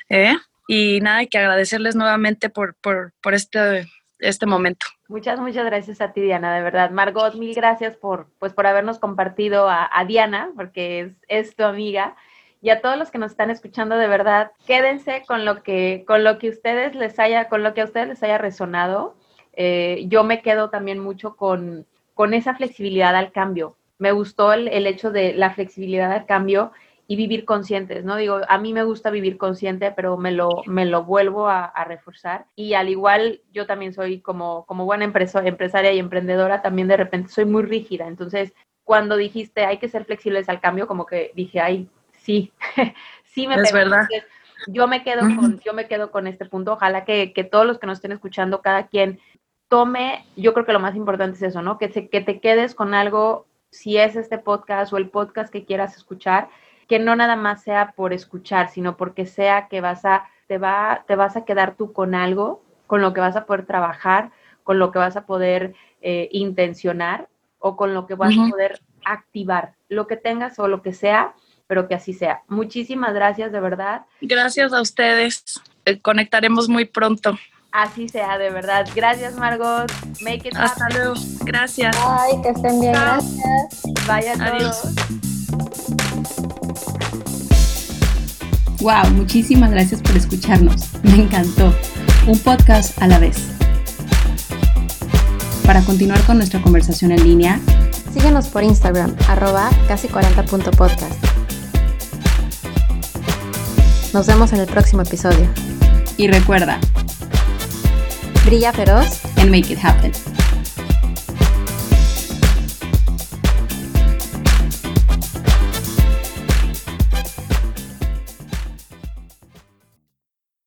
¿eh? 0.07 0.35
Y 0.67 0.99
nada, 1.01 1.25
que 1.25 1.37
agradecerles 1.37 1.95
nuevamente 1.95 2.49
por, 2.49 2.75
por, 2.75 3.13
por 3.21 3.33
este, 3.33 3.87
este 4.19 4.45
momento. 4.45 4.85
Muchas, 5.07 5.39
muchas 5.39 5.65
gracias 5.65 6.01
a 6.01 6.11
ti, 6.11 6.21
Diana, 6.21 6.53
de 6.53 6.61
verdad. 6.61 6.91
Margot, 6.91 7.35
mil 7.35 7.55
gracias 7.55 7.95
por, 7.95 8.27
pues, 8.39 8.51
por 8.51 8.67
habernos 8.67 8.99
compartido 8.99 9.69
a, 9.69 9.89
Diana, 10.05 10.51
porque 10.55 10.99
es, 10.99 11.13
es, 11.29 11.55
tu 11.55 11.63
amiga. 11.63 12.17
Y 12.61 12.69
a 12.69 12.81
todos 12.81 12.97
los 12.97 13.09
que 13.09 13.17
nos 13.17 13.31
están 13.31 13.49
escuchando, 13.49 13.95
de 13.97 14.07
verdad, 14.07 14.51
quédense 14.65 15.23
con 15.25 15.45
lo 15.45 15.63
que, 15.63 16.03
con 16.05 16.25
lo 16.25 16.37
que 16.37 16.49
ustedes 16.49 16.95
les 16.95 17.17
haya, 17.19 17.47
con 17.47 17.63
lo 17.63 17.73
que 17.73 17.81
a 17.81 17.85
ustedes 17.85 18.09
les 18.09 18.23
haya 18.23 18.37
resonado. 18.37 19.15
Eh, 19.53 20.05
yo 20.07 20.25
me 20.25 20.41
quedo 20.41 20.69
también 20.69 20.99
mucho 20.99 21.37
con, 21.37 21.85
con 22.13 22.33
esa 22.33 22.55
flexibilidad 22.55 23.15
al 23.15 23.31
cambio. 23.31 23.77
Me 23.99 24.11
gustó 24.11 24.51
el, 24.51 24.67
el 24.67 24.85
hecho 24.85 25.11
de 25.11 25.33
la 25.33 25.51
flexibilidad 25.51 26.11
al 26.11 26.25
cambio 26.25 26.73
y 27.09 27.15
vivir 27.15 27.45
conscientes, 27.45 28.03
¿no? 28.03 28.17
Digo, 28.17 28.41
a 28.47 28.57
mí 28.57 28.73
me 28.73 28.83
gusta 28.83 29.09
vivir 29.09 29.37
consciente, 29.37 29.91
pero 29.91 30.17
me 30.17 30.31
lo, 30.31 30.49
me 30.65 30.85
lo 30.85 31.05
vuelvo 31.05 31.47
a, 31.47 31.71
reforzar. 31.85 32.47
Y 32.55 32.73
al 32.73 32.89
igual, 32.89 33.41
yo 33.53 33.65
también 33.65 33.93
soy 33.93 34.19
como, 34.19 34.65
como 34.65 34.83
buena 34.83 35.05
empresaria 35.05 35.93
y 35.93 35.99
emprendedora, 35.99 36.61
también 36.61 36.89
de 36.89 36.97
repente 36.97 37.29
soy 37.29 37.45
muy 37.45 37.63
rígida. 37.63 38.07
Entonces, 38.07 38.53
cuando 38.83 39.15
dijiste 39.15 39.65
hay 39.65 39.77
que 39.77 39.87
ser 39.87 40.03
flexibles 40.03 40.49
al 40.49 40.59
cambio, 40.59 40.85
como 40.85 41.05
que 41.05 41.31
dije, 41.33 41.61
ay, 41.61 41.89
sí, 42.11 42.51
sí 43.23 43.47
me 43.47 43.55
Es 43.55 43.71
verdad. 43.71 44.05
yo 44.67 44.87
me 44.87 45.03
quedo 45.03 45.21
con, 45.21 45.59
yo 45.61 45.73
me 45.73 45.87
quedo 45.87 46.11
con 46.11 46.27
este 46.27 46.45
punto. 46.45 46.73
Ojalá 46.73 47.05
que, 47.05 47.31
que, 47.31 47.45
todos 47.45 47.65
los 47.65 47.79
que 47.79 47.87
nos 47.87 47.99
estén 47.99 48.11
escuchando, 48.11 48.61
cada 48.61 48.87
quien 48.87 49.19
tome, 49.69 50.25
yo 50.35 50.53
creo 50.53 50.65
que 50.65 50.73
lo 50.73 50.81
más 50.81 50.95
importante 50.97 51.37
es 51.37 51.43
eso, 51.43 51.61
¿no? 51.61 51.77
Que, 51.77 51.89
que 51.89 52.21
te 52.21 52.41
quedes 52.41 52.75
con 52.75 52.93
algo, 52.93 53.47
si 53.71 53.97
es 53.97 54.17
este 54.17 54.39
podcast 54.39 54.91
o 54.91 54.97
el 54.97 55.09
podcast 55.09 55.53
que 55.53 55.63
quieras 55.63 55.95
escuchar, 55.95 56.49
que 56.87 56.99
no 56.99 57.15
nada 57.15 57.35
más 57.35 57.63
sea 57.63 57.93
por 57.95 58.13
escuchar, 58.13 58.69
sino 58.69 58.97
porque 58.97 59.25
sea 59.25 59.67
que 59.67 59.81
vas 59.81 60.05
a, 60.05 60.29
te, 60.47 60.57
va, 60.57 61.03
te 61.07 61.15
vas 61.15 61.35
a 61.35 61.45
quedar 61.45 61.75
tú 61.75 61.93
con 61.93 62.15
algo, 62.15 62.63
con 62.87 63.01
lo 63.01 63.13
que 63.13 63.21
vas 63.21 63.35
a 63.35 63.45
poder 63.45 63.65
trabajar, 63.65 64.31
con 64.63 64.79
lo 64.79 64.91
que 64.91 64.99
vas 64.99 65.17
a 65.17 65.25
poder 65.25 65.75
eh, 66.01 66.29
intencionar 66.31 67.27
o 67.59 67.75
con 67.75 67.93
lo 67.93 68.07
que 68.07 68.15
vas 68.15 68.33
a 68.37 68.49
poder 68.49 68.79
activar, 69.05 69.73
lo 69.89 70.07
que 70.07 70.17
tengas 70.17 70.59
o 70.59 70.67
lo 70.67 70.81
que 70.81 70.93
sea, 70.93 71.33
pero 71.67 71.87
que 71.87 71.95
así 71.95 72.13
sea. 72.13 72.43
Muchísimas 72.47 73.13
gracias, 73.13 73.51
de 73.51 73.59
verdad. 73.59 74.05
Gracias 74.21 74.73
a 74.73 74.81
ustedes. 74.81 75.61
Eh, 75.85 75.99
conectaremos 75.99 76.69
muy 76.69 76.85
pronto. 76.85 77.37
Así 77.71 78.07
sea, 78.09 78.37
de 78.37 78.49
verdad. 78.49 78.87
Gracias, 78.95 79.35
Margot. 79.35 79.91
Make 80.21 80.47
it 80.47 80.55
Hasta 80.55 80.89
luego. 80.89 81.13
Gracias. 81.41 81.95
Ay, 82.01 82.41
que 82.41 82.49
estén 82.49 82.79
bien. 82.79 82.93
Gracias. 82.93 83.83
Vaya 84.07 84.33
Adiós. 84.39 85.26
Wow, 88.79 89.09
muchísimas 89.11 89.71
gracias 89.71 90.01
por 90.01 90.15
escucharnos. 90.15 90.89
Me 91.03 91.15
encantó. 91.15 91.73
Un 92.27 92.37
podcast 92.39 93.01
a 93.01 93.07
la 93.07 93.17
vez. 93.17 93.37
Para 95.65 95.81
continuar 95.81 96.21
con 96.21 96.37
nuestra 96.37 96.61
conversación 96.61 97.11
en 97.11 97.23
línea, 97.23 97.59
síguenos 98.13 98.47
por 98.49 98.63
Instagram, 98.63 99.15
arroba 99.27 99.69
casi40.podcast. 99.89 101.15
Nos 104.13 104.27
vemos 104.27 104.53
en 104.53 104.59
el 104.59 104.67
próximo 104.67 105.01
episodio. 105.01 105.47
Y 106.17 106.27
recuerda, 106.27 106.79
brilla 108.45 108.71
feroz 108.73 109.21
and 109.37 109.49
make 109.49 109.73
it 109.73 109.79
happen. 109.83 110.11